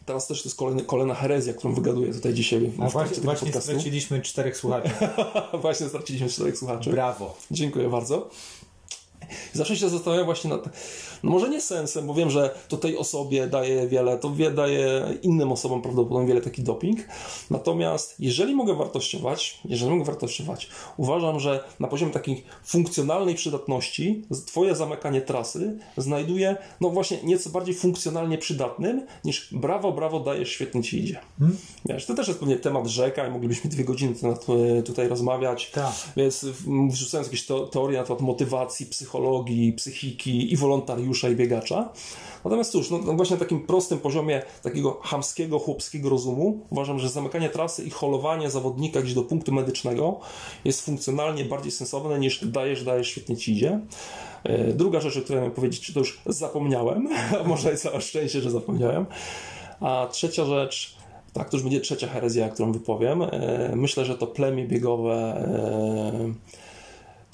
teraz 0.09 0.27
też 0.27 0.43
to 0.43 0.49
jest 0.49 0.59
kolejny, 0.59 0.83
kolejna 0.83 1.15
herezja, 1.15 1.55
którą 1.55 1.75
wygaduję 1.75 2.13
tutaj 2.13 2.35
dzisiaj 2.35 2.71
A 2.81 2.89
właśnie, 2.89 3.23
właśnie 3.23 3.47
podcastu. 3.47 3.71
straciliśmy 3.71 4.23
czterech 4.23 4.57
słuchaczy. 4.57 4.91
właśnie 5.63 5.89
straciliśmy 5.89 6.29
czterech 6.29 6.59
słuchaczy. 6.59 6.91
Brawo. 6.91 7.37
Dziękuję 7.51 7.89
bardzo. 7.89 8.31
Zawsze 9.53 9.77
się 9.77 9.89
zastanawiam 9.89 10.25
właśnie 10.25 10.51
nad. 10.51 10.65
No 11.23 11.31
może 11.31 11.51
nie 11.51 11.61
sensem, 11.61 12.07
bo 12.07 12.15
wiem, 12.15 12.31
że 12.31 12.55
to 12.69 12.77
tej 12.77 12.97
osobie 12.97 13.47
daje 13.47 13.89
wiele, 13.89 14.19
to 14.19 14.35
wie, 14.35 14.51
daje 14.51 15.05
innym 15.23 15.53
osobom 15.53 15.83
prawdopodobnie 15.83 16.29
wiele 16.29 16.41
taki 16.41 16.63
doping. 16.63 16.99
Natomiast 17.51 18.15
jeżeli 18.19 18.55
mogę 18.55 18.75
wartościować, 18.75 19.61
jeżeli 19.65 19.91
mogę 19.91 20.05
wartościować, 20.05 20.69
uważam, 20.97 21.41
że 21.41 21.65
na 21.81 21.89
poziomie 21.89 22.13
takiej 22.13 22.45
funkcjonalnej 22.65 23.35
przydatności 23.35 24.25
Twoje 24.47 24.75
zamykanie 24.75 25.21
trasy 25.21 25.79
znajduje, 25.97 26.57
no 26.81 26.91
właśnie, 26.91 27.19
nieco 27.25 27.51
bardziej 27.51 27.75
funkcjonalnie 27.75 28.39
przydatnym 28.39 29.07
niż 29.25 29.55
brawo, 29.55 29.93
brawo, 29.93 30.21
dajesz, 30.21 30.49
świetnie 30.49 30.83
ci 30.83 30.99
idzie. 30.99 31.21
Wiesz, 31.85 32.07
to 32.07 32.15
też 32.15 32.29
jest 32.29 32.41
pewnie 32.41 32.57
temat 32.57 32.87
rzeka 32.87 33.27
i 33.27 33.31
moglibyśmy 33.31 33.71
dwie 33.71 33.85
godziny 33.85 34.15
na 34.23 34.37
to, 34.37 34.57
tutaj 34.87 35.09
rozmawiać. 35.09 35.71
Tak. 35.71 35.93
Więc 36.17 36.47
wrzucając 36.91 37.27
jakieś 37.27 37.47
teorie 37.71 37.99
na 37.99 38.05
temat 38.05 38.21
motywacji, 38.21 38.87
psychologii, 38.87 39.73
psychiki 39.73 40.53
i 40.53 40.57
wolontariusza 41.09 41.29
i 41.29 41.37
biegacza. 41.37 41.93
Natomiast 42.45 42.73
cóż, 42.73 42.91
no, 42.91 42.99
no 42.99 43.13
właśnie 43.13 43.37
na 43.37 43.41
takim 43.41 43.67
prostym 43.67 43.99
poziomie 43.99 44.43
takiego 44.63 45.01
chamskiego, 45.03 45.59
chłopskiego 45.59 46.09
rozumu 46.09 46.67
uważam, 46.71 46.99
że 46.99 47.09
zamykanie 47.09 47.49
trasy 47.49 47.85
i 47.85 47.91
holowanie 47.91 48.51
zawodnika 48.51 49.03
gdzieś 49.03 49.15
do 49.15 49.23
punktu 49.23 49.53
medycznego 49.53 50.21
jest 50.65 50.85
funkcjonalnie 50.85 51.45
bardziej 51.45 51.73
sensowne 51.73 52.19
niż 52.19 52.45
dajesz, 52.45 52.85
dajesz, 52.85 53.09
świetnie 53.09 53.37
ci 53.37 53.53
idzie. 53.53 53.81
E, 54.45 54.73
Druga 54.73 55.01
rzecz, 55.01 55.17
o 55.17 55.21
której 55.21 55.41
miałem 55.41 55.55
powiedzieć, 55.55 55.93
to 55.93 56.01
już 56.01 56.21
zapomniałem, 56.27 57.09
może 57.47 57.75
i 57.75 57.77
całe 57.77 58.01
szczęście, 58.01 58.41
że 58.41 58.51
zapomniałem. 58.51 59.07
A 59.81 60.09
trzecia 60.13 60.45
rzecz, 60.45 60.97
tak, 61.33 61.51
to 61.51 61.57
już 61.57 61.65
będzie 61.65 61.81
trzecia 61.81 62.07
herezja, 62.07 62.49
którą 62.49 62.73
wypowiem. 62.73 63.23
E, 63.23 63.29
Myślę, 63.77 64.05
że 64.05 64.19
to 64.19 64.27
plemię 64.27 64.65
biegowe, 64.67 65.15
e, 65.15 66.68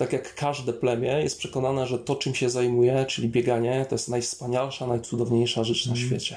tak 0.04 0.12
jak 0.12 0.34
każde 0.34 0.72
plemię, 0.72 1.20
jest 1.22 1.38
przekonane, 1.38 1.86
że 1.86 1.98
to, 1.98 2.16
czym 2.16 2.34
się 2.34 2.50
zajmuje, 2.50 3.06
czyli 3.08 3.28
bieganie, 3.28 3.86
to 3.88 3.94
jest 3.94 4.08
najwspanialsza, 4.08 4.86
najcudowniejsza 4.86 5.64
rzecz 5.64 5.86
na 5.86 5.96
świecie. 5.96 6.36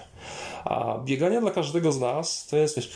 A 0.65 0.99
bieganie 1.05 1.41
dla 1.41 1.51
każdego 1.51 1.91
z 1.91 1.99
nas 1.99 2.47
to 2.47 2.57
jest, 2.57 2.75
wiesz, 2.75 2.91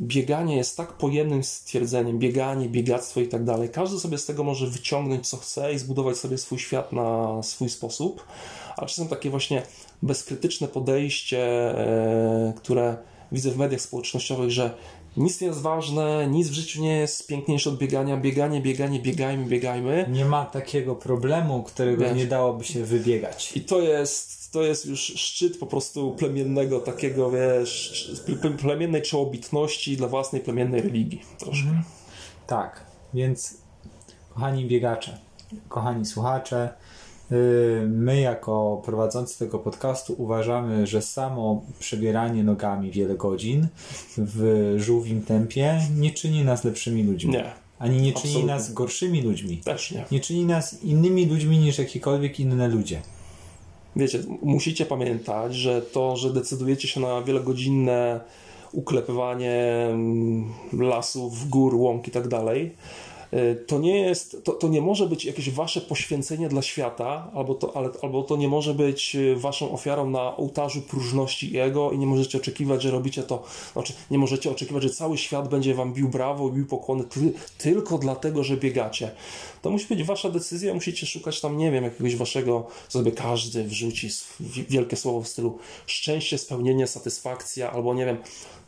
bieganie 0.00 0.56
jest 0.56 0.76
tak 0.76 0.92
pojemnym 0.92 1.44
stwierdzeniem, 1.44 2.18
bieganie, 2.18 2.68
biegactwo 2.68 3.20
i 3.20 3.28
tak 3.28 3.44
dalej. 3.44 3.68
Każdy 3.68 4.00
sobie 4.00 4.18
z 4.18 4.26
tego 4.26 4.44
może 4.44 4.66
wyciągnąć 4.66 5.28
co 5.28 5.36
chce 5.36 5.72
i 5.72 5.78
zbudować 5.78 6.16
sobie 6.16 6.38
swój 6.38 6.58
świat 6.58 6.92
na 6.92 7.42
swój 7.42 7.68
sposób, 7.68 8.26
ale 8.76 8.88
czasem 8.88 9.08
takie 9.08 9.30
właśnie 9.30 9.62
bezkrytyczne 10.02 10.68
podejście, 10.68 11.40
e, 11.78 12.52
które 12.56 12.96
widzę 13.32 13.50
w 13.50 13.56
mediach 13.56 13.80
społecznościowych, 13.80 14.50
że 14.50 14.74
nic 15.16 15.40
nie 15.40 15.46
jest 15.46 15.60
ważne, 15.60 16.26
nic 16.30 16.48
w 16.48 16.52
życiu 16.52 16.82
nie 16.82 16.96
jest 16.96 17.26
piękniejsze 17.26 17.70
od 17.70 17.78
biegania, 17.78 18.16
bieganie, 18.16 18.60
bieganie, 18.60 19.00
biegajmy, 19.00 19.44
biegajmy. 19.46 20.06
Nie 20.10 20.24
ma 20.24 20.44
takiego 20.46 20.96
problemu, 20.96 21.62
którego 21.62 22.04
Wiesz. 22.04 22.16
nie 22.16 22.26
dałoby 22.26 22.64
się 22.64 22.84
wybiegać. 22.84 23.56
I 23.56 23.60
to 23.60 23.80
jest, 23.80 24.52
to 24.52 24.62
jest 24.62 24.86
już 24.86 25.00
szczyt 25.00 25.58
po 25.58 25.66
prostu 25.66 26.10
plemiennego 26.18 26.80
takiego, 26.80 27.30
wiesz, 27.30 28.10
ple- 28.26 28.56
plemiennej 28.56 29.02
czołobitności 29.02 29.96
dla 29.96 30.08
własnej 30.08 30.42
plemiennej 30.42 30.82
religii 30.82 31.22
troszkę. 31.38 31.82
Tak, 32.46 32.84
więc 33.14 33.54
kochani 34.34 34.66
biegacze, 34.66 35.18
kochani 35.68 36.06
słuchacze, 36.06 36.74
my 37.88 38.20
jako 38.20 38.82
prowadzący 38.84 39.38
tego 39.38 39.58
podcastu 39.58 40.14
uważamy, 40.18 40.86
że 40.86 41.02
samo 41.02 41.62
przebieranie 41.78 42.44
nogami 42.44 42.90
wiele 42.90 43.14
godzin 43.14 43.66
w 44.18 44.74
żółwim 44.76 45.22
tempie 45.22 45.80
nie 45.98 46.10
czyni 46.10 46.44
nas 46.44 46.64
lepszymi 46.64 47.02
ludźmi. 47.02 47.32
Nie, 47.32 47.52
Ani 47.78 47.96
nie 47.96 48.12
czyni 48.12 48.14
Absolutnie. 48.14 48.46
nas 48.46 48.72
gorszymi 48.72 49.22
ludźmi. 49.22 49.56
też 49.56 49.90
nie. 49.90 50.04
Nie 50.12 50.20
czyni 50.20 50.44
nas 50.44 50.82
innymi 50.82 51.26
ludźmi 51.26 51.58
niż 51.58 51.78
jakiekolwiek 51.78 52.40
inne 52.40 52.68
ludzie. 52.68 53.00
Wiecie, 53.96 54.22
musicie 54.42 54.86
pamiętać, 54.86 55.54
że 55.54 55.82
to, 55.82 56.16
że 56.16 56.32
decydujecie 56.32 56.88
się 56.88 57.00
na 57.00 57.22
wielogodzinne 57.22 58.20
uklepywanie 58.72 59.86
mm, 59.90 60.52
lasów, 60.72 61.48
gór, 61.48 61.74
łąk 61.74 62.08
i 62.08 62.10
tak 62.10 62.28
dalej, 62.28 62.64
y, 62.66 63.21
to 63.66 63.78
nie 63.78 64.00
jest, 64.00 64.44
to, 64.44 64.52
to 64.52 64.68
nie 64.68 64.80
może 64.80 65.06
być 65.06 65.24
jakieś 65.24 65.50
wasze 65.50 65.80
poświęcenie 65.80 66.48
dla 66.48 66.62
świata, 66.62 67.30
albo 67.34 67.54
to, 67.54 67.76
ale, 67.76 67.88
albo 68.02 68.22
to 68.22 68.36
nie 68.36 68.48
może 68.48 68.74
być 68.74 69.16
y, 69.16 69.36
waszą 69.36 69.72
ofiarą 69.72 70.10
na 70.10 70.36
ołtarzu 70.36 70.82
próżności 70.82 71.54
i 71.54 71.58
ego 71.58 71.90
i 71.90 71.98
nie 71.98 72.06
możecie 72.06 72.38
oczekiwać, 72.38 72.82
że 72.82 72.90
robicie 72.90 73.22
to, 73.22 73.42
znaczy 73.72 73.92
nie 74.10 74.18
możecie 74.18 74.50
oczekiwać, 74.50 74.82
że 74.82 74.90
cały 74.90 75.18
świat 75.18 75.48
będzie 75.48 75.74
wam 75.74 75.92
bił 75.92 76.08
brawo 76.08 76.50
bił 76.50 76.66
pokłony 76.66 77.04
ty, 77.04 77.32
tylko 77.58 77.98
dlatego, 77.98 78.44
że 78.44 78.56
biegacie. 78.56 79.10
To 79.62 79.70
musi 79.70 79.86
być 79.86 80.04
wasza 80.04 80.30
decyzja, 80.30 80.74
musicie 80.74 81.06
szukać 81.06 81.40
tam, 81.40 81.56
nie 81.56 81.70
wiem, 81.70 81.84
jakiegoś 81.84 82.16
waszego, 82.16 82.66
co 82.88 82.98
sobie 82.98 83.12
każdy 83.12 83.64
wrzuci 83.64 84.08
wielkie 84.68 84.96
słowo 84.96 85.20
w 85.20 85.28
stylu 85.28 85.58
szczęście, 85.86 86.38
spełnienie, 86.38 86.86
satysfakcja, 86.86 87.72
albo 87.72 87.94
nie 87.94 88.06
wiem, 88.06 88.16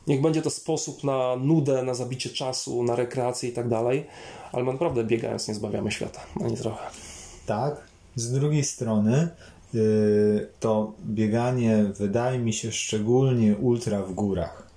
niech 0.07 0.20
będzie 0.20 0.42
to 0.42 0.50
sposób 0.50 1.05
na 1.05 1.36
nudę, 1.36 1.82
na 1.82 1.94
zabicie 1.94 2.30
czasu, 2.30 2.82
na 2.82 2.96
rekreację 2.96 3.48
i 3.48 3.52
tak 3.52 3.68
dalej, 3.68 4.07
ale 4.52 4.64
naprawdę 4.64 5.05
biegając 5.05 5.48
nie 5.48 5.55
zbawiamy 5.55 5.92
świata, 5.92 6.20
ani 6.44 6.57
trochę. 6.57 6.86
Tak. 7.46 7.80
Z 8.16 8.32
drugiej 8.32 8.64
strony 8.64 9.28
yy, 9.74 10.48
to 10.61 10.92
bieganie 11.07 11.84
wydaje 11.84 12.38
mi 12.38 12.52
się 12.52 12.72
szczególnie 12.72 13.57
ultra 13.57 14.02
w 14.02 14.12
górach. 14.12 14.70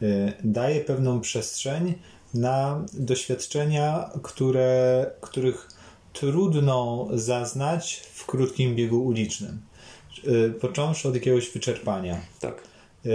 Yy, 0.00 0.32
daje 0.44 0.80
pewną 0.80 1.20
przestrzeń 1.20 1.94
na 2.34 2.84
doświadczenia, 2.92 4.10
które, 4.22 5.06
których 5.20 5.68
trudno 6.12 7.08
zaznać 7.14 8.02
w 8.12 8.26
krótkim 8.26 8.74
biegu 8.74 9.04
ulicznym. 9.04 9.60
Yy, 10.24 10.50
począwszy 10.60 11.08
od 11.08 11.14
jakiegoś 11.14 11.50
wyczerpania. 11.50 12.20
Tak. 12.40 12.62
Yy, 13.04 13.12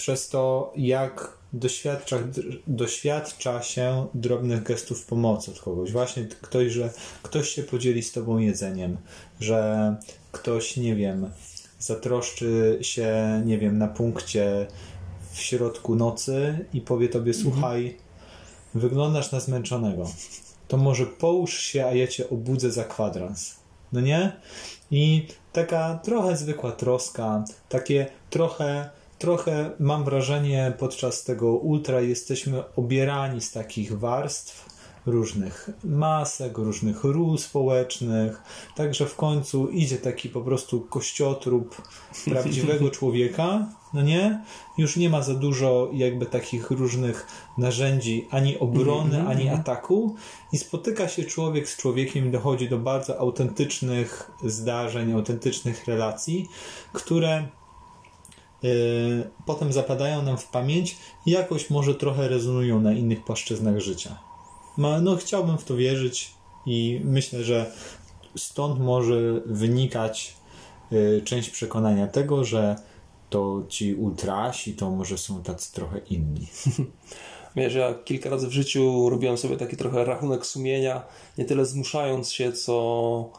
przez 0.00 0.28
to, 0.28 0.72
jak 0.76 1.38
doświadcza, 1.52 2.18
doświadcza 2.66 3.62
się 3.62 4.06
drobnych 4.14 4.62
gestów 4.62 5.06
pomocy 5.06 5.50
od 5.50 5.60
kogoś. 5.60 5.92
Właśnie 5.92 6.24
ktoś, 6.24 6.72
że 6.72 6.90
ktoś 7.22 7.48
się 7.48 7.62
podzieli 7.62 8.02
z 8.02 8.12
tobą 8.12 8.38
jedzeniem, 8.38 8.96
że 9.40 9.96
ktoś, 10.32 10.76
nie 10.76 10.96
wiem, 10.96 11.30
zatroszczy 11.78 12.78
się, 12.82 13.42
nie 13.46 13.58
wiem, 13.58 13.78
na 13.78 13.88
punkcie 13.88 14.66
w 15.32 15.38
środku 15.38 15.96
nocy 15.96 16.66
i 16.72 16.80
powie 16.80 17.08
tobie, 17.08 17.34
słuchaj, 17.34 17.96
wyglądasz 18.74 19.32
na 19.32 19.40
zmęczonego. 19.40 20.10
To 20.68 20.76
może 20.76 21.06
połóż 21.06 21.58
się, 21.58 21.86
a 21.86 21.94
ja 21.94 22.06
cię 22.06 22.30
obudzę 22.30 22.70
za 22.70 22.84
kwadrans. 22.84 23.54
No 23.92 24.00
nie? 24.00 24.32
I 24.90 25.26
taka 25.52 26.00
trochę 26.02 26.36
zwykła 26.36 26.72
troska, 26.72 27.44
takie 27.68 28.06
trochę 28.30 28.90
trochę 29.20 29.70
mam 29.78 30.04
wrażenie 30.04 30.72
podczas 30.78 31.24
tego 31.24 31.52
ultra 31.52 32.00
jesteśmy 32.00 32.62
obierani 32.76 33.40
z 33.40 33.52
takich 33.52 33.98
warstw 33.98 34.70
różnych 35.06 35.70
masek, 35.84 36.58
różnych 36.58 37.04
ról 37.04 37.38
społecznych, 37.38 38.42
także 38.76 39.06
w 39.06 39.16
końcu 39.16 39.68
idzie 39.68 39.96
taki 39.96 40.28
po 40.28 40.40
prostu 40.40 40.80
kościotrup 40.80 41.82
prawdziwego 42.24 42.90
człowieka, 43.00 43.66
no 43.94 44.02
nie? 44.02 44.44
Już 44.78 44.96
nie 44.96 45.10
ma 45.10 45.22
za 45.22 45.34
dużo 45.34 45.90
jakby 45.92 46.26
takich 46.26 46.70
różnych 46.70 47.26
narzędzi 47.58 48.28
ani 48.30 48.58
obrony, 48.58 49.18
-hmm. 49.18 49.28
ani 49.28 49.48
ataku 49.48 50.16
i 50.52 50.58
spotyka 50.58 51.08
się 51.08 51.24
człowiek 51.24 51.68
z 51.68 51.76
człowiekiem 51.76 52.28
i 52.28 52.30
dochodzi 52.30 52.68
do 52.68 52.78
bardzo 52.78 53.18
autentycznych 53.18 54.30
zdarzeń, 54.44 55.12
autentycznych 55.12 55.86
relacji, 55.86 56.48
które 56.92 57.48
potem 59.46 59.72
zapadają 59.72 60.22
nam 60.22 60.38
w 60.38 60.46
pamięć 60.46 60.96
i 61.26 61.30
jakoś 61.30 61.70
może 61.70 61.94
trochę 61.94 62.28
rezonują 62.28 62.80
na 62.80 62.92
innych 62.92 63.24
płaszczyznach 63.24 63.80
życia. 63.80 64.18
No, 64.78 65.16
chciałbym 65.16 65.58
w 65.58 65.64
to 65.64 65.76
wierzyć 65.76 66.34
i 66.66 67.00
myślę, 67.04 67.44
że 67.44 67.72
stąd 68.36 68.80
może 68.80 69.40
wynikać 69.46 70.36
yy, 70.90 71.22
część 71.24 71.50
przekonania 71.50 72.06
tego, 72.06 72.44
że 72.44 72.76
to 73.30 73.62
ci 73.68 73.94
ultrasi 73.94 74.74
to 74.74 74.90
może 74.90 75.18
są 75.18 75.42
tacy 75.42 75.72
trochę 75.72 75.98
inni. 75.98 76.46
Wiesz, 77.56 77.74
ja 77.74 77.94
kilka 77.94 78.30
razy 78.30 78.48
w 78.48 78.52
życiu 78.52 79.08
robiłem 79.10 79.38
sobie 79.38 79.56
taki 79.56 79.76
trochę 79.76 80.04
rachunek 80.04 80.46
sumienia, 80.46 81.02
nie 81.38 81.44
tyle 81.44 81.66
zmuszając 81.66 82.32
się, 82.32 82.52
co 82.52 83.30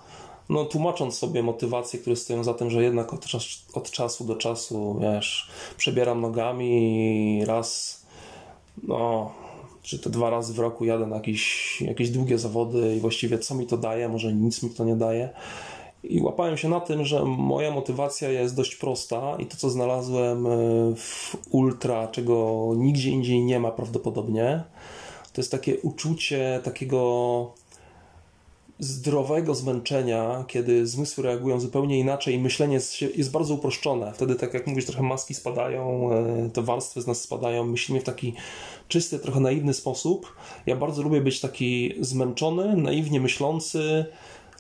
no, 0.51 0.65
tłumacząc 0.65 1.17
sobie 1.17 1.43
motywacje, 1.43 1.99
które 1.99 2.15
stoją 2.15 2.43
za 2.43 2.53
tym, 2.53 2.69
że 2.69 2.83
jednak 2.83 3.13
od, 3.13 3.25
czas, 3.25 3.43
od 3.73 3.91
czasu 3.91 4.25
do 4.25 4.35
czasu, 4.35 4.99
wiesz, 5.01 5.49
przebieram 5.77 6.21
nogami 6.21 6.69
i 7.39 7.45
raz, 7.45 8.01
no, 8.83 9.31
czy 9.81 9.99
to 9.99 10.09
dwa 10.09 10.29
razy 10.29 10.53
w 10.53 10.59
roku 10.59 10.85
jadę 10.85 11.07
na 11.07 11.15
jakieś, 11.15 11.81
jakieś 11.81 12.09
długie 12.09 12.37
zawody 12.37 12.95
i 12.95 12.99
właściwie 12.99 13.39
co 13.39 13.55
mi 13.55 13.67
to 13.67 13.77
daje, 13.77 14.09
może 14.09 14.33
nic 14.33 14.63
mi 14.63 14.69
to 14.69 14.85
nie 14.85 14.95
daje. 14.95 15.29
I 16.03 16.21
łapałem 16.21 16.57
się 16.57 16.69
na 16.69 16.79
tym, 16.79 17.05
że 17.05 17.25
moja 17.25 17.71
motywacja 17.71 18.29
jest 18.29 18.55
dość 18.55 18.75
prosta 18.75 19.35
i 19.39 19.45
to, 19.45 19.57
co 19.57 19.69
znalazłem 19.69 20.47
e, 20.47 20.49
w 20.95 21.35
ultra, 21.49 22.07
czego 22.07 22.67
nigdzie 22.77 23.09
indziej 23.09 23.43
nie 23.43 23.59
ma 23.59 23.71
prawdopodobnie, 23.71 24.63
to 25.33 25.41
jest 25.41 25.51
takie 25.51 25.79
uczucie 25.79 26.59
takiego 26.63 27.60
zdrowego 28.81 29.55
zmęczenia, 29.55 30.45
kiedy 30.47 30.87
zmysły 30.87 31.23
reagują 31.23 31.59
zupełnie 31.59 31.99
inaczej 31.99 32.35
i 32.35 32.39
myślenie 32.39 32.79
jest, 33.15 33.31
bardzo 33.31 33.53
uproszczone. 33.53 34.13
Wtedy, 34.13 34.35
tak 34.35 34.53
jak 34.53 34.67
mówisz, 34.67 34.85
trochę 34.85 35.03
maski 35.03 35.33
spadają, 35.33 36.13
e, 36.13 36.49
te 36.49 36.61
warstwy 36.61 37.01
z 37.01 37.07
nas 37.07 37.21
spadają, 37.21 37.65
myślimy 37.65 38.01
w 38.01 38.03
taki 38.03 38.33
czysty, 38.87 39.19
trochę 39.19 39.39
naiwny 39.39 39.73
sposób. 39.73 40.35
Ja 40.65 40.75
bardzo 40.75 41.01
lubię 41.01 41.21
być 41.21 41.39
taki 41.39 41.93
zmęczony, 41.99 42.75
naiwnie 42.75 43.21
myślący, 43.21 44.05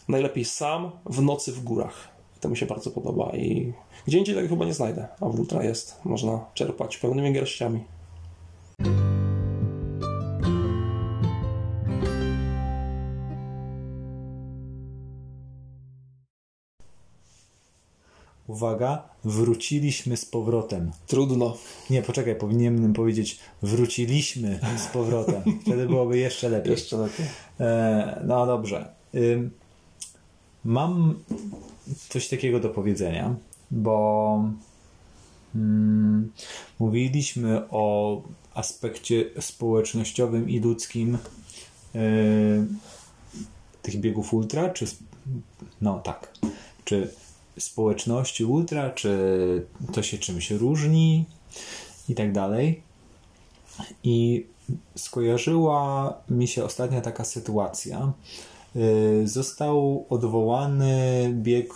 najlepiej 0.07 0.45
sam, 0.45 0.91
w 1.05 1.21
nocy 1.21 1.51
w 1.51 1.63
górach. 1.63 2.07
To 2.39 2.49
mi 2.49 2.57
się 2.57 2.65
bardzo 2.65 2.91
podoba 2.91 3.31
i 3.35 3.73
gdzie 4.07 4.17
indziej 4.17 4.35
tego 4.35 4.47
chyba 4.47 4.65
nie 4.65 4.73
znajdę, 4.73 5.07
a 5.21 5.25
w 5.25 5.39
Ultra 5.39 5.63
jest. 5.63 5.99
Można 6.05 6.45
czerpać 6.53 6.97
pełnymi 6.97 7.33
garściami. 7.33 7.83
Uwaga, 18.47 19.03
wróciliśmy 19.23 20.17
z 20.17 20.25
powrotem. 20.25 20.91
Trudno. 21.07 21.57
Nie, 21.89 22.01
poczekaj, 22.01 22.35
powinienem 22.35 22.93
powiedzieć 22.93 23.39
wróciliśmy 23.61 24.59
z 24.77 24.87
powrotem. 24.87 25.41
Wtedy 25.65 25.85
byłoby 25.85 26.17
jeszcze 26.17 26.49
lepiej. 26.49 26.71
Jeszcze 26.71 26.97
lepiej. 26.97 27.25
E, 27.59 28.23
no 28.27 28.45
dobrze. 28.45 28.93
Y, 29.15 29.49
mam 30.65 31.19
coś 32.09 32.27
takiego 32.27 32.59
do 32.59 32.69
powiedzenia, 32.69 33.35
bo 33.71 34.43
mm, 35.55 36.31
mówiliśmy 36.79 37.69
o 37.69 38.21
aspekcie 38.53 39.25
społecznościowym 39.39 40.49
i 40.49 40.59
ludzkim 40.59 41.17
y, 41.95 42.65
tych 43.81 43.99
biegów 43.99 44.33
ultra, 44.33 44.69
czy 44.69 44.85
no 45.81 45.99
tak, 45.99 46.33
czy 46.85 47.13
społeczności 47.59 48.45
ultra, 48.45 48.89
czy 48.89 49.65
to 49.93 50.03
się 50.03 50.17
czymś 50.17 50.51
różni 50.51 51.25
i 52.09 52.15
tak 52.15 52.31
dalej. 52.31 52.81
I 54.03 54.45
skojarzyła 54.95 56.13
mi 56.29 56.47
się 56.47 56.63
ostatnia 56.63 57.01
taka 57.01 57.23
sytuacja. 57.23 58.13
Y, 58.75 59.27
został 59.27 60.05
odwołany 60.09 61.29
bieg 61.33 61.73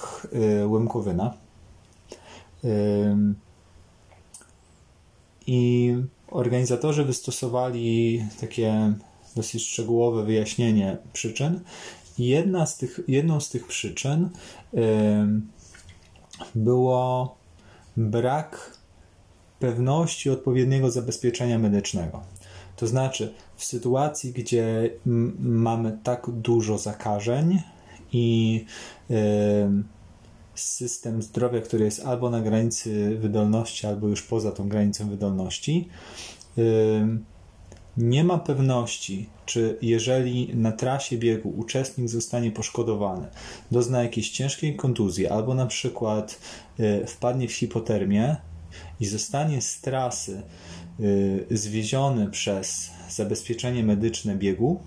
y, 0.61 0.67
Łemkowyna. 0.67 1.33
Y, 2.63 3.15
I 5.47 5.95
organizatorzy 6.27 7.05
wystosowali 7.05 8.25
takie 8.41 8.93
dosyć 9.35 9.63
szczegółowe 9.63 10.23
wyjaśnienie 10.23 10.97
przyczyn. 11.13 11.59
Jedna 12.17 12.65
z 12.65 12.77
tych, 12.77 12.99
jedną 13.07 13.39
z 13.39 13.49
tych 13.49 13.67
przyczyn 13.67 14.29
było 16.55 17.35
brak 17.97 18.77
pewności 19.59 20.29
odpowiedniego 20.29 20.91
zabezpieczenia 20.91 21.59
medycznego. 21.59 22.21
To 22.75 22.87
znaczy, 22.87 23.33
w 23.55 23.65
sytuacji, 23.65 24.33
gdzie 24.33 24.89
mamy 25.39 25.97
tak 26.03 26.29
dużo 26.29 26.77
zakażeń 26.77 27.59
i 28.11 28.65
y, 29.11 29.15
system 30.55 31.21
zdrowia, 31.21 31.61
który 31.61 31.85
jest 31.85 32.05
albo 32.05 32.29
na 32.29 32.41
granicy 32.41 33.17
wydolności, 33.17 33.87
albo 33.87 34.07
już 34.07 34.21
poza 34.21 34.51
tą 34.51 34.69
granicą 34.69 35.09
wydolności, 35.09 35.89
y, 36.57 36.61
nie 37.97 38.23
ma 38.23 38.37
pewności, 38.37 39.29
czy 39.45 39.77
jeżeli 39.81 40.55
na 40.55 40.71
trasie 40.71 41.17
biegu 41.17 41.49
uczestnik 41.49 42.09
zostanie 42.09 42.51
poszkodowany, 42.51 43.27
dozna 43.71 44.03
jakiejś 44.03 44.29
ciężkiej 44.29 44.75
kontuzji, 44.75 45.27
albo 45.27 45.53
na 45.53 45.65
przykład 45.65 46.39
y, 46.79 47.05
wpadnie 47.07 47.47
w 47.47 47.53
hipotermię 47.53 48.37
i 48.99 49.05
zostanie 49.05 49.61
z 49.61 49.81
trasy 49.81 50.41
y, 50.99 51.45
zwieziony 51.51 52.29
przez 52.29 52.91
zabezpieczenie 53.09 53.83
medyczne 53.83 54.35
biegu, 54.35 54.79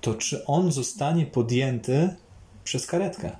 to 0.00 0.14
czy 0.14 0.46
on 0.46 0.72
zostanie 0.72 1.26
podjęty 1.26 2.14
przez 2.64 2.86
karetkę? 2.86 3.36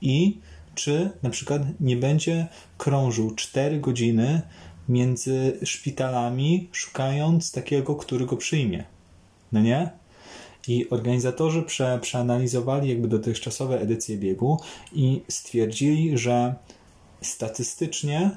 I 0.00 0.40
czy 0.74 1.10
na 1.22 1.30
przykład 1.30 1.62
nie 1.80 1.96
będzie 1.96 2.46
krążył 2.78 3.34
4 3.34 3.80
godziny 3.80 4.42
między 4.90 5.58
szpitalami, 5.62 6.68
szukając 6.72 7.52
takiego, 7.52 7.96
który 7.96 8.26
go 8.26 8.36
przyjmie. 8.36 8.84
No 9.52 9.60
nie? 9.60 9.90
I 10.68 10.90
organizatorzy 10.90 11.62
prze, 11.62 11.98
przeanalizowali 12.02 12.88
jakby 12.88 13.08
dotychczasowe 13.08 13.80
edycje 13.80 14.16
biegu 14.16 14.60
i 14.92 15.22
stwierdzili, 15.28 16.18
że 16.18 16.54
statystycznie 17.22 18.30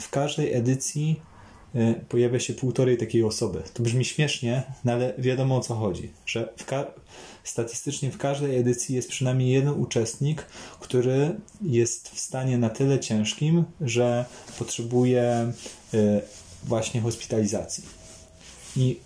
w 0.00 0.10
każdej 0.10 0.54
edycji 0.54 1.20
pojawia 2.08 2.38
się 2.38 2.54
półtorej 2.54 2.96
takiej 2.96 3.24
osoby. 3.24 3.62
To 3.74 3.82
brzmi 3.82 4.04
śmiesznie, 4.04 4.62
no 4.84 4.92
ale 4.92 5.14
wiadomo 5.18 5.56
o 5.56 5.60
co 5.60 5.74
chodzi, 5.74 6.10
że 6.26 6.52
w 6.56 6.64
statystycznie 7.44 8.10
w 8.10 8.18
każdej 8.18 8.58
edycji 8.58 8.94
jest 8.94 9.08
przynajmniej 9.08 9.50
jeden 9.50 9.80
uczestnik, 9.80 10.46
który 10.80 11.36
jest 11.62 12.08
w 12.08 12.18
stanie 12.20 12.58
na 12.58 12.70
tyle 12.70 13.00
ciężkim, 13.00 13.64
że 13.80 14.24
potrzebuje 14.58 15.52
właśnie 16.64 17.00
hospitalizacji. 17.00 17.84
I, 18.76 19.00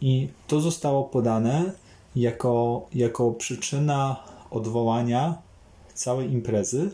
i 0.00 0.28
to 0.46 0.60
zostało 0.60 1.04
podane 1.04 1.72
jako, 2.16 2.86
jako 2.94 3.32
przyczyna 3.32 4.24
odwołania 4.50 5.42
całej 5.94 6.32
imprezy. 6.32 6.90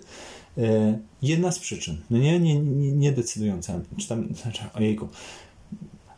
E, 0.59 0.99
jedna 1.23 1.53
z 1.53 1.59
przyczyn, 1.59 2.03
no 2.11 2.19
nie, 2.19 2.41
nie, 2.41 2.61
nie, 2.61 2.93
nie 2.93 3.13
decydująca, 3.13 3.81
czy 3.99 4.09
tam, 4.09 4.35
znaczy, 4.43 4.63
ojejku, 4.75 5.09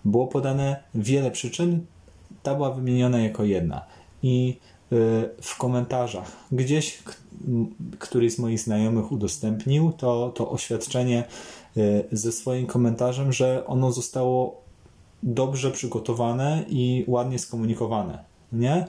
było 0.05 0.27
podane 0.27 0.83
wiele 0.95 1.31
przyczyn, 1.31 1.87
ta 2.43 2.55
była 2.55 2.71
wymieniona 2.71 3.19
jako 3.19 3.45
jedna. 3.45 3.87
I 4.23 4.57
e, 4.93 4.97
w 5.43 5.57
komentarzach 5.59 6.37
gdzieś 6.53 7.03
któryś 7.99 8.33
z 8.35 8.39
moich 8.39 8.61
znajomych 8.61 9.13
udostępnił 9.13 9.93
to, 9.93 10.33
to 10.35 10.51
oświadczenie 10.51 11.25
e, 11.77 11.83
ze 12.13 12.33
swoim 12.33 12.67
komentarzem, 12.67 13.33
że 13.33 13.67
ono 13.67 13.93
zostało 13.93 14.63
dobrze 15.23 15.71
przygotowane 15.71 16.65
i 16.69 17.05
ładnie 17.07 17.39
skomunikowane, 17.39 18.25
nie? 18.53 18.87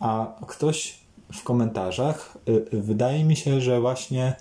A 0.00 0.36
ktoś 0.46 0.98
w 1.32 1.42
komentarzach, 1.42 2.38
y, 2.48 2.80
wydaje 2.80 3.24
mi 3.24 3.36
się, 3.36 3.60
że 3.60 3.80
właśnie 3.80 4.36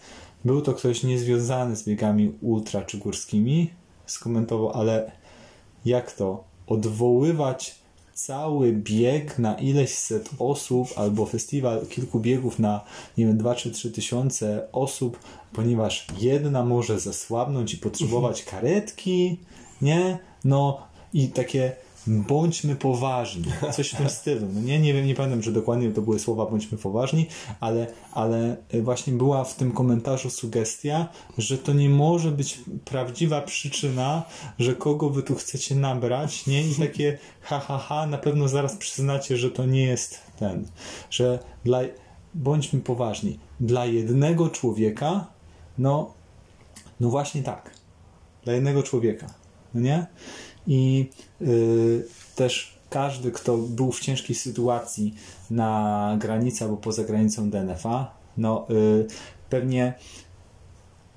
był 0.45 0.61
to 0.61 0.73
ktoś 0.73 1.03
niezwiązany 1.03 1.75
z 1.75 1.83
biegami 1.83 2.33
ultra 2.41 2.81
czy 2.81 2.97
górskimi, 2.97 3.69
skomentował, 4.05 4.71
ale 4.71 5.11
jak 5.85 6.11
to 6.11 6.43
odwoływać 6.67 7.75
cały 8.15 8.71
bieg 8.71 9.39
na 9.39 9.55
ileś 9.55 9.89
set 9.89 10.29
osób 10.39 10.87
albo 10.95 11.25
festiwal 11.25 11.87
kilku 11.87 12.19
biegów 12.19 12.59
na 12.59 12.81
nie 13.17 13.25
wiem 13.25 13.37
2 13.37 13.55
czy 13.55 13.71
3 13.71 13.91
tysiące 13.91 14.67
osób, 14.71 15.19
ponieważ 15.53 16.07
jedna 16.19 16.65
może 16.65 16.99
zasłabnąć 16.99 17.73
i 17.73 17.77
potrzebować 17.77 18.43
karetki, 18.43 19.37
nie? 19.81 20.19
No 20.45 20.81
i 21.13 21.27
takie 21.27 21.75
bądźmy 22.07 22.75
poważni, 22.75 23.45
coś 23.73 23.89
w 23.89 23.97
tym 23.97 24.09
stylu. 24.09 24.47
No 24.53 24.61
nie, 24.61 24.79
nie 24.79 24.93
wiem, 24.93 25.07
nie 25.07 25.15
pamiętam, 25.15 25.41
czy 25.41 25.51
dokładnie 25.51 25.91
to 25.91 26.01
były 26.01 26.19
słowa 26.19 26.45
bądźmy 26.45 26.77
poważni, 26.77 27.27
ale, 27.59 27.87
ale 28.11 28.57
właśnie 28.81 29.13
była 29.13 29.43
w 29.43 29.55
tym 29.55 29.71
komentarzu 29.71 30.29
sugestia, 30.29 31.07
że 31.37 31.57
to 31.57 31.73
nie 31.73 31.89
może 31.89 32.31
być 32.31 32.59
prawdziwa 32.85 33.41
przyczyna, 33.41 34.23
że 34.59 34.75
kogo 34.75 35.09
wy 35.09 35.23
tu 35.23 35.35
chcecie 35.35 35.75
nabrać, 35.75 36.47
nie? 36.47 36.67
I 36.67 36.75
takie 36.75 37.17
ha, 37.41 37.59
ha, 37.59 37.77
ha, 37.77 38.07
na 38.07 38.17
pewno 38.17 38.47
zaraz 38.47 38.75
przyznacie, 38.75 39.37
że 39.37 39.51
to 39.51 39.65
nie 39.65 39.83
jest 39.83 40.19
ten, 40.39 40.67
że 41.09 41.39
dla, 41.65 41.79
bądźmy 42.33 42.81
poważni, 42.81 43.39
dla 43.59 43.85
jednego 43.85 44.49
człowieka, 44.49 45.27
no, 45.77 46.13
no 46.99 47.09
właśnie 47.09 47.43
tak, 47.43 47.71
dla 48.43 48.53
jednego 48.53 48.83
człowieka, 48.83 49.33
no 49.73 49.81
nie? 49.81 50.07
I 50.67 51.09
y, 51.41 52.05
też 52.35 52.75
każdy, 52.89 53.31
kto 53.31 53.57
był 53.57 53.91
w 53.91 53.99
ciężkiej 53.99 54.35
sytuacji 54.35 55.15
na 55.51 56.17
granicy 56.19 56.63
albo 56.63 56.77
poza 56.77 57.03
granicą 57.03 57.49
DNFA, 57.49 58.11
no 58.37 58.67
y, 58.69 59.07
pewnie 59.49 59.93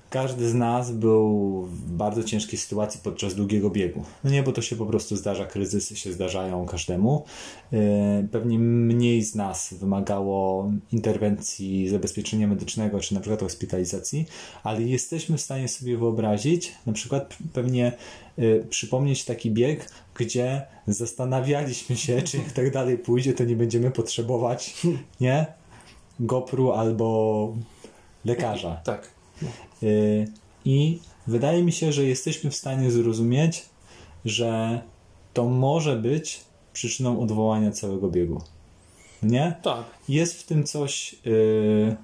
każdy 0.09 0.49
z 0.49 0.53
nas 0.53 0.91
był 0.91 1.61
w 1.63 1.91
bardzo 1.91 2.23
ciężkiej 2.23 2.59
sytuacji 2.59 2.99
podczas 3.03 3.35
długiego 3.35 3.69
biegu. 3.69 4.03
No 4.23 4.29
nie, 4.29 4.43
bo 4.43 4.51
to 4.51 4.61
się 4.61 4.75
po 4.75 4.85
prostu 4.85 5.15
zdarza, 5.15 5.45
kryzysy 5.45 5.95
się 5.95 6.13
zdarzają 6.13 6.65
każdemu. 6.65 7.25
E, 7.73 8.27
pewnie 8.31 8.59
mniej 8.59 9.23
z 9.23 9.35
nas 9.35 9.73
wymagało 9.73 10.71
interwencji 10.91 11.89
zabezpieczenia 11.89 12.47
medycznego, 12.47 12.99
czy 12.99 13.13
na 13.13 13.19
przykład 13.19 13.41
hospitalizacji, 13.41 14.25
ale 14.63 14.81
jesteśmy 14.81 15.37
w 15.37 15.41
stanie 15.41 15.67
sobie 15.67 15.97
wyobrazić, 15.97 16.73
na 16.85 16.93
przykład 16.93 17.37
pewnie 17.53 17.91
e, 18.37 18.59
przypomnieć 18.59 19.25
taki 19.25 19.51
bieg, 19.51 19.89
gdzie 20.15 20.61
zastanawialiśmy 20.87 21.95
się, 21.95 22.21
czy 22.21 22.37
jak 22.37 22.51
tak 22.51 22.71
dalej 22.71 22.97
pójdzie, 22.97 23.33
to 23.33 23.43
nie 23.43 23.55
będziemy 23.55 23.91
potrzebować, 23.91 24.73
nie? 25.21 25.45
GoPro 26.19 26.79
albo 26.79 27.53
lekarza. 28.25 28.81
Tak. 28.83 29.18
Y, 29.83 30.27
I 30.65 30.99
wydaje 31.27 31.63
mi 31.63 31.71
się, 31.71 31.91
że 31.91 32.03
jesteśmy 32.05 32.51
w 32.51 32.55
stanie 32.55 32.91
zrozumieć, 32.91 33.65
że 34.25 34.81
to 35.33 35.45
może 35.45 35.95
być 35.95 36.41
przyczyną 36.73 37.19
odwołania 37.19 37.71
całego 37.71 38.09
biegu. 38.09 38.41
Nie? 39.23 39.55
Tak. 39.63 39.83
Jest 40.09 40.33
w 40.33 40.43
tym 40.45 40.63
coś 40.63 41.15
yy, 41.25 41.95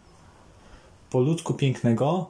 po 1.10 1.20
ludzku 1.20 1.54
pięknego, 1.54 2.30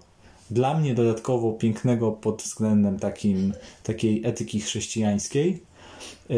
dla 0.51 0.79
mnie 0.79 0.93
dodatkowo 0.93 1.51
pięknego 1.51 2.11
pod 2.11 2.41
względem 2.41 2.99
takim, 2.99 3.53
takiej 3.83 4.25
etyki 4.25 4.59
chrześcijańskiej. 4.59 5.63
Yy, 6.29 6.37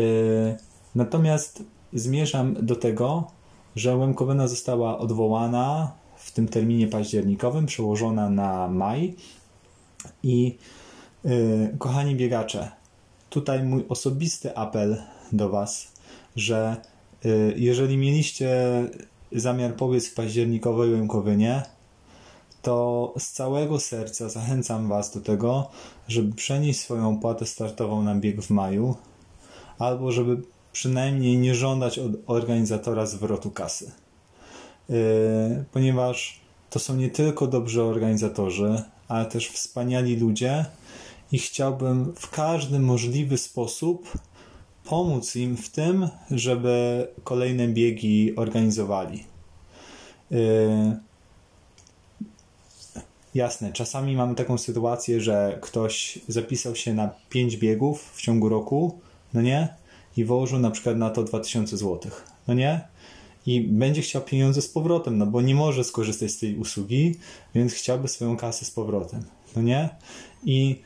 natomiast 0.95 1.63
zmierzam 1.93 2.65
do 2.65 2.75
tego, 2.75 3.31
że 3.75 3.95
Łemkowena 3.95 4.47
została 4.47 4.97
odwołana 4.97 5.91
tym 6.37 6.47
terminie 6.47 6.87
październikowym, 6.87 7.65
przełożona 7.65 8.29
na 8.29 8.67
maj. 8.67 9.15
I 10.23 10.57
yy, 11.23 11.75
kochani 11.79 12.15
biegacze, 12.15 12.71
tutaj 13.29 13.63
mój 13.63 13.85
osobisty 13.89 14.57
apel 14.57 15.03
do 15.31 15.49
Was, 15.49 15.91
że 16.35 16.75
yy, 17.23 17.53
jeżeli 17.57 17.97
mieliście 17.97 18.49
zamiar 19.31 19.75
powiedz 19.75 20.07
w 20.07 20.13
październikowej 20.13 20.91
Łemkowynie, 20.91 21.63
to 22.61 23.13
z 23.19 23.31
całego 23.31 23.79
serca 23.79 24.29
zachęcam 24.29 24.89
Was 24.89 25.13
do 25.13 25.21
tego, 25.21 25.69
żeby 26.07 26.35
przenieść 26.35 26.79
swoją 26.79 27.17
opłatę 27.17 27.45
startową 27.45 28.03
na 28.03 28.15
bieg 28.15 28.41
w 28.41 28.49
maju, 28.49 28.95
albo 29.79 30.11
żeby 30.11 30.41
przynajmniej 30.71 31.37
nie 31.37 31.55
żądać 31.55 31.99
od 31.99 32.11
organizatora 32.25 33.05
zwrotu 33.05 33.51
kasy. 33.51 33.91
Y, 34.89 35.63
ponieważ 35.71 36.39
to 36.69 36.79
są 36.79 36.95
nie 36.95 37.09
tylko 37.09 37.47
dobrzy 37.47 37.83
organizatorzy, 37.83 38.83
ale 39.07 39.25
też 39.25 39.49
wspaniali 39.49 40.15
ludzie 40.15 40.65
i 41.31 41.39
chciałbym 41.39 42.13
w 42.15 42.29
każdy 42.29 42.79
możliwy 42.79 43.37
sposób 43.37 44.17
pomóc 44.83 45.35
im 45.35 45.57
w 45.57 45.69
tym, 45.69 46.09
żeby 46.31 47.07
kolejne 47.23 47.67
biegi 47.67 48.35
organizowali. 48.35 49.25
Y, 50.31 50.97
jasne, 53.35 53.73
czasami 53.73 54.15
mamy 54.15 54.35
taką 54.35 54.57
sytuację, 54.57 55.21
że 55.21 55.57
ktoś 55.61 56.19
zapisał 56.27 56.75
się 56.75 56.93
na 56.93 57.09
5 57.29 57.57
biegów 57.57 58.11
w 58.13 58.21
ciągu 58.21 58.49
roku, 58.49 58.99
no 59.33 59.41
nie? 59.41 59.73
I 60.17 60.25
włożył 60.25 60.59
na 60.59 60.71
przykład 60.71 60.97
na 60.97 61.09
to 61.09 61.23
2000 61.23 61.77
zł, 61.77 62.11
no 62.47 62.53
nie? 62.53 62.87
I 63.47 63.61
będzie 63.61 64.01
chciał 64.01 64.21
pieniądze 64.21 64.61
z 64.61 64.67
powrotem, 64.67 65.17
no 65.17 65.25
bo 65.25 65.41
nie 65.41 65.55
może 65.55 65.83
skorzystać 65.83 66.31
z 66.31 66.39
tej 66.39 66.55
usługi, 66.55 67.15
więc 67.55 67.73
chciałby 67.73 68.07
swoją 68.07 68.37
kasę 68.37 68.65
z 68.65 68.71
powrotem, 68.71 69.23
no 69.55 69.61
nie? 69.61 69.89
I 70.45 70.81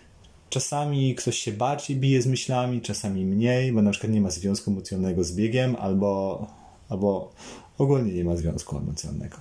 czasami 0.49 1.16
ktoś 1.16 1.38
się 1.38 1.51
bardziej 1.51 1.97
bije 1.97 2.22
z 2.22 2.28
myślami, 2.28 2.82
czasami 2.82 3.26
mniej, 3.26 3.74
bo 3.74 3.82
na 3.82 3.91
przykład 3.91 4.14
nie 4.14 4.22
ma 4.22 4.30
związku 4.30 4.72
emocjonalnego 4.72 5.24
z 5.24 5.36
biegiem, 5.36 5.76
albo, 5.80 6.47
albo 6.89 7.32
ogólnie 7.78 8.14
nie 8.14 8.24
ma 8.24 8.36
związku 8.36 8.78
emocjonalnego. 8.78 9.38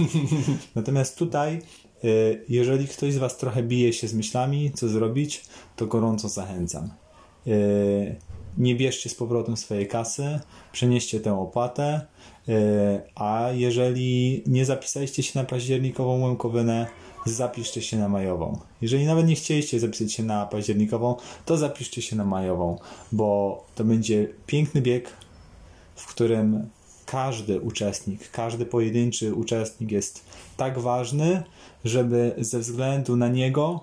Natomiast 0.74 1.18
tutaj, 1.18 1.62
y, 2.04 2.44
jeżeli 2.48 2.88
ktoś 2.88 3.14
z 3.14 3.18
Was 3.18 3.36
trochę 3.36 3.62
bije 3.62 3.92
się 3.92 4.08
z 4.08 4.14
myślami, 4.14 4.72
co 4.72 4.88
zrobić, 4.88 5.44
to 5.76 5.86
gorąco 5.86 6.28
zachęcam. 6.28 6.90
Nie 8.58 8.74
bierzcie 8.74 9.10
z 9.10 9.14
powrotem 9.14 9.56
swojej 9.56 9.88
kasy, 9.88 10.40
przenieście 10.72 11.20
tę 11.20 11.40
opłatę, 11.40 12.06
E, 12.48 13.02
a 13.14 13.50
jeżeli 13.54 14.42
nie 14.46 14.64
zapisaliście 14.64 15.22
się 15.22 15.38
na 15.38 15.44
październikową 15.44 16.24
łękowynę, 16.24 16.86
zapiszcie 17.26 17.82
się 17.82 17.96
na 17.96 18.08
majową. 18.08 18.58
Jeżeli 18.82 19.06
nawet 19.06 19.26
nie 19.26 19.34
chcieliście 19.34 19.80
zapisać 19.80 20.12
się 20.12 20.22
na 20.22 20.46
październikową, 20.46 21.16
to 21.44 21.56
zapiszcie 21.56 22.02
się 22.02 22.16
na 22.16 22.24
majową, 22.24 22.78
bo 23.12 23.64
to 23.74 23.84
będzie 23.84 24.28
piękny 24.46 24.82
bieg, 24.82 25.12
w 25.96 26.06
którym 26.06 26.68
każdy 27.06 27.60
uczestnik, 27.60 28.30
każdy 28.30 28.66
pojedynczy 28.66 29.34
uczestnik 29.34 29.92
jest 29.92 30.24
tak 30.56 30.78
ważny, 30.78 31.42
żeby 31.84 32.34
ze 32.38 32.58
względu 32.58 33.16
na 33.16 33.28
niego 33.28 33.80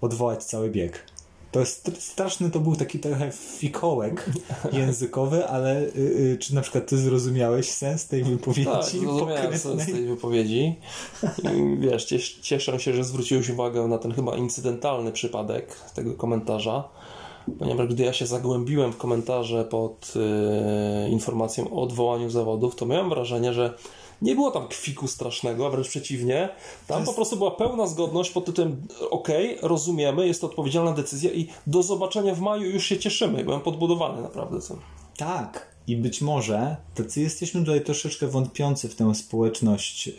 odwołać 0.00 0.44
cały 0.44 0.70
bieg. 0.70 1.13
To 1.54 1.60
jest 1.60 1.88
str- 1.88 2.00
straszny, 2.00 2.50
to 2.50 2.60
był 2.60 2.76
taki 2.76 2.98
trochę 2.98 3.30
fikołek 3.32 4.30
językowy, 4.72 5.48
ale 5.48 5.80
y, 5.82 5.92
y, 5.96 6.38
czy 6.40 6.54
na 6.54 6.60
przykład 6.60 6.86
ty 6.86 6.98
zrozumiałeś 6.98 7.70
sens 7.70 8.06
tej 8.06 8.24
wypowiedzi 8.24 8.64
Tak, 8.64 8.84
zrozumiałem 8.84 9.58
sens 9.58 9.86
tej 9.86 10.06
wypowiedzi. 10.06 10.74
Wiesz, 11.78 12.06
cies- 12.06 12.40
cieszę 12.40 12.80
się, 12.80 12.94
że 12.94 13.04
zwróciłeś 13.04 13.50
uwagę 13.50 13.88
na 13.88 13.98
ten 13.98 14.12
chyba 14.12 14.36
incydentalny 14.36 15.12
przypadek 15.12 15.76
tego 15.94 16.14
komentarza, 16.14 16.88
ponieważ 17.58 17.88
gdy 17.88 18.04
ja 18.04 18.12
się 18.12 18.26
zagłębiłem 18.26 18.92
w 18.92 18.96
komentarze 18.96 19.64
pod 19.64 20.14
e, 20.16 21.08
informacją 21.08 21.74
o 21.74 21.82
odwołaniu 21.82 22.30
zawodów, 22.30 22.76
to 22.76 22.86
miałem 22.86 23.08
wrażenie, 23.08 23.52
że 23.52 23.74
nie 24.22 24.34
było 24.34 24.50
tam 24.50 24.68
kwiku 24.68 25.08
strasznego, 25.08 25.66
a 25.66 25.70
wręcz 25.70 25.88
przeciwnie. 25.88 26.48
Tam 26.86 27.04
po 27.04 27.12
prostu 27.12 27.36
była 27.36 27.50
pełna 27.50 27.86
zgodność 27.86 28.30
pod 28.30 28.44
tytułem 28.44 28.86
ok, 29.10 29.28
rozumiemy, 29.62 30.26
jest 30.26 30.40
to 30.40 30.46
odpowiedzialna 30.46 30.92
decyzja 30.92 31.32
i 31.32 31.48
do 31.66 31.82
zobaczenia 31.82 32.34
w 32.34 32.40
maju 32.40 32.70
już 32.70 32.86
się 32.86 32.98
cieszymy. 32.98 33.44
Byłem 33.44 33.60
podbudowany 33.60 34.22
naprawdę 34.22 34.60
tym. 34.60 34.76
Tak. 35.16 35.74
I 35.86 35.96
być 35.96 36.20
może 36.20 36.76
tacy 36.94 37.20
jesteśmy 37.20 37.60
tutaj 37.60 37.84
troszeczkę 37.84 38.26
wątpiący 38.26 38.88
w 38.88 38.94
tę 38.94 39.14
społeczność 39.14 40.08
y, 40.08 40.12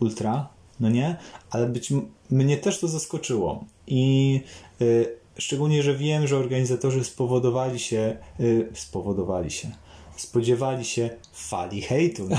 ultra, 0.00 0.48
no 0.80 0.90
nie? 0.90 1.16
Ale 1.50 1.66
być 1.66 1.92
mnie 2.30 2.56
też 2.56 2.78
to 2.78 2.88
zaskoczyło. 2.88 3.64
I 3.86 4.40
y, 4.80 5.16
szczególnie, 5.38 5.82
że 5.82 5.94
wiem, 5.94 6.26
że 6.26 6.36
organizatorzy 6.36 7.04
spowodowali 7.04 7.78
się, 7.78 8.16
y, 8.40 8.68
spowodowali 8.74 9.50
się, 9.50 9.70
spodziewali 10.16 10.84
się 10.84 11.10
fali 11.32 11.82
hejtu, 11.82 12.28
no, 12.28 12.36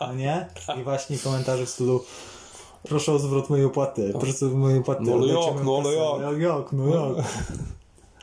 no 0.00 0.14
nie? 0.14 0.46
I 0.80 0.82
właśnie 0.82 1.18
komentarze 1.18 1.66
w 1.66 1.70
stylu 1.70 2.04
proszę 2.88 3.12
o 3.12 3.18
zwrot 3.18 3.50
mojej 3.50 3.64
opłaty, 3.66 4.12
proszę 4.20 4.46
o 4.46 4.48
mojej 4.48 4.78
opłaty. 4.78 5.02
No 5.02 5.12
ale 5.12 5.22
oddajcie 5.22 5.56
jak, 5.56 5.64
no 5.64 5.76
ale 5.78 5.94
jak? 6.32 6.40
jak, 6.40 6.72
no 6.72 6.86
jak. 6.86 7.26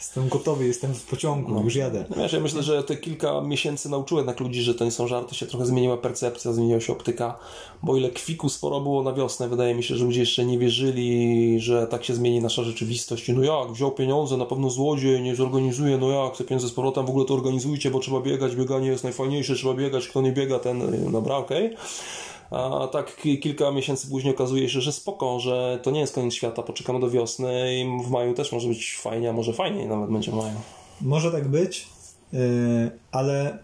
Jestem 0.02 0.30
gotowy, 0.30 0.68
jestem 0.68 0.94
w 0.94 1.06
pociągu, 1.06 1.64
już 1.64 1.76
jadę. 1.76 2.06
No 2.10 2.16
Wiesz, 2.16 2.34
ja 2.34 2.40
myślę, 2.40 2.64
że 2.64 2.84
te 2.84 2.98
kilka 2.98 3.42
miesięcy 3.42 3.90
nauczyło 3.90 4.20
jednak 4.20 4.40
ludzi, 4.40 4.62
że 4.62 4.76
to 4.76 4.86
nie 4.86 4.92
są 4.92 5.08
żarty, 5.08 5.36
się 5.36 5.46
trochę 5.46 5.66
zmieniła 5.66 5.98
percepcja, 5.98 6.54
zmieniła 6.54 6.80
się 6.80 6.94
optyka, 6.94 7.40
bo 7.84 7.98
ile 7.98 8.10
kwiku 8.10 8.50
sporo 8.50 8.80
było 8.80 9.04
na 9.04 9.14
wiosnę, 9.14 9.50
wydaje 9.50 9.76
mi 9.76 9.84
się, 9.84 9.96
że 9.96 10.06
ludzie 10.06 10.20
jeszcze 10.20 10.46
nie 10.46 10.60
wierzyli, 10.60 11.60
że 11.60 11.88
tak 11.88 12.04
się 12.04 12.14
zmieni 12.14 12.42
nasza 12.42 12.64
rzeczywistość. 12.64 13.30
No 13.30 13.44
jak, 13.44 13.72
wziął 13.72 13.92
pieniądze, 13.92 14.38
na 14.38 14.46
pewno 14.46 14.70
złodziej, 14.70 15.22
nie 15.22 15.36
zorganizuje, 15.36 15.98
no 15.98 16.12
jak, 16.12 16.38
te 16.38 16.44
pieniądze 16.44 16.68
z 16.68 16.72
powrotem 16.72 17.06
w 17.06 17.10
ogóle 17.10 17.26
to 17.26 17.34
organizujcie, 17.34 17.92
bo 17.92 18.00
trzeba 18.00 18.22
biegać, 18.22 18.56
bieganie 18.56 18.88
jest 18.88 19.04
najfajniejsze, 19.04 19.56
trzeba 19.56 19.74
biegać, 19.74 20.08
kto 20.08 20.22
nie 20.22 20.32
biega, 20.32 20.60
ten, 20.60 21.12
dobra, 21.12 21.36
okej. 21.36 21.76
A 22.52 22.88
tak 22.92 23.16
ki- 23.16 23.40
kilka 23.40 23.72
miesięcy 23.72 24.08
później 24.08 24.34
okazuje 24.34 24.70
się, 24.70 24.82
że 24.82 24.92
spoko, 24.92 25.40
że 25.40 25.80
to 25.84 25.92
nie 25.92 26.00
jest 26.00 26.16
koniec 26.16 26.34
świata, 26.34 26.64
poczekamy 26.64 27.00
do 27.00 27.10
wiosny 27.10 27.76
i 27.76 28.04
w 28.06 28.10
maju 28.10 28.34
też 28.34 28.52
może 28.52 28.68
być 28.68 28.98
fajnie, 28.98 29.30
a 29.30 29.34
może 29.34 29.54
fajniej 29.54 29.88
nawet 29.88 30.12
będzie 30.12 30.32
w 30.32 30.36
maju. 30.36 30.58
Może 31.02 31.32
tak 31.32 31.48
być, 31.48 31.88
yy, 32.34 32.40
ale 33.12 33.60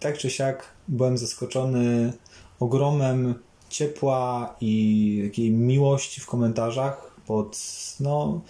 tak 0.00 0.18
czy 0.18 0.30
siak 0.30 0.74
byłem 0.88 1.18
zaskoczony 1.18 2.12
ogromem 2.60 3.34
ciepła 3.68 4.56
i 4.60 5.22
takiej 5.28 5.50
miłości 5.50 6.20
w 6.20 6.26
komentarzach 6.26 7.14
pod 7.26 7.58
no, 8.00 8.40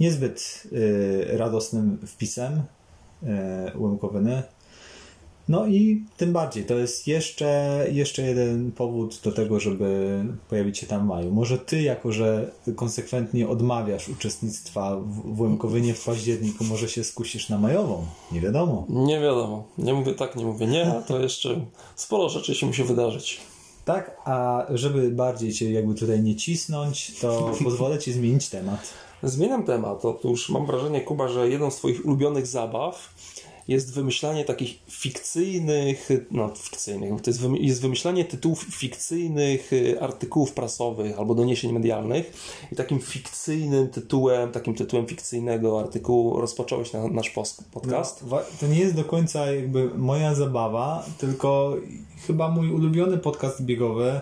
niezbyt 0.00 0.62
yy, 0.72 1.38
radosnym 1.38 1.98
wpisem 2.06 2.62
yy, 3.22 3.28
Łemkowyny. 3.76 4.42
No 5.48 5.66
i 5.66 6.04
tym 6.16 6.32
bardziej, 6.32 6.64
to 6.64 6.74
jest 6.74 7.06
jeszcze, 7.06 7.84
jeszcze 7.92 8.22
jeden 8.22 8.72
powód 8.72 9.20
do 9.24 9.32
tego, 9.32 9.60
żeby 9.60 10.24
pojawić 10.48 10.78
się 10.78 10.86
tam 10.86 11.04
w 11.04 11.08
maju. 11.08 11.32
Może 11.32 11.58
ty, 11.58 11.82
jako 11.82 12.12
że 12.12 12.50
konsekwentnie 12.76 13.48
odmawiasz 13.48 14.08
uczestnictwa 14.08 14.96
w, 14.96 15.40
Łemkowynie 15.40 15.94
w 15.94 16.04
październiku, 16.04 16.64
może 16.64 16.88
się 16.88 17.04
skusisz 17.04 17.48
na 17.48 17.58
majową. 17.58 18.06
Nie 18.32 18.40
wiadomo. 18.40 18.86
Nie 18.88 19.20
wiadomo. 19.20 19.64
Nie 19.78 19.94
mówię 19.94 20.14
tak, 20.14 20.36
nie 20.36 20.44
mówię 20.44 20.66
nie, 20.66 21.02
to 21.06 21.20
jeszcze 21.20 21.60
sporo 21.96 22.28
rzeczy 22.28 22.54
się 22.54 22.66
musi 22.66 22.84
wydarzyć. 22.84 23.40
Tak, 23.84 24.20
a 24.24 24.66
żeby 24.70 25.10
bardziej 25.10 25.52
cię 25.52 25.72
jakby 25.72 25.94
tutaj 25.94 26.22
nie 26.22 26.36
cisnąć, 26.36 27.20
to 27.20 27.52
pozwolę 27.64 27.98
ci 27.98 28.12
zmienić 28.12 28.48
temat. 28.48 28.88
Zmieniam 29.22 29.64
temat. 29.64 30.04
Otóż 30.04 30.48
mam 30.48 30.66
wrażenie, 30.66 31.00
Kuba, 31.00 31.28
że 31.28 31.48
jedną 31.48 31.70
z 31.70 31.76
Twoich 31.76 32.06
ulubionych 32.06 32.46
zabaw 32.46 33.14
jest 33.68 33.94
wymyślanie 33.94 34.44
takich 34.44 34.78
fikcyjnych, 34.90 36.08
no 36.30 36.52
fikcyjnych, 36.56 37.22
to 37.22 37.30
jest, 37.30 37.40
wymy- 37.40 37.58
jest 37.60 37.82
wymyślanie 37.82 38.24
tytułów 38.24 38.66
fikcyjnych 38.70 39.72
y, 39.72 40.00
artykułów 40.00 40.52
prasowych 40.52 41.18
albo 41.18 41.34
doniesień 41.34 41.72
medialnych 41.72 42.32
i 42.72 42.76
takim 42.76 43.00
fikcyjnym 43.00 43.88
tytułem, 43.88 44.52
takim 44.52 44.74
tytułem 44.74 45.06
fikcyjnego 45.06 45.80
artykułu 45.80 46.40
rozpocząłeś 46.40 46.92
na, 46.92 47.08
nasz 47.08 47.30
podcast. 47.72 48.24
No, 48.30 48.38
to 48.60 48.66
nie 48.66 48.78
jest 48.78 48.94
do 48.94 49.04
końca 49.04 49.52
jakby 49.52 49.90
moja 49.94 50.34
zabawa, 50.34 51.06
tylko 51.18 51.76
chyba 52.26 52.48
mój 52.48 52.72
ulubiony 52.72 53.18
podcast 53.18 53.62
biegowy, 53.62 54.20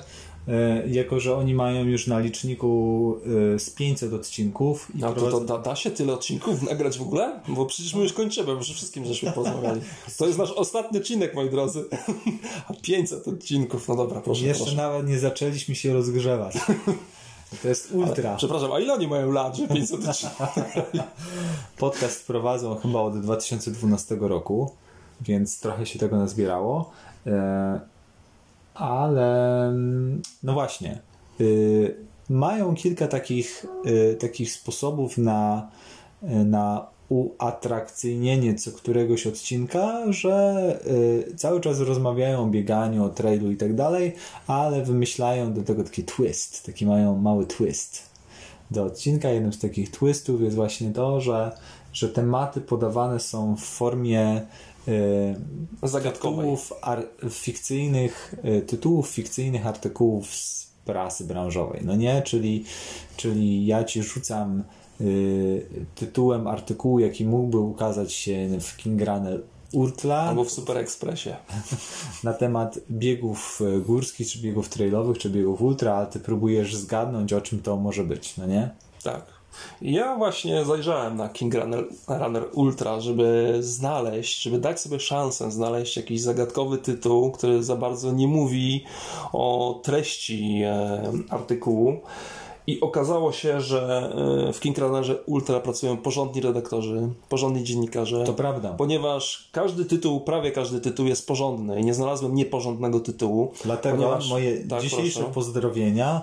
jako 0.91 1.21
że 1.21 1.37
oni 1.37 1.55
mają 1.55 1.85
już 1.85 2.07
na 2.07 2.19
liczniku 2.19 3.17
e, 3.55 3.59
z 3.59 3.71
500 3.71 4.13
odcinków. 4.13 4.89
i 4.95 4.99
No 4.99 5.13
to, 5.13 5.21
to 5.21 5.27
prowadzą- 5.27 5.47
da, 5.47 5.59
da 5.59 5.77
się 5.77 5.91
tyle 5.91 6.13
odcinków 6.15 6.63
nagrać 6.63 6.99
w 6.99 7.03
ogóle? 7.03 7.41
Bo 7.49 7.67
przecież 7.67 7.95
my 7.95 8.03
już 8.03 8.13
kończymy, 8.13 8.53
już 8.53 8.73
wszystkim 8.73 9.05
żeśmy 9.05 9.33
porozmawiali. 9.33 9.81
To 10.19 10.27
jest 10.27 10.39
nasz 10.39 10.53
ostatni 10.53 10.99
odcinek, 10.99 11.35
moi 11.35 11.51
drodzy. 11.51 11.85
A 12.69 12.73
500 12.83 13.29
odcinków, 13.29 13.89
no 13.89 13.97
dobra, 13.97 14.21
proszę, 14.21 14.45
Jeszcze 14.47 14.63
proszę. 14.65 14.77
nawet 14.77 15.09
nie 15.09 15.19
zaczęliśmy 15.19 15.75
się 15.75 15.93
rozgrzewać. 15.93 16.55
To 17.63 17.69
jest 17.69 17.93
ultra. 17.93 18.37
Przepraszam, 18.37 18.73
a 18.73 18.81
ile 18.81 18.95
oni 18.95 19.09
mają 19.09 19.33
lat, 19.33 19.57
że 19.57 19.69
500 19.69 20.09
odcinków? 20.09 20.47
Podcast 21.79 22.27
prowadzą 22.27 22.75
chyba 22.77 23.01
od 23.01 23.21
2012 23.21 24.17
roku, 24.21 24.71
więc 25.21 25.61
trochę 25.61 25.87
się 25.87 25.99
tego 25.99 26.17
nazbierało. 26.17 26.91
E, 27.27 27.81
Ale 28.75 29.63
mm, 29.69 30.23
no 30.47 30.53
właśnie. 30.53 30.99
y, 31.41 32.07
Mają 32.29 32.75
kilka 32.75 33.09
takich, 33.09 33.67
y, 33.87 34.17
takich 34.17 34.53
sposobów 34.53 35.19
na, 35.19 35.71
y, 36.23 36.27
na 36.45 36.87
uatrakcyjnienie 37.09 38.55
co 38.55 38.73
któregoś 38.73 39.27
odcinka, 39.27 40.13
że 40.13 40.55
cały 41.37 41.61
czas 41.61 41.81
rozmawiają 41.81 42.43
o 42.43 42.47
bieganiu, 42.47 43.05
o 43.05 43.09
trailu 43.09 43.51
i 43.51 43.57
tak 43.57 43.75
dalej, 43.75 44.15
ale 44.47 44.85
wymyślają 44.85 45.53
do 45.53 45.63
tego 45.63 45.85
taki 45.85 46.05
twist, 46.05 46.67
taki 46.67 46.87
mają 46.87 47.17
mały 47.17 47.47
twist 47.47 48.03
do 48.71 48.85
odcinka. 48.85 49.29
Jednym 49.29 49.53
z 49.53 49.59
takich 49.59 49.91
twistów 49.91 50.41
jest 50.41 50.57
właśnie 50.57 50.91
to, 50.91 51.21
że, 51.21 51.57
że 51.93 52.09
tematy 52.09 52.61
podawane 52.61 53.21
są 53.21 53.57
w 53.57 53.65
formie 53.65 54.47
Zagadkowej. 55.83 56.39
tytułów 56.39 56.73
fikcyjnych, 57.31 58.35
y, 58.45 58.63
tytułów 58.63 59.09
fikcyjnych 59.09 59.67
artykułów 59.67 60.35
z 60.35 60.71
prasy 60.85 61.25
branżowej. 61.25 61.81
No 61.85 61.97
nie, 61.97 62.23
czyli, 62.23 62.65
czyli 63.17 63.67
ja 63.67 63.85
ci 63.85 64.03
rzucam 64.03 64.65
y, 65.01 65.67
tytułem 65.95 66.47
artykułu, 66.47 66.99
jaki 66.99 67.25
mógłby 67.25 67.59
ukazać 67.59 68.13
się 68.13 68.49
w 68.61 68.77
King 68.77 69.03
Runner 69.03 69.43
Ultra 69.73 70.17
Albo 70.17 70.45
w 70.45 70.51
Super 70.51 70.79
Expressie. 70.79 71.31
na 72.25 72.33
temat 72.33 72.79
biegów 72.91 73.61
górskich, 73.87 74.29
czy 74.29 74.39
biegów 74.39 74.69
trailowych, 74.69 75.19
czy 75.19 75.31
biegów 75.31 75.63
ultra, 75.63 75.95
a 75.95 76.07
ty 76.07 76.21
próbujesz 76.21 76.77
zgadnąć, 76.77 77.33
o 77.33 77.41
czym 77.41 77.63
to 77.63 77.77
może 77.77 78.05
być, 78.05 78.37
no 78.37 78.47
nie? 78.47 78.71
Tak. 79.03 79.36
Ja 79.83 80.17
właśnie 80.17 80.65
zajrzałem 80.65 81.17
na 81.17 81.29
King 81.29 81.55
Runner, 81.55 81.85
Runner 82.09 82.45
Ultra, 82.53 83.01
żeby 83.01 83.57
znaleźć, 83.61 84.43
żeby 84.43 84.59
dać 84.59 84.81
sobie 84.81 85.01
szansę 85.01 85.51
znaleźć 85.51 85.97
jakiś 85.97 86.21
zagadkowy 86.21 86.79
tytuł, 86.79 87.31
który 87.31 87.63
za 87.65 87.77
bardzo 87.77 88.13
nie 88.13 88.29
mówi 88.29 88.85
o 89.33 89.81
treści 89.85 90.63
e, 90.65 91.03
artykułu. 91.31 92.01
I 92.67 92.81
okazało 92.81 93.33
się, 93.33 93.61
że 93.61 94.13
e, 94.49 94.53
w 94.53 94.61
King 94.61 94.79
Runnerze 94.79 95.17
Ultra 95.27 95.61
pracują 95.61 95.97
porządni 95.97 96.41
redaktorzy, 96.41 97.09
porządni 97.29 97.65
dziennikarze. 97.65 98.25
To 98.25 98.33
prawda. 98.35 98.75
Ponieważ 98.79 99.49
każdy 99.53 99.85
tytuł, 99.85 100.21
prawie 100.21 100.53
każdy 100.53 100.81
tytuł 100.81 101.07
jest 101.07 101.27
porządny 101.27 101.81
i 101.81 101.85
nie 101.85 101.95
znalazłem 101.95 102.35
nieporządnego 102.35 103.01
tytułu. 103.01 103.53
Dlatego 103.65 103.97
ponieważ- 103.97 104.31
moje 104.31 104.57
tak, 104.65 104.83
dzisiejsze 104.83 105.19
proszę. 105.21 105.35
pozdrowienia 105.35 106.23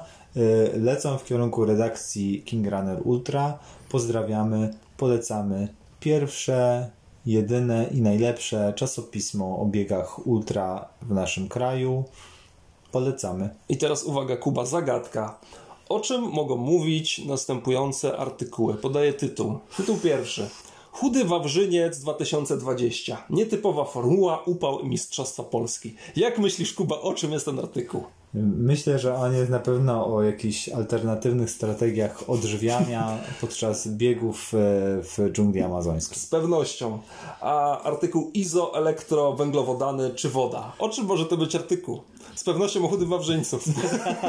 lecą 0.74 1.18
w 1.18 1.26
kierunku 1.26 1.66
redakcji 1.66 2.42
King 2.42 2.68
Runner 2.68 3.02
Ultra. 3.04 3.60
Pozdrawiamy, 3.90 4.74
polecamy 4.98 5.68
pierwsze, 6.00 6.90
jedyne 7.26 7.90
i 7.92 8.02
najlepsze 8.02 8.74
czasopismo 8.76 9.60
o 9.60 9.66
biegach 9.66 10.28
ultra 10.28 10.90
w 11.02 11.12
naszym 11.12 11.48
kraju. 11.48 12.04
Polecamy. 12.92 13.50
I 13.70 13.78
teraz 13.78 14.04
uwaga, 14.04 14.38
Kuba, 14.38 14.66
zagadka. 14.66 15.40
O 15.90 16.00
czym 16.00 16.22
mogą 16.22 16.56
mówić 16.56 17.26
następujące 17.26 18.18
artykuły? 18.18 18.74
Podaję 18.74 19.14
tytuł. 19.14 19.60
Tytuł 19.78 19.98
pierwszy. 19.98 20.50
Chudy 20.92 21.26
Wawrzyniec 21.26 22.00
2020. 22.00 23.24
Nietypowa 23.30 23.86
formuła, 23.86 24.44
upał 24.46 24.86
Mistrzostwa 24.86 25.44
Polski. 25.44 25.96
Jak 26.16 26.40
myślisz, 26.40 26.74
Kuba, 26.74 27.02
o 27.02 27.14
czym 27.14 27.32
jest 27.32 27.46
ten 27.46 27.60
artykuł? 27.60 28.04
Myślę, 28.34 29.00
że 29.00 29.16
on 29.16 29.34
jest 29.34 29.52
na 29.52 29.60
pewno 29.60 30.16
o 30.16 30.24
jakichś 30.24 30.70
alternatywnych 30.70 31.50
strategiach 31.50 32.30
odżywiania 32.30 33.18
podczas 33.42 33.88
biegów 33.88 34.54
e, 34.54 34.58
w 35.04 35.32
dżungli 35.32 35.62
amazońskiej. 35.62 36.18
Z 36.18 36.26
pewnością. 36.26 37.00
A 37.42 37.82
artykuł 37.82 38.32
izo, 38.34 38.78
elektro, 38.78 39.34
węglowodany 39.34 40.10
czy 40.10 40.30
woda. 40.30 40.72
O 40.80 40.90
czym 40.90 41.06
może 41.06 41.26
to 41.26 41.38
być 41.38 41.56
artykuł? 41.56 42.02
Z 42.36 42.44
pewnością 42.44 42.86
o 42.86 42.88
chudym 42.88 43.10
wawrzyńców. 43.10 43.66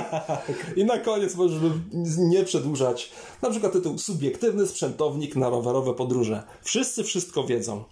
I 0.77 0.85
na 0.85 0.99
koniec, 0.99 1.35
może 1.35 1.55
żeby 1.55 1.71
nie 2.19 2.45
przedłużać, 2.45 3.13
na 3.43 3.51
przykład 3.51 3.73
tytuł 3.73 3.99
Subiektywny 3.99 4.67
sprzętownik 4.67 5.37
na 5.37 5.49
rowerowe 5.51 5.95
podróże. 5.95 6.43
Wszyscy 6.63 7.05
wszystko 7.05 7.45
wiedzą. 7.45 7.85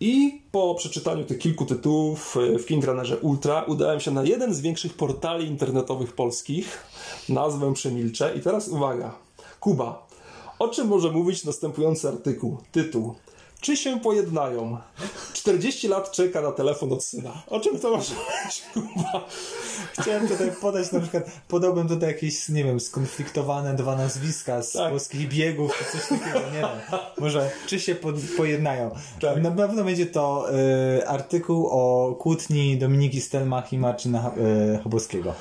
I 0.00 0.42
po 0.52 0.74
przeczytaniu 0.74 1.24
tych 1.24 1.38
kilku 1.38 1.66
tytułów 1.66 2.36
e, 2.36 2.58
w 2.58 2.66
Kingrunnerze 2.66 3.18
Ultra 3.18 3.62
udałem 3.62 4.00
się 4.00 4.10
na 4.10 4.22
jeden 4.22 4.54
z 4.54 4.60
większych 4.60 4.94
portali 4.94 5.46
internetowych 5.46 6.12
polskich. 6.12 6.86
Nazwę 7.28 7.74
przemilczę. 7.74 8.34
I 8.36 8.40
teraz 8.40 8.68
uwaga. 8.68 9.14
Kuba. 9.60 10.06
O 10.58 10.68
czym 10.68 10.88
może 10.88 11.10
mówić 11.10 11.44
następujący 11.44 12.08
artykuł? 12.08 12.58
Tytuł. 12.72 13.14
Czy 13.60 13.76
się 13.76 14.00
pojednają? 14.00 14.78
40 15.32 15.88
lat 15.88 16.10
czeka 16.10 16.40
na 16.40 16.52
telefon 16.52 16.92
od 16.92 17.04
syna. 17.04 17.42
O 17.48 17.60
czym 17.60 17.78
to 17.78 17.98
Kuba? 18.74 19.24
Chciałem 20.00 20.28
tutaj 20.28 20.52
podać 20.60 20.92
na 20.92 21.00
przykład, 21.00 21.24
podałbym 21.48 21.88
tutaj 21.88 22.08
jakieś, 22.08 22.48
nie 22.48 22.64
wiem, 22.64 22.80
skonfliktowane 22.80 23.74
dwa 23.74 23.96
nazwiska 23.96 24.62
z 24.62 24.72
Tak. 24.72 24.90
polskich 24.90 25.28
biegów, 25.28 25.78
czy 25.78 25.98
coś 25.98 26.08
takiego, 26.18 26.38
nie 26.52 26.58
wiem. 26.60 26.98
Może, 27.18 27.50
czy 27.66 27.80
się 27.80 27.94
pod, 27.94 28.14
pojednają. 28.36 28.90
Tak. 29.20 29.42
Na 29.42 29.50
pewno 29.50 29.84
będzie 29.84 30.06
to 30.06 30.46
y, 30.98 31.08
artykuł 31.08 31.66
o 31.70 32.14
kłótni 32.14 32.78
Dominiki 32.78 33.20
Stelmach 33.20 33.72
i 33.72 33.78
Marcina 33.78 34.30
y, 34.74 34.78
Chabowskiego. 34.82 35.34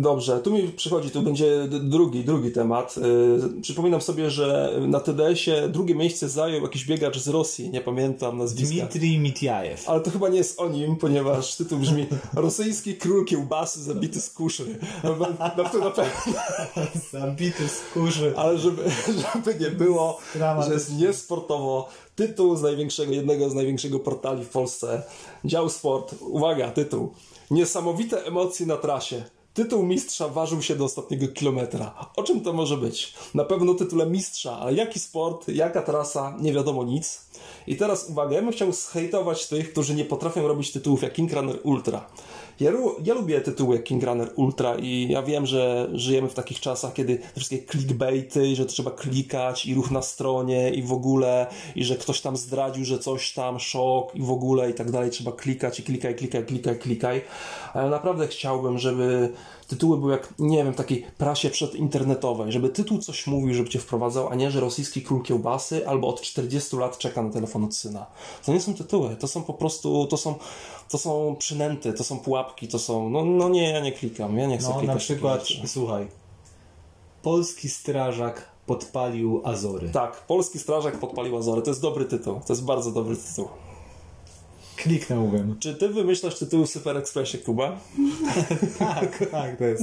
Dobrze, 0.00 0.40
tu 0.40 0.50
mi 0.50 0.68
przychodzi, 0.68 1.10
tu 1.10 1.22
będzie 1.22 1.68
drugi, 1.68 2.24
drugi 2.24 2.52
temat. 2.52 2.96
Yy, 2.96 3.60
przypominam 3.62 4.00
sobie, 4.00 4.30
że 4.30 4.72
na 4.88 5.00
TDS-ie 5.00 5.68
drugie 5.68 5.94
miejsce 5.94 6.28
zajął 6.28 6.62
jakiś 6.62 6.84
biegacz 6.84 7.18
z 7.18 7.28
Rosji, 7.28 7.70
nie 7.70 7.80
pamiętam 7.80 8.38
nazwiska. 8.38 8.74
Dmitrij 8.74 9.18
Mitjajew. 9.18 9.88
Ale 9.88 10.00
to 10.00 10.10
chyba 10.10 10.28
nie 10.28 10.38
jest 10.38 10.60
o 10.60 10.68
nim, 10.68 10.96
ponieważ 10.96 11.56
tytuł 11.56 11.78
brzmi 11.78 12.06
Rosyjski 12.34 12.94
król 12.94 13.24
kiełbasy 13.24 13.82
zabity 13.82 14.20
z 14.20 14.30
kuszy. 14.30 14.78
No 15.04 15.14
to 15.14 15.78
na 15.78 15.90
pewno. 15.90 15.92
Zabity 17.12 17.68
z 17.68 17.82
kurzy. 17.94 18.34
Ale 18.36 18.58
żeby, 18.58 18.82
żeby 19.34 19.54
nie 19.60 19.70
było, 19.70 20.18
że 20.66 20.72
jest 20.72 20.98
niesportowo. 20.98 21.88
Tytuł 22.16 22.56
z 22.56 22.62
największego, 22.62 23.12
jednego 23.12 23.50
z 23.50 23.54
największego 23.54 23.98
portali 23.98 24.44
w 24.44 24.48
Polsce. 24.48 25.02
Dział 25.44 25.68
sport. 25.68 26.14
Uwaga, 26.20 26.70
tytuł. 26.70 27.12
Niesamowite 27.50 28.24
emocje 28.24 28.66
na 28.66 28.76
trasie. 28.76 29.24
Tytuł 29.54 29.82
mistrza 29.82 30.28
ważył 30.28 30.62
się 30.62 30.76
do 30.76 30.84
ostatniego 30.84 31.28
kilometra. 31.28 32.10
O 32.16 32.22
czym 32.22 32.40
to 32.40 32.52
może 32.52 32.76
być? 32.76 33.14
Na 33.34 33.44
pewno 33.44 33.74
tytule 33.74 34.06
mistrza, 34.06 34.58
ale 34.58 34.74
jaki 34.74 34.98
sport, 34.98 35.48
jaka 35.48 35.82
trasa, 35.82 36.36
nie 36.40 36.52
wiadomo 36.52 36.84
nic. 36.84 37.20
I 37.66 37.76
teraz 37.76 38.10
uwaga, 38.10 38.36
ja 38.36 38.42
bym 38.42 38.52
chciał 38.52 38.72
zhejtować 38.72 39.46
tych, 39.46 39.72
którzy 39.72 39.94
nie 39.94 40.04
potrafią 40.04 40.48
robić 40.48 40.72
tytułów 40.72 41.02
jak 41.02 41.12
King 41.12 41.32
Runner 41.32 41.58
Ultra. 41.62 42.06
Ja, 42.60 42.70
ja 43.04 43.14
lubię 43.14 43.40
tytuły 43.40 43.76
jak 43.76 43.84
King 43.84 44.02
Runner 44.02 44.30
Ultra 44.36 44.74
i 44.74 45.08
ja 45.10 45.22
wiem, 45.22 45.46
że 45.46 45.90
żyjemy 45.92 46.28
w 46.28 46.34
takich 46.34 46.60
czasach, 46.60 46.92
kiedy 46.92 47.18
te 47.18 47.40
wszystkie 47.40 47.58
clickbaity, 47.62 48.48
i 48.48 48.56
że 48.56 48.66
trzeba 48.66 48.90
klikać 48.90 49.66
i 49.66 49.74
ruch 49.74 49.90
na 49.90 50.02
stronie 50.02 50.70
i 50.70 50.82
w 50.82 50.92
ogóle, 50.92 51.46
i 51.76 51.84
że 51.84 51.96
ktoś 51.96 52.20
tam 52.20 52.36
zdradził, 52.36 52.84
że 52.84 52.98
coś 52.98 53.32
tam, 53.32 53.60
szok 53.60 54.14
i 54.14 54.22
w 54.22 54.30
ogóle 54.30 54.70
i 54.70 54.74
tak 54.74 54.90
dalej, 54.90 55.10
trzeba 55.10 55.32
klikać 55.32 55.80
i 55.80 55.82
klikaj, 55.82 56.14
klikaj, 56.14 56.44
klikaj, 56.46 56.78
klikaj. 56.78 57.20
Ale 57.72 57.90
naprawdę 57.90 58.28
chciałbym, 58.28 58.78
żeby 58.78 59.32
tytuły 59.68 59.98
były 59.98 60.12
jak, 60.12 60.34
nie 60.38 60.64
wiem, 60.64 60.74
takiej 60.74 61.06
prasie 61.18 61.50
przedinternetowej, 61.50 62.52
żeby 62.52 62.68
tytuł 62.68 62.98
coś 62.98 63.26
mówił, 63.26 63.54
żeby 63.54 63.68
cię 63.68 63.78
wprowadzał, 63.78 64.28
a 64.28 64.34
nie, 64.34 64.50
że 64.50 64.60
rosyjski 64.60 65.02
król 65.02 65.22
kiełbasy 65.22 65.88
albo 65.88 66.08
od 66.08 66.20
40 66.20 66.76
lat 66.76 66.98
czeka 66.98 67.22
na 67.22 67.30
telefon 67.30 67.64
od 67.64 67.74
syna. 67.74 68.06
To 68.46 68.52
nie 68.52 68.60
są 68.60 68.74
tytuły, 68.74 69.16
to 69.16 69.28
są 69.28 69.42
po 69.42 69.54
prostu, 69.54 70.06
to 70.06 70.16
są, 70.16 70.34
to 70.88 70.98
są 70.98 71.36
przynęty, 71.38 71.92
to 71.92 72.04
są 72.04 72.18
pułapki, 72.18 72.68
to 72.68 72.78
są, 72.78 73.10
no, 73.10 73.24
no 73.24 73.48
nie, 73.48 73.70
ja 73.70 73.80
nie 73.80 73.92
klikam, 73.92 74.38
ja 74.38 74.46
nie 74.46 74.58
chcę 74.58 74.68
No, 74.68 74.74
klikać 74.74 74.94
na 74.94 75.00
przykład, 75.00 75.46
słuchaj, 75.66 76.06
polski 77.22 77.68
strażak 77.68 78.54
podpalił 78.66 79.40
Azory. 79.44 79.90
Tak, 79.90 80.26
Polski 80.26 80.58
Strażak 80.58 80.98
podpalił 80.98 81.36
Azory, 81.36 81.62
to 81.62 81.70
jest 81.70 81.82
dobry 81.82 82.04
tytuł, 82.04 82.40
to 82.46 82.52
jest 82.52 82.64
bardzo 82.64 82.90
dobry 82.90 83.16
tytuł. 83.16 83.48
Kliknąłbym. 84.84 85.56
Czy 85.60 85.74
ty 85.74 85.88
wymyślasz 85.88 86.38
tytuły 86.38 86.66
w 86.66 86.70
Super 86.70 86.96
Expressie, 86.96 87.38
Kuba? 87.38 87.76
Tak, 88.78 89.30
tak, 89.30 89.56
to 89.58 89.64
jest, 89.64 89.82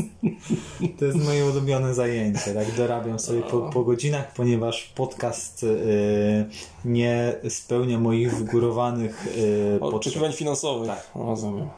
to 1.00 1.06
jest 1.06 1.18
moje 1.18 1.46
ulubione 1.46 1.94
zajęcie. 1.94 2.54
Tak, 2.54 2.76
dorabiam 2.78 3.20
sobie 3.20 3.42
po, 3.42 3.62
po 3.62 3.84
godzinach, 3.84 4.34
ponieważ 4.34 4.92
podcast 4.96 5.64
y, 5.64 6.46
nie 6.86 7.34
spełnia 7.50 8.00
moich 8.00 8.36
wygórowanych 8.36 9.28
y, 9.28 9.78
potrzeb. 9.80 9.96
Oczekiwań 9.96 10.34
finansowych. 10.34 10.88
Tak. 10.88 11.08
Rozumiem. 11.16 11.70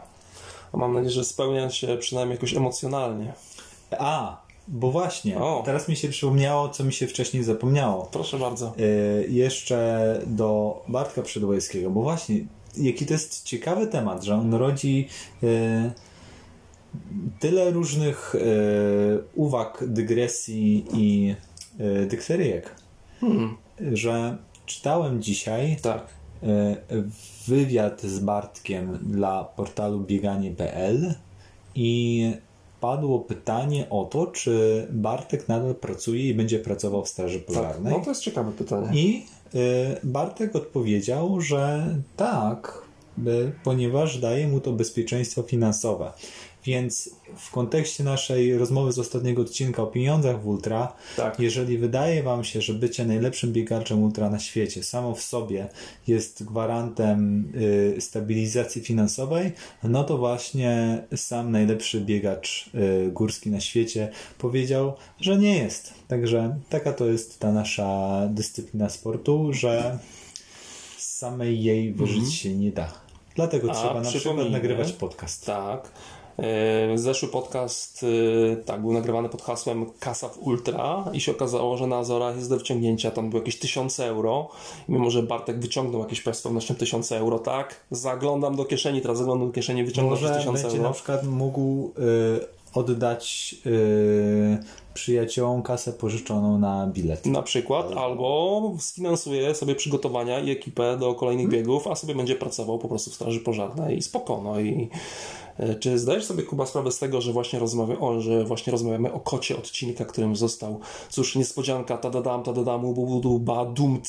A 0.74 0.78
mam 0.78 0.94
nadzieję, 0.94 1.12
że 1.12 1.24
spełnia 1.24 1.70
się 1.70 1.98
przynajmniej 1.98 2.36
jakoś 2.36 2.54
emocjonalnie. 2.54 3.34
A, 4.00 4.42
bo 4.68 4.92
właśnie, 4.92 5.38
O. 5.38 5.62
teraz 5.66 5.88
mi 5.88 5.96
się 5.96 6.10
przypomniało, 6.10 6.70
co 6.70 6.84
mi 6.84 6.94
się 6.94 7.08
wcześniej 7.08 7.44
zapomniało. 7.44 8.10
Proszę 8.12 8.40
bardzo. 8.40 8.74
Y, 8.80 9.28
jeszcze 9.30 10.20
do 10.28 10.82
Bartka 10.88 11.22
Przedłojskiego, 11.22 11.90
bo 11.90 12.02
właśnie, 12.02 12.36
jaki 12.78 13.06
to 13.06 13.14
jest 13.14 13.44
ciekawy 13.44 13.88
temat, 13.88 14.24
że 14.24 14.36
on 14.36 14.54
rodzi 14.54 15.08
y, 15.44 15.92
tyle 17.40 17.72
różnych 17.72 18.36
y, 18.36 18.40
uwag, 19.36 19.84
dygresji 19.88 20.86
i 20.94 21.36
y, 21.80 22.06
dykteryjek, 22.06 22.76
Hmm, 23.20 23.58
że 23.94 24.38
czytałem 24.66 25.22
dzisiaj 25.22 25.78
tak. 25.82 26.08
wywiad 27.48 28.02
z 28.02 28.20
Bartkiem 28.20 29.00
dla 29.02 29.44
portalu 29.44 30.00
bieganie.pl 30.00 31.14
i 31.76 32.32
padło 32.84 33.20
pytanie 33.20 33.90
o 33.90 34.06
to, 34.06 34.28
czy 34.28 34.88
Bartek 34.92 35.48
nadal 35.48 35.76
pracuje 35.76 36.30
i 36.30 36.34
będzie 36.34 36.60
pracował 36.60 37.06
w 37.06 37.10
Straży 37.10 37.40
tak. 37.40 37.48
Pożarnej. 37.48 37.94
No 37.94 38.00
to 38.00 38.10
jest 38.10 38.22
ciekawe 38.22 38.52
pytanie. 38.52 38.88
I 38.94 39.26
Bartek 40.04 40.56
odpowiedział, 40.56 41.42
że 41.42 41.86
tak, 42.18 42.82
y, 43.28 43.52
ponieważ 43.64 44.20
daje 44.20 44.48
mu 44.48 44.60
to 44.60 44.72
bezpieczeństwo 44.72 45.44
finansowe. 45.44 46.12
Więc 46.66 47.10
w 47.38 47.52
kontekście 47.52 48.04
naszej 48.04 48.58
rozmowy 48.58 48.92
z 48.92 49.00
ostatniego 49.00 49.42
odcinka 49.42 49.84
o 49.84 49.88
pieniądzach 49.88 50.42
w 50.42 50.48
ultra, 50.48 50.94
Tak. 51.18 51.40
jeżeli 51.40 51.78
wydaje 51.78 52.24
Wam 52.24 52.44
się, 52.44 52.62
że 52.62 52.74
bycie 52.74 53.06
najlepszym 53.06 53.54
biegaczem 53.54 54.04
ultra 54.04 54.30
na 54.30 54.40
świecie 54.40 54.84
samo 54.84 55.16
w 55.16 55.22
sobie 55.22 55.68
jest 56.08 56.44
gwarantem 56.44 57.52
y, 57.98 58.02
stabilizacji 58.02 58.82
finansowej, 58.82 59.52
no 59.84 60.04
to 60.04 60.18
właśnie 60.18 61.04
sam 61.16 61.52
najlepszy 61.52 62.02
biegacz 62.02 62.70
y, 62.76 63.12
górski 63.12 63.50
na 63.50 63.60
świecie 63.60 64.10
powiedział, 64.38 64.94
że 65.20 65.38
nie 65.38 65.58
jest. 65.58 65.94
Także 66.08 66.56
taka 66.70 66.94
to 66.94 67.06
jest 67.06 67.40
ta 67.40 67.52
nasza 67.52 68.22
dyscyplina 68.32 68.90
sportu, 68.90 69.54
że 69.54 70.00
samej 70.98 71.64
jej 71.64 71.94
wyżyć 71.94 72.34
się 72.34 72.56
nie 72.56 72.72
da. 72.72 72.92
Dlatego 73.36 73.72
A, 73.72 73.74
trzeba 73.76 74.02
na 74.02 74.10
przykład 74.10 74.50
nagrywać 74.50 74.92
podcast. 74.92 75.46
Tak. 75.46 75.92
E, 76.40 76.98
Zeszły 76.98 77.30
podcast 77.30 78.06
e, 78.54 78.56
tak, 78.56 78.82
był 78.82 78.94
nagrywany 78.94 79.30
pod 79.30 79.42
hasłem 79.42 79.86
Kasa 80.00 80.30
w 80.30 80.38
Ultra 80.38 81.06
i 81.14 81.22
się 81.22 81.32
okazało, 81.32 81.78
że 81.78 81.88
na 81.88 81.98
Azorach 81.98 82.36
jest 82.36 82.50
do 82.50 82.60
wciągnięcia, 82.60 83.12
tam 83.12 83.30
było 83.30 83.42
jakieś 83.42 83.60
1000 83.60 84.00
euro. 84.00 84.50
I 84.90 84.92
mimo, 84.92 85.10
że 85.10 85.24
Bartek 85.24 85.60
wyciągnął 85.60 86.02
jakieś 86.02 86.24
z 86.34 86.42
pewnością 86.42 86.76
1000 86.76 87.12
euro, 87.12 87.40
tak? 87.40 87.76
Zaglądam 87.92 88.56
do 88.56 88.66
kieszeni, 88.66 89.02
teraz 89.02 89.18
zaglądam 89.18 89.48
do 89.48 89.54
kieszeni, 89.54 89.84
wyciągnął 89.84 90.20
Może 90.20 90.36
1000 90.36 90.62
będzie 90.62 90.78
euro. 90.78 90.90
na 90.90 90.94
przykład 90.94 91.24
mógł 91.24 91.92
y, 92.00 92.64
oddać 92.74 93.56
y, 93.66 94.58
przyjaciołom 94.94 95.62
kasę 95.64 95.94
pożyczoną 95.94 96.58
na 96.58 96.88
bilet. 96.88 97.26
Na 97.26 97.42
przykład, 97.42 97.92
albo 97.98 98.62
sfinansuje 98.80 99.56
sobie 99.56 99.76
przygotowania 99.76 100.40
i 100.40 100.52
ekipę 100.52 100.98
do 100.98 101.16
kolejnych 101.16 101.46
Hmm. 101.46 101.60
biegów, 101.62 101.88
a 101.88 101.96
sobie 101.96 102.16
będzie 102.16 102.36
pracował 102.36 102.80
po 102.80 102.88
prostu 102.88 103.12
w 103.12 103.14
Straży 103.14 103.40
Pożarnej 103.40 103.98
i 103.98 104.02
spoko. 104.02 104.42
No 104.44 104.60
i 104.60 104.90
e, 104.92 104.98
czy 105.80 106.00
zdajesz 106.00 106.26
sobie, 106.26 106.44
Kuba, 106.44 106.66
sprawę 106.66 106.92
z 106.92 107.00
tego, 107.00 107.22
że 107.22 107.34
właśnie, 107.34 107.60
rozmawia, 107.60 108.00
o, 108.00 108.22
że 108.22 108.44
właśnie 108.44 108.72
rozmawiamy 108.72 109.14
o 109.14 109.20
kocie 109.20 109.58
odcinka, 109.58 110.06
którym 110.06 110.36
został, 110.36 110.80
cóż, 111.10 111.36
niespodzianka, 111.36 111.98
tadadam, 111.98 112.44
tadadam, 112.44 112.86
ububudu, 112.86 113.40
badumc, 113.40 114.08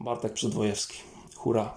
Bartek 0.00 0.32
Przedwojewski. 0.32 0.98
Hura. 1.34 1.74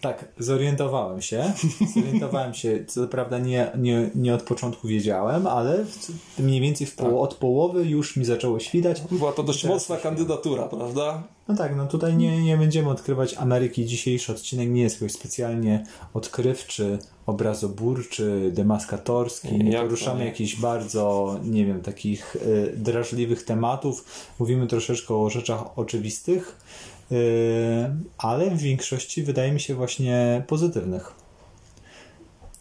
Tak, 0.00 0.28
zorientowałem 0.38 1.22
się. 1.22 1.52
Zorientowałem 1.94 2.54
się, 2.54 2.84
co 2.88 3.08
prawda 3.08 3.38
nie, 3.38 3.70
nie, 3.78 4.10
nie 4.14 4.34
od 4.34 4.42
początku 4.42 4.88
wiedziałem, 4.88 5.46
ale 5.46 5.84
w- 5.84 6.38
mniej 6.38 6.60
więcej 6.60 6.86
w 6.86 6.96
poło- 6.96 7.20
od 7.22 7.34
połowy 7.34 7.84
już 7.84 8.16
mi 8.16 8.24
zaczęło 8.24 8.60
świtać. 8.60 9.02
Była 9.10 9.32
to 9.32 9.42
dość 9.42 9.64
mocna 9.64 9.96
kandydatura, 9.96 10.68
prawda? 10.68 11.22
No 11.48 11.56
tak, 11.56 11.76
no 11.76 11.86
tutaj 11.86 12.16
nie, 12.16 12.42
nie 12.42 12.56
będziemy 12.56 12.90
odkrywać 12.90 13.34
Ameryki. 13.34 13.86
Dzisiejszy 13.86 14.32
odcinek 14.32 14.68
nie 14.70 14.82
jest 14.82 15.00
jakoś 15.00 15.12
specjalnie 15.12 15.86
odkrywczy, 16.14 16.98
obrazoburczy, 17.26 18.50
demaskatorski. 18.54 19.58
Nie 19.64 19.78
poruszamy 19.78 20.24
jakichś 20.24 20.60
bardzo, 20.60 21.36
nie 21.44 21.66
wiem, 21.66 21.82
takich 21.82 22.36
y, 22.36 22.74
drażliwych 22.76 23.44
tematów. 23.44 24.04
Mówimy 24.38 24.66
troszeczkę 24.66 25.14
o 25.14 25.30
rzeczach 25.30 25.78
oczywistych, 25.78 26.58
y, 27.12 27.16
ale 28.18 28.50
w 28.50 28.58
większości 28.58 29.22
wydaje 29.22 29.52
mi 29.52 29.60
się 29.60 29.74
właśnie 29.74 30.42
pozytywnych. 30.46 31.14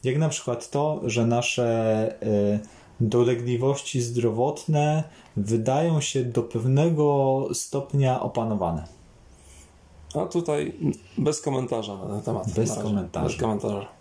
Jak 0.04 0.18
na 0.18 0.30
przykład 0.30 0.70
to, 0.70 1.02
że 1.04 1.28
nasze 1.28 2.16
y, 2.24 2.60
dolegliwości 3.00 4.02
zdrowotne 4.02 5.04
wydają 5.38 6.02
się 6.02 6.24
do 6.24 6.44
pewnego 6.44 7.48
stopnia 7.54 8.22
opanowane. 8.22 8.88
A 10.16 10.26
tutaj 10.26 10.74
bez 11.18 11.42
komentarza 11.42 11.98
na 11.98 12.06
ten 12.06 12.22
temat. 12.22 12.52
Bez 12.52 12.76
komentarza. 12.76 13.28
Bez 13.28 13.38
komentarza. 13.38 13.95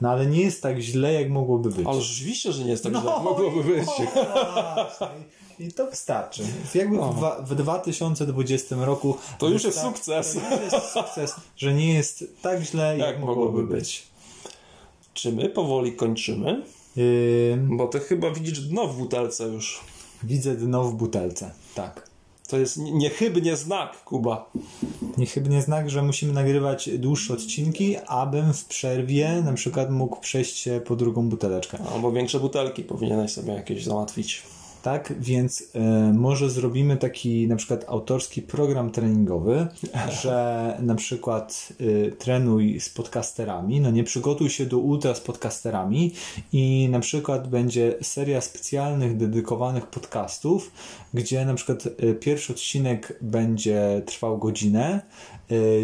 No 0.00 0.10
ale 0.10 0.26
nie 0.26 0.42
jest 0.42 0.62
tak 0.62 0.78
źle, 0.80 1.12
jak 1.12 1.30
mogłoby 1.30 1.70
być. 1.70 1.86
Ale 1.86 2.00
rzeczywiście, 2.00 2.52
że 2.52 2.64
nie 2.64 2.70
jest 2.70 2.82
tak 2.82 2.92
No 2.92 3.00
źle, 3.00 3.10
jak 3.10 3.22
mogłoby 3.22 3.64
być. 3.64 3.84
właśnie. 3.84 4.06
I 5.58 5.72
to 5.72 5.86
wystarczy. 5.90 6.42
Jakby 6.74 6.96
w, 6.96 7.00
dwa- 7.00 7.42
w 7.42 7.54
2020 7.54 8.76
roku. 8.84 9.16
To 9.38 9.48
już 9.48 9.64
jest 9.64 9.80
sukces. 9.80 10.34
To 10.50 10.62
już 10.62 10.72
jest 10.72 10.88
sukces, 10.92 11.34
że 11.56 11.74
nie 11.74 11.94
jest 11.94 12.24
tak 12.42 12.60
źle, 12.62 12.98
jak, 12.98 13.08
Jak 13.08 13.20
mogłoby 13.20 13.40
mogłoby 13.44 13.74
być. 13.76 14.02
Czy 15.14 15.32
my 15.32 15.48
powoli 15.48 15.92
kończymy? 15.92 16.62
Yy, 16.96 17.58
Bo 17.62 17.86
ty 17.88 18.00
chyba 18.00 18.30
widzisz 18.30 18.60
dno 18.60 18.86
w 18.88 18.96
butelce 18.98 19.44
już. 19.48 19.80
widzę 20.22 20.54
dno 20.54 20.84
w 20.84 20.94
butelce. 20.94 21.50
Tak. 21.74 22.05
To 22.48 22.58
jest 22.58 22.76
nie- 22.78 22.92
niechybnie 22.92 23.56
znak, 23.56 24.04
Kuba. 24.04 24.50
Niechybnie 25.18 25.62
znak, 25.62 25.90
że 25.90 26.02
musimy 26.02 26.32
nagrywać 26.32 26.90
dłuższe 26.98 27.34
odcinki, 27.34 27.96
abym 28.06 28.52
w 28.52 28.64
przerwie 28.64 29.42
na 29.44 29.52
przykład 29.52 29.90
mógł 29.90 30.20
przejść 30.20 30.56
się 30.56 30.80
po 30.86 30.96
drugą 30.96 31.28
buteleczkę. 31.28 31.78
Albo 31.94 32.12
większe 32.12 32.40
butelki 32.40 32.82
powinieneś 32.82 33.32
sobie 33.32 33.52
jakieś 33.52 33.84
załatwić. 33.84 34.42
Tak, 34.86 35.14
więc 35.20 35.70
e, 35.74 35.80
może 36.12 36.50
zrobimy 36.50 36.96
taki 36.96 37.48
na 37.48 37.56
przykład 37.56 37.84
autorski 37.88 38.42
program 38.42 38.90
treningowy, 38.90 39.66
że 40.22 40.76
na 40.82 40.94
przykład 40.94 41.72
e, 41.80 42.10
trenuj 42.10 42.80
z 42.80 42.88
podcasterami, 42.88 43.80
no 43.80 43.90
nie 43.90 44.04
przygotuj 44.04 44.50
się 44.50 44.66
do 44.66 44.78
ultra 44.78 45.14
z 45.14 45.20
podcasterami 45.20 46.12
i 46.52 46.88
na 46.90 47.00
przykład 47.00 47.48
będzie 47.48 47.94
seria 48.02 48.40
specjalnych, 48.40 49.16
dedykowanych 49.16 49.86
podcastów, 49.86 50.72
gdzie 51.14 51.44
na 51.44 51.54
przykład 51.54 51.86
e, 51.86 52.14
pierwszy 52.14 52.52
odcinek 52.52 53.18
będzie 53.20 54.02
trwał 54.06 54.38
godzinę, 54.38 55.00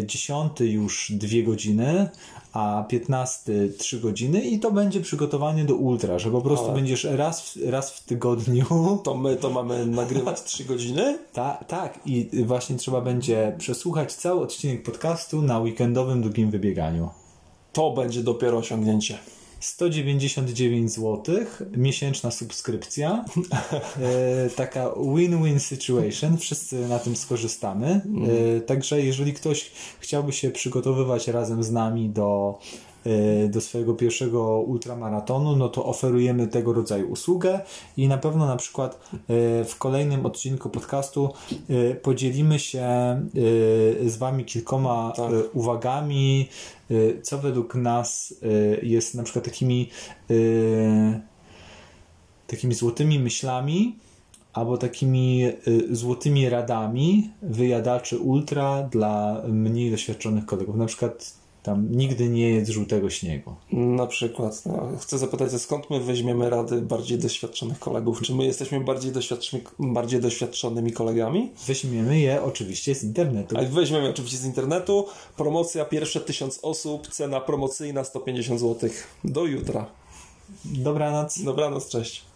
dziesiąty 0.05 0.67
już 0.67 1.11
dwie 1.11 1.43
godziny, 1.43 2.09
a 2.53 2.85
15 2.89 3.69
3 3.77 3.99
godziny 3.99 4.41
i 4.41 4.59
to 4.59 4.71
będzie 4.71 5.01
przygotowanie 5.01 5.65
do 5.65 5.75
ultra, 5.75 6.19
że 6.19 6.31
po 6.31 6.41
prostu 6.41 6.65
Ale- 6.65 6.75
będziesz 6.75 7.03
raz 7.03 7.41
w, 7.41 7.69
raz 7.69 7.91
w 7.91 8.03
tygodniu 8.03 8.65
To 9.03 9.15
my 9.15 9.35
to 9.35 9.49
mamy 9.49 9.85
nagrywać 9.85 10.43
3 10.51 10.65
godziny? 10.65 11.17
Ta, 11.33 11.53
tak, 11.67 11.99
i 12.05 12.29
właśnie 12.45 12.75
trzeba 12.75 13.01
będzie 13.01 13.55
przesłuchać 13.57 14.13
cały 14.13 14.41
odcinek 14.41 14.83
podcastu 14.83 15.41
na 15.41 15.59
weekendowym 15.59 16.21
długim 16.21 16.51
wybieganiu. 16.51 17.09
To 17.73 17.91
będzie 17.91 18.23
dopiero 18.23 18.57
osiągnięcie. 18.57 19.17
199 19.63 20.91
zł, 20.91 21.23
miesięczna 21.77 22.31
subskrypcja. 22.31 23.25
E, 24.01 24.49
taka 24.49 24.89
win-win 25.15 25.59
situation, 25.59 26.37
wszyscy 26.37 26.87
na 26.87 26.99
tym 26.99 27.15
skorzystamy. 27.15 28.01
E, 28.57 28.61
także 28.61 29.01
jeżeli 29.01 29.33
ktoś 29.33 29.71
chciałby 29.99 30.33
się 30.33 30.49
przygotowywać 30.49 31.27
razem 31.27 31.63
z 31.63 31.71
nami 31.71 32.09
do, 32.09 32.59
do 33.49 33.61
swojego 33.61 33.93
pierwszego 33.93 34.59
ultramaratonu, 34.59 35.55
no 35.55 35.69
to 35.69 35.85
oferujemy 35.85 36.47
tego 36.47 36.73
rodzaju 36.73 37.11
usługę 37.11 37.59
i 37.97 38.07
na 38.07 38.17
pewno 38.17 38.45
na 38.45 38.55
przykład 38.55 38.99
e, 39.13 39.19
w 39.65 39.75
kolejnym 39.77 40.25
odcinku 40.25 40.69
podcastu 40.69 41.29
e, 41.69 41.95
podzielimy 41.95 42.59
się 42.59 42.81
e, 42.81 43.29
z 44.09 44.17
Wami 44.17 44.45
kilkoma 44.45 45.13
Tak. 45.15 45.31
e, 45.31 45.43
uwagami, 45.53 46.49
e, 46.91 47.21
co 47.21 47.37
według 47.37 47.75
nas 47.75 48.33
e, 48.43 48.85
jest 48.85 49.15
na 49.15 49.23
przykład 49.23 49.45
takimi 49.45 49.89
e, 50.29 51.21
takimi 52.47 52.73
złotymi 52.73 53.19
myślami 53.19 53.95
albo 54.53 54.77
takimi 54.77 55.45
y, 55.67 55.95
złotymi 55.95 56.49
radami 56.49 57.31
wyjadaczy 57.41 58.17
ultra 58.17 58.83
dla 58.83 59.41
mniej 59.47 59.91
doświadczonych 59.91 60.45
kolegów. 60.45 60.75
Na 60.75 60.85
przykład 60.85 61.33
tam 61.63 61.87
nigdy 61.91 62.29
nie 62.29 62.49
jedz 62.49 62.69
żółtego 62.69 63.09
śniegu. 63.09 63.55
Na 63.71 64.07
przykład, 64.07 64.65
no, 64.65 64.89
chcę 65.01 65.17
zapytać, 65.17 65.61
skąd 65.61 65.89
my 65.89 65.99
weźmiemy 65.99 66.49
rady 66.49 66.81
bardziej 66.81 67.17
doświadczonych 67.17 67.79
kolegów? 67.79 68.21
Czy 68.21 68.35
my 68.35 68.45
jesteśmy 68.45 68.79
bardziej, 68.79 69.11
doświadczonymi, 69.11 69.67
bardziej 69.79 70.21
doświadczonymi 70.21 70.91
kolegami? 70.91 71.51
Weźmiemy 71.67 72.19
je 72.19 72.43
oczywiście 72.43 72.95
z 72.95 73.03
internetu. 73.03 73.57
A 73.57 73.61
weźmiemy 73.61 74.09
oczywiście 74.09 74.37
z 74.37 74.45
internetu. 74.45 75.07
Promocja 75.37 75.85
pierwsze 75.85 76.21
1000 76.21 76.59
osób, 76.61 77.07
cena 77.07 77.39
promocyjna 77.41 78.03
150 78.03 78.59
zł. 78.59 78.89
Do 79.23 79.45
jutra. 79.45 79.85
Dobranoc. 80.65 81.39
Dobranoc, 81.43 81.89
cześć. 81.89 82.32